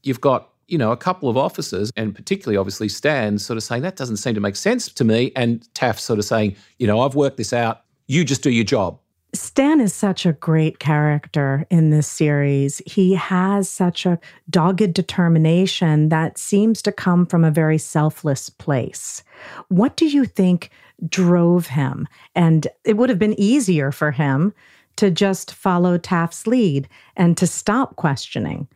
you've 0.01 0.21
got, 0.21 0.49
you 0.67 0.77
know, 0.77 0.91
a 0.91 0.97
couple 0.97 1.29
of 1.29 1.37
officers, 1.37 1.91
and 1.95 2.13
particularly 2.13 2.57
obviously 2.57 2.89
Stan, 2.89 3.39
sort 3.39 3.57
of 3.57 3.63
saying, 3.63 3.81
that 3.83 3.95
doesn't 3.95 4.17
seem 4.17 4.35
to 4.35 4.41
make 4.41 4.55
sense 4.55 4.89
to 4.89 5.03
me. 5.03 5.31
And 5.35 5.67
Taff 5.73 5.99
sort 5.99 6.19
of 6.19 6.25
saying, 6.25 6.55
you 6.77 6.87
know, 6.87 7.01
I've 7.01 7.15
worked 7.15 7.37
this 7.37 7.53
out. 7.53 7.81
You 8.07 8.23
just 8.23 8.43
do 8.43 8.49
your 8.49 8.65
job. 8.65 8.99
Stan 9.33 9.81
is 9.81 9.93
such 9.93 10.25
a 10.25 10.33
great 10.33 10.79
character 10.79 11.65
in 11.69 11.89
this 11.89 12.07
series. 12.07 12.81
He 12.85 13.13
has 13.13 13.69
such 13.69 14.05
a 14.05 14.19
dogged 14.49 14.93
determination 14.93 16.09
that 16.09 16.37
seems 16.37 16.81
to 16.83 16.91
come 16.91 17.25
from 17.25 17.43
a 17.43 17.51
very 17.51 17.77
selfless 17.77 18.49
place. 18.49 19.23
What 19.67 19.97
do 19.97 20.07
you 20.07 20.25
think 20.25 20.71
drove 21.07 21.67
him? 21.67 22.07
And 22.35 22.67
it 22.85 22.97
would 22.97 23.09
have 23.09 23.19
been 23.19 23.39
easier 23.39 23.91
for 23.91 24.11
him 24.11 24.53
to 24.95 25.11
just 25.11 25.53
follow 25.53 25.97
Taff's 25.97 26.47
lead 26.47 26.87
and 27.15 27.37
to 27.37 27.45
stop 27.45 27.97
questioning. 27.97 28.67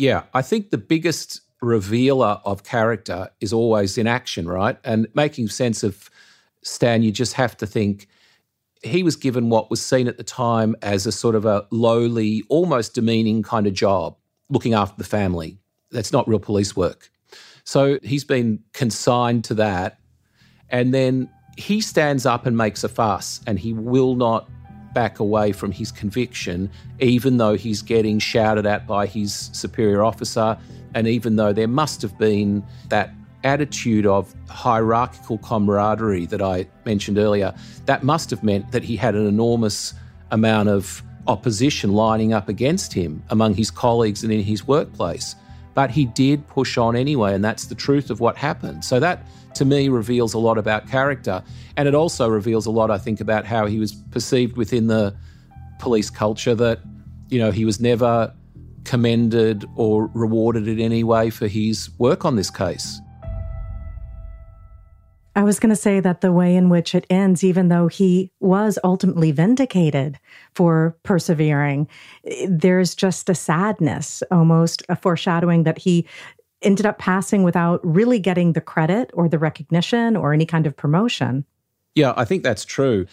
Yeah, 0.00 0.22
I 0.32 0.40
think 0.40 0.70
the 0.70 0.78
biggest 0.78 1.42
revealer 1.60 2.40
of 2.46 2.64
character 2.64 3.28
is 3.40 3.52
always 3.52 3.98
in 3.98 4.06
action, 4.06 4.48
right? 4.48 4.78
And 4.82 5.06
making 5.12 5.48
sense 5.48 5.82
of 5.82 6.08
Stan, 6.62 7.02
you 7.02 7.12
just 7.12 7.34
have 7.34 7.54
to 7.58 7.66
think 7.66 8.08
he 8.82 9.02
was 9.02 9.14
given 9.14 9.50
what 9.50 9.68
was 9.68 9.84
seen 9.84 10.08
at 10.08 10.16
the 10.16 10.24
time 10.24 10.74
as 10.80 11.04
a 11.04 11.12
sort 11.12 11.34
of 11.34 11.44
a 11.44 11.66
lowly, 11.70 12.42
almost 12.48 12.94
demeaning 12.94 13.42
kind 13.42 13.66
of 13.66 13.74
job, 13.74 14.16
looking 14.48 14.72
after 14.72 14.96
the 14.96 15.04
family. 15.04 15.58
That's 15.90 16.14
not 16.14 16.26
real 16.26 16.38
police 16.38 16.74
work. 16.74 17.10
So 17.64 17.98
he's 18.02 18.24
been 18.24 18.60
consigned 18.72 19.44
to 19.44 19.54
that. 19.56 19.98
And 20.70 20.94
then 20.94 21.28
he 21.58 21.82
stands 21.82 22.24
up 22.24 22.46
and 22.46 22.56
makes 22.56 22.84
a 22.84 22.88
fuss, 22.88 23.42
and 23.46 23.58
he 23.58 23.74
will 23.74 24.14
not 24.14 24.48
back 24.92 25.18
away 25.18 25.52
from 25.52 25.72
his 25.72 25.92
conviction, 25.92 26.70
even 26.98 27.36
though 27.36 27.54
he's 27.54 27.82
getting 27.82 28.18
shouted 28.18 28.66
at 28.66 28.86
by 28.86 29.06
his 29.06 29.50
superior 29.52 30.02
officer, 30.02 30.56
and 30.94 31.06
even 31.06 31.36
though 31.36 31.52
there 31.52 31.68
must 31.68 32.02
have 32.02 32.18
been 32.18 32.64
that 32.88 33.12
attitude 33.44 34.06
of 34.06 34.34
hierarchical 34.48 35.38
camaraderie 35.38 36.26
that 36.26 36.42
I 36.42 36.66
mentioned 36.84 37.18
earlier, 37.18 37.54
that 37.86 38.02
must 38.02 38.30
have 38.30 38.42
meant 38.42 38.72
that 38.72 38.82
he 38.82 38.96
had 38.96 39.14
an 39.14 39.26
enormous 39.26 39.94
amount 40.30 40.68
of 40.68 41.02
opposition 41.26 41.92
lining 41.92 42.32
up 42.32 42.48
against 42.48 42.92
him 42.92 43.22
among 43.30 43.54
his 43.54 43.70
colleagues 43.70 44.22
and 44.22 44.32
in 44.32 44.42
his 44.42 44.66
workplace. 44.66 45.36
But 45.74 45.90
he 45.90 46.06
did 46.06 46.46
push 46.48 46.76
on 46.76 46.96
anyway, 46.96 47.34
and 47.34 47.44
that's 47.44 47.66
the 47.66 47.74
truth 47.74 48.10
of 48.10 48.20
what 48.20 48.36
happened. 48.36 48.84
So 48.84 49.00
that 49.00 49.24
to 49.54 49.64
me 49.64 49.88
reveals 49.88 50.34
a 50.34 50.38
lot 50.38 50.58
about 50.58 50.88
character. 50.88 51.42
And 51.76 51.88
it 51.88 51.94
also 51.94 52.28
reveals 52.28 52.66
a 52.66 52.70
lot, 52.70 52.90
I 52.90 52.98
think, 52.98 53.20
about 53.20 53.44
how 53.44 53.66
he 53.66 53.78
was 53.78 53.92
perceived 54.10 54.56
within 54.56 54.86
the 54.86 55.16
police 55.78 56.10
culture 56.10 56.54
that, 56.54 56.80
you 57.28 57.38
know, 57.38 57.50
he 57.50 57.64
was 57.64 57.80
never 57.80 58.34
commended 58.84 59.64
or 59.76 60.10
rewarded 60.14 60.68
in 60.68 60.80
any 60.80 61.04
way 61.04 61.30
for 61.30 61.46
his 61.46 61.90
work 61.98 62.24
on 62.24 62.36
this 62.36 62.50
case. 62.50 63.00
I 65.36 65.44
was 65.44 65.60
going 65.60 65.70
to 65.70 65.76
say 65.76 66.00
that 66.00 66.22
the 66.22 66.32
way 66.32 66.56
in 66.56 66.68
which 66.68 66.94
it 66.94 67.06
ends, 67.08 67.44
even 67.44 67.68
though 67.68 67.86
he 67.86 68.32
was 68.40 68.78
ultimately 68.82 69.30
vindicated 69.30 70.18
for 70.54 70.96
persevering, 71.04 71.88
eh, 72.24 72.46
there's 72.48 72.96
just 72.96 73.28
a 73.28 73.34
sadness, 73.34 74.24
almost 74.32 74.82
a 74.88 74.96
foreshadowing 74.96 75.62
that 75.62 75.78
he 75.78 76.06
ended 76.62 76.86
up 76.86 76.98
passing 76.98 77.42
without 77.42 77.80
really 77.82 78.18
getting 78.18 78.52
the 78.52 78.60
credit 78.60 79.10
or 79.14 79.28
the 79.28 79.38
recognition 79.38 80.16
or 80.16 80.32
any 80.32 80.46
kind 80.46 80.66
of 80.66 80.76
promotion. 80.76 81.44
Yeah, 81.94 82.14
I 82.16 82.24
think 82.24 82.42
that's 82.42 82.64
true. 82.64 83.06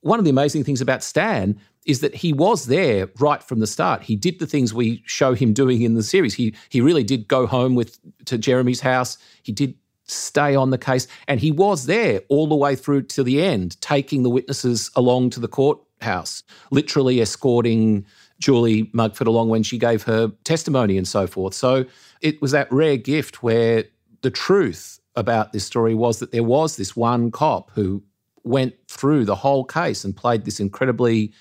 One 0.00 0.18
of 0.18 0.24
the 0.24 0.30
amazing 0.30 0.64
things 0.64 0.80
about 0.80 1.02
Stan 1.02 1.60
is 1.86 2.00
that 2.00 2.14
he 2.14 2.32
was 2.32 2.66
there 2.66 3.08
right 3.18 3.42
from 3.42 3.60
the 3.60 3.66
start. 3.66 4.02
He 4.02 4.14
did 4.14 4.38
the 4.38 4.46
things 4.46 4.74
we 4.74 5.02
show 5.06 5.34
him 5.34 5.52
doing 5.52 5.82
in 5.82 5.94
the 5.94 6.02
series. 6.02 6.34
He 6.34 6.54
he 6.68 6.80
really 6.80 7.02
did 7.02 7.28
go 7.28 7.46
home 7.46 7.74
with 7.74 7.98
to 8.26 8.36
Jeremy's 8.36 8.80
house. 8.80 9.16
He 9.42 9.52
did 9.52 9.74
stay 10.10 10.54
on 10.54 10.70
the 10.70 10.78
case. 10.78 11.06
And 11.26 11.40
he 11.40 11.50
was 11.50 11.86
there 11.86 12.22
all 12.28 12.46
the 12.46 12.56
way 12.56 12.74
through 12.74 13.02
to 13.02 13.22
the 13.22 13.42
end, 13.42 13.80
taking 13.80 14.22
the 14.22 14.30
witnesses 14.30 14.90
along 14.96 15.30
to 15.30 15.40
the 15.40 15.48
courthouse, 15.48 16.42
literally 16.70 17.20
escorting 17.20 18.06
Julie 18.38 18.90
Mugford 18.92 19.26
along 19.26 19.48
when 19.48 19.62
she 19.62 19.78
gave 19.78 20.02
her 20.04 20.28
testimony 20.44 20.96
and 20.96 21.08
so 21.08 21.26
forth. 21.26 21.54
So 21.54 21.84
it 22.20 22.40
was 22.40 22.52
that 22.52 22.70
rare 22.72 22.96
gift 22.96 23.42
where 23.42 23.84
the 24.22 24.30
truth 24.30 25.00
about 25.16 25.52
this 25.52 25.64
story 25.64 25.94
was 25.94 26.20
that 26.20 26.30
there 26.30 26.44
was 26.44 26.76
this 26.76 26.96
one 26.96 27.30
cop 27.30 27.70
who 27.72 28.02
went 28.44 28.74
through 28.88 29.24
the 29.24 29.34
whole 29.34 29.64
case 29.64 30.04
and 30.04 30.16
played 30.16 30.44
this 30.44 30.60
incredibly 30.60 31.32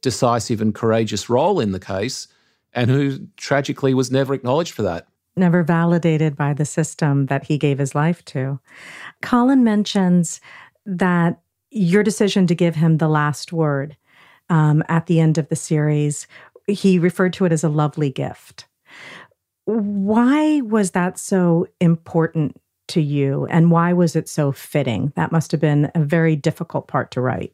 decisive 0.00 0.60
and 0.60 0.74
courageous 0.74 1.28
role 1.28 1.60
in 1.60 1.72
the 1.72 1.80
case 1.80 2.28
and 2.72 2.90
who 2.90 3.26
tragically 3.36 3.94
was 3.94 4.10
never 4.10 4.34
acknowledged 4.34 4.72
for 4.72 4.82
that 4.82 5.06
never 5.36 5.62
validated 5.62 6.34
by 6.36 6.54
the 6.54 6.64
system 6.64 7.26
that 7.26 7.44
he 7.46 7.58
gave 7.58 7.78
his 7.78 7.94
life 7.94 8.24
to. 8.24 8.58
Colin 9.22 9.62
mentions 9.62 10.40
that 10.86 11.40
your 11.70 12.02
decision 12.02 12.46
to 12.46 12.54
give 12.54 12.76
him 12.76 12.96
the 12.96 13.08
last 13.08 13.52
word 13.52 13.96
um, 14.48 14.82
at 14.88 15.06
the 15.06 15.20
end 15.20 15.38
of 15.38 15.48
the 15.48 15.56
series 15.56 16.26
he 16.66 16.98
referred 16.98 17.32
to 17.34 17.44
it 17.44 17.52
as 17.52 17.64
a 17.64 17.68
lovely 17.68 18.10
gift. 18.10 18.66
Why 19.64 20.60
was 20.60 20.92
that 20.92 21.18
so 21.18 21.66
important 21.80 22.60
to 22.88 23.00
you 23.00 23.46
and 23.50 23.70
why 23.70 23.92
was 23.92 24.14
it 24.14 24.28
so 24.28 24.52
fitting? 24.52 25.12
That 25.16 25.32
must 25.32 25.50
have 25.50 25.60
been 25.60 25.90
a 25.94 26.04
very 26.04 26.36
difficult 26.36 26.86
part 26.86 27.10
to 27.12 27.20
write. 27.20 27.52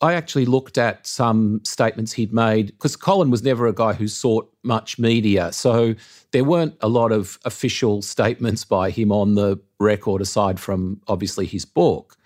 I 0.00 0.14
actually 0.14 0.46
looked 0.46 0.78
at 0.78 1.06
some 1.06 1.60
statements 1.64 2.12
he'd 2.12 2.32
made 2.32 2.66
because 2.66 2.96
Colin 2.96 3.30
was 3.30 3.42
never 3.42 3.66
a 3.66 3.72
guy 3.72 3.92
who 3.92 4.08
sought 4.08 4.52
much 4.64 4.98
media. 4.98 5.52
So 5.52 5.94
there 6.32 6.44
weren't 6.44 6.76
a 6.80 6.88
lot 6.88 7.12
of 7.12 7.38
official 7.44 8.02
statements 8.02 8.64
by 8.64 8.90
him 8.90 9.12
on 9.12 9.36
the 9.36 9.60
record 9.78 10.20
aside 10.20 10.58
from 10.58 11.00
obviously 11.06 11.46
his 11.46 11.64
book. 11.64 12.16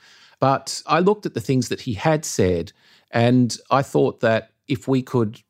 But 0.41 0.83
I 0.87 1.01
looked 1.01 1.27
at 1.27 1.35
the 1.35 1.41
things 1.41 1.69
that 1.69 1.83
he 1.83 1.95
had 1.95 2.25
said 2.25 2.73
and 3.11 3.57
I 3.71 3.83
thought 3.83 4.21
that 4.21 4.53
if 4.69 4.89
we 4.89 5.03
could 5.03 5.41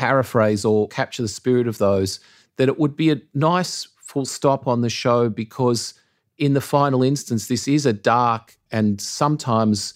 paraphrase 0.00 0.64
or 0.64 0.88
capture 0.88 1.20
the 1.20 1.28
spirit 1.28 1.68
of 1.68 1.76
those, 1.76 2.20
that 2.56 2.68
it 2.68 2.78
would 2.78 2.96
be 2.96 3.10
a 3.10 3.20
nice 3.34 3.86
full 3.98 4.24
stop 4.24 4.66
on 4.66 4.80
the 4.80 4.88
show 4.88 5.28
because 5.28 5.92
in 6.38 6.54
the 6.54 6.60
final 6.62 7.02
instance, 7.02 7.48
this 7.48 7.68
is 7.68 7.84
a 7.84 7.92
dark 7.92 8.56
and 8.72 8.98
sometimes 8.98 9.92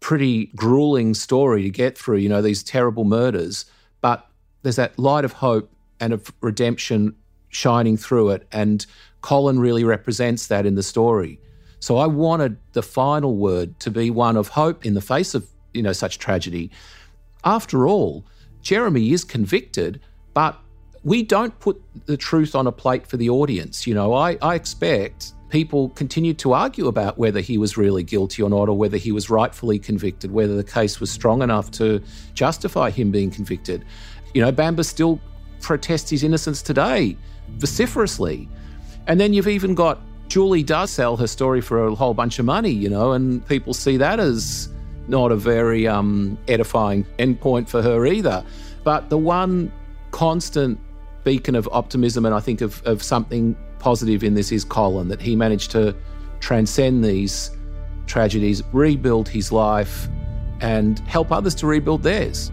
pretty 0.00 0.46
grueling 0.56 1.14
story 1.14 1.62
to 1.62 1.70
get 1.70 1.96
through, 1.96 2.16
you 2.16 2.28
know, 2.28 2.42
these 2.42 2.64
terrible 2.64 3.04
murders. 3.04 3.64
But 4.00 4.28
there's 4.62 4.74
that 4.74 4.98
light 4.98 5.24
of 5.24 5.32
hope 5.34 5.70
and 6.00 6.12
of 6.12 6.32
redemption 6.40 7.14
shining 7.50 7.96
through 7.96 8.30
it. 8.30 8.48
And 8.50 8.84
Colin 9.20 9.60
really 9.60 9.84
represents 9.84 10.48
that 10.48 10.66
in 10.66 10.74
the 10.74 10.82
story. 10.82 11.38
So 11.78 11.98
I 11.98 12.08
wanted 12.08 12.56
the 12.72 12.82
final 12.82 13.36
word 13.36 13.78
to 13.80 13.90
be 13.92 14.10
one 14.10 14.36
of 14.36 14.48
hope 14.48 14.84
in 14.84 14.94
the 14.94 15.00
face 15.00 15.32
of, 15.32 15.46
you 15.72 15.82
know, 15.82 15.92
such 15.92 16.18
tragedy. 16.18 16.72
After 17.44 17.86
all, 17.86 18.24
Jeremy 18.64 19.12
is 19.12 19.22
convicted, 19.22 20.00
but 20.32 20.58
we 21.04 21.22
don't 21.22 21.56
put 21.60 21.80
the 22.06 22.16
truth 22.16 22.54
on 22.54 22.66
a 22.66 22.72
plate 22.72 23.06
for 23.06 23.16
the 23.16 23.28
audience. 23.30 23.86
You 23.86 23.94
know, 23.94 24.14
I, 24.14 24.38
I 24.42 24.54
expect 24.54 25.32
people 25.50 25.90
continued 25.90 26.38
to 26.38 26.54
argue 26.54 26.88
about 26.88 27.18
whether 27.18 27.40
he 27.40 27.58
was 27.58 27.76
really 27.76 28.02
guilty 28.02 28.42
or 28.42 28.50
not, 28.50 28.68
or 28.68 28.76
whether 28.76 28.96
he 28.96 29.12
was 29.12 29.30
rightfully 29.30 29.78
convicted, 29.78 30.32
whether 30.32 30.56
the 30.56 30.64
case 30.64 30.98
was 30.98 31.10
strong 31.10 31.42
enough 31.42 31.70
to 31.72 32.02
justify 32.32 32.90
him 32.90 33.12
being 33.12 33.30
convicted. 33.30 33.84
You 34.32 34.40
know, 34.40 34.50
Bamber 34.50 34.82
still 34.82 35.20
protests 35.60 36.10
his 36.10 36.24
innocence 36.24 36.62
today 36.62 37.16
vociferously. 37.50 38.48
And 39.06 39.20
then 39.20 39.34
you've 39.34 39.46
even 39.46 39.74
got 39.74 40.00
Julie 40.28 40.62
does 40.62 40.90
sell 40.90 41.16
her 41.18 41.26
story 41.26 41.60
for 41.60 41.86
a 41.86 41.94
whole 41.94 42.14
bunch 42.14 42.38
of 42.38 42.46
money, 42.46 42.70
you 42.70 42.88
know, 42.88 43.12
and 43.12 43.46
people 43.46 43.74
see 43.74 43.98
that 43.98 44.18
as 44.18 44.73
not 45.08 45.32
a 45.32 45.36
very 45.36 45.86
um, 45.86 46.38
edifying 46.48 47.04
endpoint 47.18 47.68
for 47.68 47.82
her 47.82 48.06
either. 48.06 48.44
But 48.82 49.10
the 49.10 49.18
one 49.18 49.72
constant 50.10 50.78
beacon 51.24 51.54
of 51.54 51.68
optimism 51.72 52.26
and 52.26 52.34
I 52.34 52.40
think 52.40 52.60
of, 52.60 52.82
of 52.86 53.02
something 53.02 53.56
positive 53.78 54.22
in 54.22 54.34
this 54.34 54.52
is 54.52 54.64
Colin, 54.64 55.08
that 55.08 55.20
he 55.20 55.36
managed 55.36 55.70
to 55.72 55.94
transcend 56.40 57.04
these 57.04 57.50
tragedies, 58.06 58.62
rebuild 58.72 59.28
his 59.28 59.50
life, 59.50 60.08
and 60.60 60.98
help 61.00 61.32
others 61.32 61.54
to 61.56 61.66
rebuild 61.66 62.02
theirs. 62.02 62.50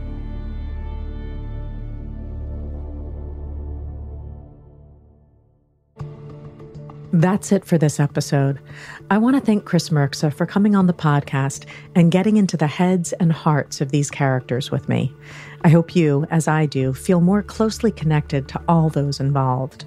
That's 7.13 7.51
it 7.51 7.65
for 7.65 7.77
this 7.77 7.99
episode. 7.99 8.61
I 9.09 9.17
want 9.17 9.35
to 9.35 9.41
thank 9.41 9.65
Kris 9.65 9.89
Mrksa 9.89 10.33
for 10.33 10.45
coming 10.45 10.75
on 10.75 10.87
the 10.87 10.93
podcast 10.93 11.65
and 11.93 12.09
getting 12.09 12.37
into 12.37 12.55
the 12.55 12.67
heads 12.67 13.11
and 13.13 13.33
hearts 13.33 13.81
of 13.81 13.91
these 13.91 14.09
characters 14.09 14.71
with 14.71 14.87
me. 14.87 15.13
I 15.65 15.69
hope 15.69 15.93
you, 15.93 16.25
as 16.31 16.47
I 16.47 16.65
do, 16.65 16.93
feel 16.93 17.19
more 17.19 17.43
closely 17.43 17.91
connected 17.91 18.47
to 18.47 18.61
all 18.69 18.89
those 18.89 19.19
involved. 19.19 19.83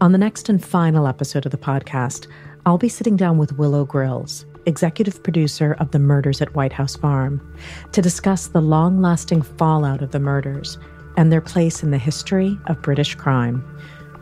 On 0.00 0.12
the 0.12 0.18
next 0.18 0.48
and 0.48 0.64
final 0.64 1.08
episode 1.08 1.46
of 1.46 1.50
the 1.50 1.58
podcast, 1.58 2.28
I'll 2.64 2.78
be 2.78 2.88
sitting 2.88 3.16
down 3.16 3.38
with 3.38 3.58
Willow 3.58 3.84
Grylls, 3.84 4.46
executive 4.66 5.24
producer 5.24 5.76
of 5.80 5.90
the 5.90 5.98
murders 5.98 6.40
at 6.40 6.54
White 6.54 6.72
House 6.72 6.94
Farm, 6.94 7.40
to 7.90 8.00
discuss 8.00 8.46
the 8.46 8.62
long 8.62 9.00
lasting 9.00 9.42
fallout 9.42 10.00
of 10.00 10.12
the 10.12 10.20
murders 10.20 10.78
and 11.16 11.32
their 11.32 11.40
place 11.40 11.82
in 11.82 11.90
the 11.90 11.98
history 11.98 12.56
of 12.66 12.82
British 12.82 13.16
crime. 13.16 13.64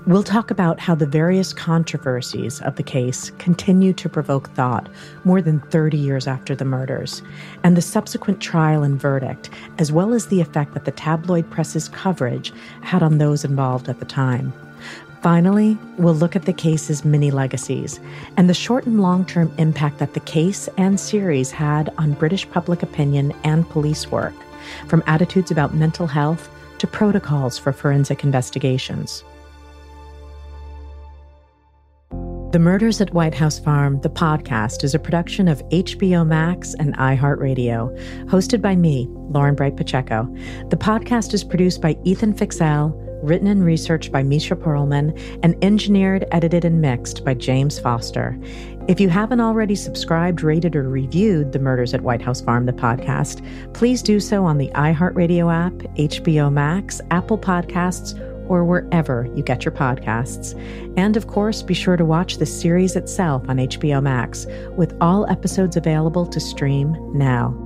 We'll 0.07 0.23
talk 0.23 0.51
about 0.51 0.81
how 0.81 0.95
the 0.95 1.07
various 1.07 1.55
controversies 1.55 2.61
of 2.61 2.77
the 2.77 2.83
case 2.83 3.31
continue 3.39 3.95
to 3.95 4.09
provoke 4.11 4.51
thought 4.51 4.87
more 5.25 5.41
than 5.41 5.61
30 5.61 5.97
years 5.97 6.27
after 6.27 6.55
the 6.55 6.67
murders, 6.67 7.23
and 7.63 7.75
the 7.75 7.81
subsequent 7.81 8.39
trial 8.39 8.83
and 8.83 9.01
verdict, 9.01 9.49
as 9.79 9.93
well 9.93 10.13
as 10.13 10.27
the 10.27 10.43
effect 10.43 10.75
that 10.75 10.85
the 10.85 10.91
tabloid 10.91 11.49
press's 11.51 11.89
coverage 11.89 12.53
had 12.83 13.03
on 13.03 13.17
those 13.17 13.47
involved 13.47 13.89
at 13.89 13.99
the 13.99 14.05
time. 14.05 14.53
Finally, 15.23 15.79
we'll 15.97 16.13
look 16.13 16.37
at 16.37 16.45
the 16.45 16.53
case's 16.53 17.03
many 17.03 17.31
legacies 17.31 17.99
and 18.37 18.47
the 18.47 18.53
short 18.53 18.85
and 18.85 19.01
long 19.01 19.25
term 19.25 19.51
impact 19.57 20.01
that 20.01 20.13
the 20.13 20.21
case 20.21 20.69
and 20.77 21.01
series 21.01 21.51
had 21.51 21.91
on 21.97 22.13
British 22.13 22.47
public 22.51 22.83
opinion 22.83 23.33
and 23.43 23.67
police 23.71 24.11
work, 24.11 24.35
from 24.87 25.03
attitudes 25.07 25.51
about 25.51 25.73
mental 25.73 26.07
health 26.07 26.51
to 26.77 26.87
protocols 26.87 27.57
for 27.57 27.73
forensic 27.73 28.23
investigations. 28.23 29.25
The 32.55 32.61
Murders 32.61 33.01
at 33.01 33.13
White 33.13 33.35
House 33.35 33.59
Farm, 33.59 34.01
the 34.03 34.09
podcast, 34.09 34.85
is 34.85 34.95
a 34.95 34.99
production 35.01 35.49
of 35.49 35.61
HBO 35.71 36.25
Max 36.25 36.73
and 36.75 36.97
iHeartRadio, 36.99 37.93
hosted 38.29 38.63
by 38.63 38.77
me, 38.77 39.09
Lauren 39.11 39.57
Bright 39.57 39.77
Pacheco. 39.77 40.33
The 40.69 40.77
podcast 40.77 41.35
is 41.35 41.43
produced 41.43 41.81
by 41.81 41.99
Ethan 42.05 42.33
Fixell 42.33 42.93
written 43.25 43.49
and 43.49 43.65
researched 43.65 44.13
by 44.13 44.23
Misha 44.23 44.55
Perlman, 44.55 45.19
and 45.43 45.57
engineered, 45.65 46.27
edited, 46.31 46.65
and 46.65 46.81
mixed 46.81 47.25
by 47.25 47.35
James 47.35 47.79
Foster. 47.79 48.39
If 48.87 49.01
you 49.01 49.09
haven't 49.09 49.41
already 49.41 49.75
subscribed, 49.75 50.43
rated, 50.43 50.77
or 50.77 50.89
reviewed 50.89 51.53
The 51.53 51.59
Murders 51.59 51.95
at 51.95 52.03
White 52.03 52.21
House 52.21 52.43
Farm, 52.43 52.67
the 52.67 52.73
podcast, 52.73 53.43
please 53.73 54.03
do 54.03 54.21
so 54.21 54.45
on 54.45 54.59
the 54.59 54.69
iHeartRadio 54.75 55.53
app, 55.53 55.73
HBO 55.97 56.53
Max, 56.53 57.01
Apple 57.11 57.39
Podcasts, 57.39 58.15
or 58.49 58.65
wherever 58.65 59.29
you 59.35 59.43
get 59.43 59.65
your 59.65 59.73
podcasts. 59.73 60.55
And 60.97 61.17
of 61.17 61.27
course, 61.27 61.63
be 61.63 61.75
sure 61.75 61.97
to 61.97 62.05
watch 62.05 62.39
the 62.39 62.47
series 62.47 62.97
itself 62.97 63.49
on 63.49 63.57
HBO 63.57 64.03
Max, 64.03 64.47
with 64.77 64.97
all 65.01 65.27
episodes 65.31 65.77
available 65.77 66.27
to 66.27 66.41
stream 66.41 66.97
now. 67.17 67.64